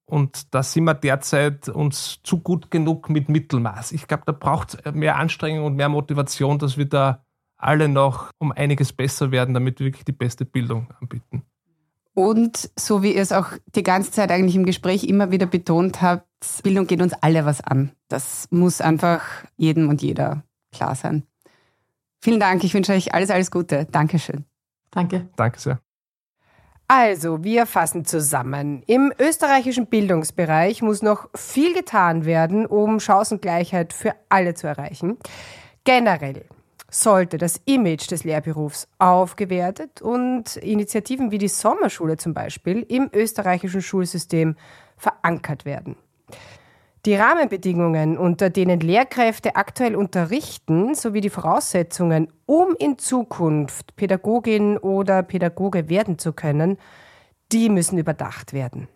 und 0.10 0.54
da 0.54 0.64
sind 0.64 0.86
wir 0.86 0.94
derzeit 0.94 1.68
uns 1.68 2.22
zu 2.24 2.40
gut 2.40 2.72
genug 2.72 3.10
mit 3.10 3.28
Mittelmaß. 3.28 3.92
Ich 3.92 4.08
glaube, 4.08 4.24
da 4.26 4.32
braucht 4.32 4.74
es 4.74 4.94
mehr 4.94 5.18
Anstrengung 5.18 5.66
und 5.66 5.76
mehr 5.76 5.90
Motivation, 5.90 6.58
dass 6.58 6.78
wir 6.78 6.86
da 6.86 7.26
alle 7.58 7.90
noch 7.90 8.32
um 8.38 8.54
einiges 8.54 8.94
besser 8.94 9.32
werden, 9.32 9.54
damit 9.54 9.80
wir 9.80 9.88
wirklich 9.88 10.06
die 10.06 10.14
beste 10.14 10.46
Bildung 10.46 10.88
anbieten. 11.02 11.44
Und 12.18 12.72
so 12.76 13.04
wie 13.04 13.14
ihr 13.14 13.22
es 13.22 13.32
auch 13.32 13.50
die 13.76 13.84
ganze 13.84 14.10
Zeit 14.10 14.32
eigentlich 14.32 14.56
im 14.56 14.66
Gespräch 14.66 15.04
immer 15.04 15.30
wieder 15.30 15.46
betont 15.46 16.02
habt, 16.02 16.26
Bildung 16.64 16.88
geht 16.88 17.00
uns 17.04 17.14
alle 17.14 17.46
was 17.46 17.62
an. 17.62 17.92
Das 18.08 18.48
muss 18.50 18.82
einfach 18.82 19.22
jedem 19.56 19.88
und 19.88 20.02
jeder 20.02 20.42
klar 20.74 20.96
sein. 20.96 21.28
Vielen 22.20 22.40
Dank. 22.40 22.64
Ich 22.64 22.74
wünsche 22.74 22.94
euch 22.94 23.14
alles, 23.14 23.30
alles 23.30 23.52
Gute. 23.52 23.86
Dankeschön. 23.92 24.46
Danke. 24.90 25.30
Danke 25.36 25.60
sehr. 25.60 25.80
Also, 26.88 27.44
wir 27.44 27.68
fassen 27.68 28.04
zusammen. 28.04 28.82
Im 28.88 29.14
österreichischen 29.20 29.86
Bildungsbereich 29.86 30.82
muss 30.82 31.04
noch 31.04 31.30
viel 31.36 31.76
getan 31.76 32.26
werden, 32.26 32.66
um 32.66 33.00
Chancengleichheit 33.00 33.94
für 33.94 34.16
alle 34.30 34.56
zu 34.56 34.66
erreichen. 34.66 35.20
Generell 35.84 36.46
sollte 36.90 37.38
das 37.38 37.62
Image 37.66 38.10
des 38.10 38.24
Lehrberufs 38.24 38.88
aufgewertet 38.98 40.02
und 40.02 40.56
Initiativen 40.58 41.32
wie 41.32 41.38
die 41.38 41.48
Sommerschule 41.48 42.18
zum 42.18 42.34
Beispiel 42.34 42.86
im 42.88 43.10
österreichischen 43.14 43.82
Schulsystem 43.82 44.56
verankert 44.96 45.66
werden. 45.66 45.98
Die 47.06 47.16
Rahmenbedingungen, 47.16 48.18
unter 48.18 48.50
denen 48.50 48.82
Lehrkräfte 48.82 49.56
aktuell 49.56 49.96
unterrichten, 49.96 50.94
sowie 50.94 51.22
die 51.22 51.30
Voraussetzungen, 51.30 52.28
um 52.46 52.76
in 52.80 52.98
Zukunft 52.98 53.96
Pädagogin 53.96 54.78
oder 54.78 55.24
Pädagoge 55.24 55.88
werden 55.88 56.20
zu 56.20 56.34
können, 56.34 56.78
die 57.54 57.70
müssen 57.70 57.98
überdacht 57.98 58.52
werden. 58.52 58.90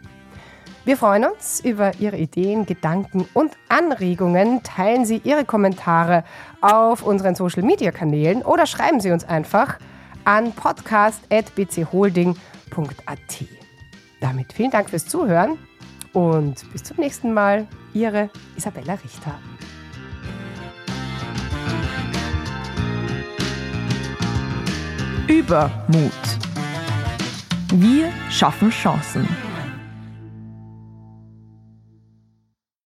Wir 0.87 0.95
freuen 0.95 1.25
uns 1.25 1.59
über 1.59 1.91
Ihre 1.99 2.15
Ideen, 2.15 2.65
Gedanken 2.65 3.27
und 3.33 3.51
Anregungen. 3.67 4.63
Teilen 4.63 5.05
Sie 5.05 5.19
Ihre 5.21 5.43
Kommentare 5.43 6.23
auf 6.61 7.03
unseren 7.03 7.35
Social-Media-Kanälen 7.35 8.41
oder 8.41 8.65
schreiben 8.65 9.01
Sie 9.01 9.11
uns 9.11 9.25
einfach 9.25 9.79
an 10.23 10.53
podcast.bcholding.at. 10.53 12.37
Damit 14.21 14.53
vielen 14.53 14.71
Dank 14.71 14.89
fürs 14.89 15.05
Zuhören 15.07 15.57
und 16.13 16.71
bis 16.71 16.85
zum 16.85 16.95
nächsten 17.01 17.33
Mal. 17.33 17.67
Ihre 17.93 18.29
Isabella 18.55 18.93
Richter. 18.93 19.37
Übermut. 25.27 26.13
Wir 27.73 28.09
schaffen 28.29 28.69
Chancen. 28.69 29.27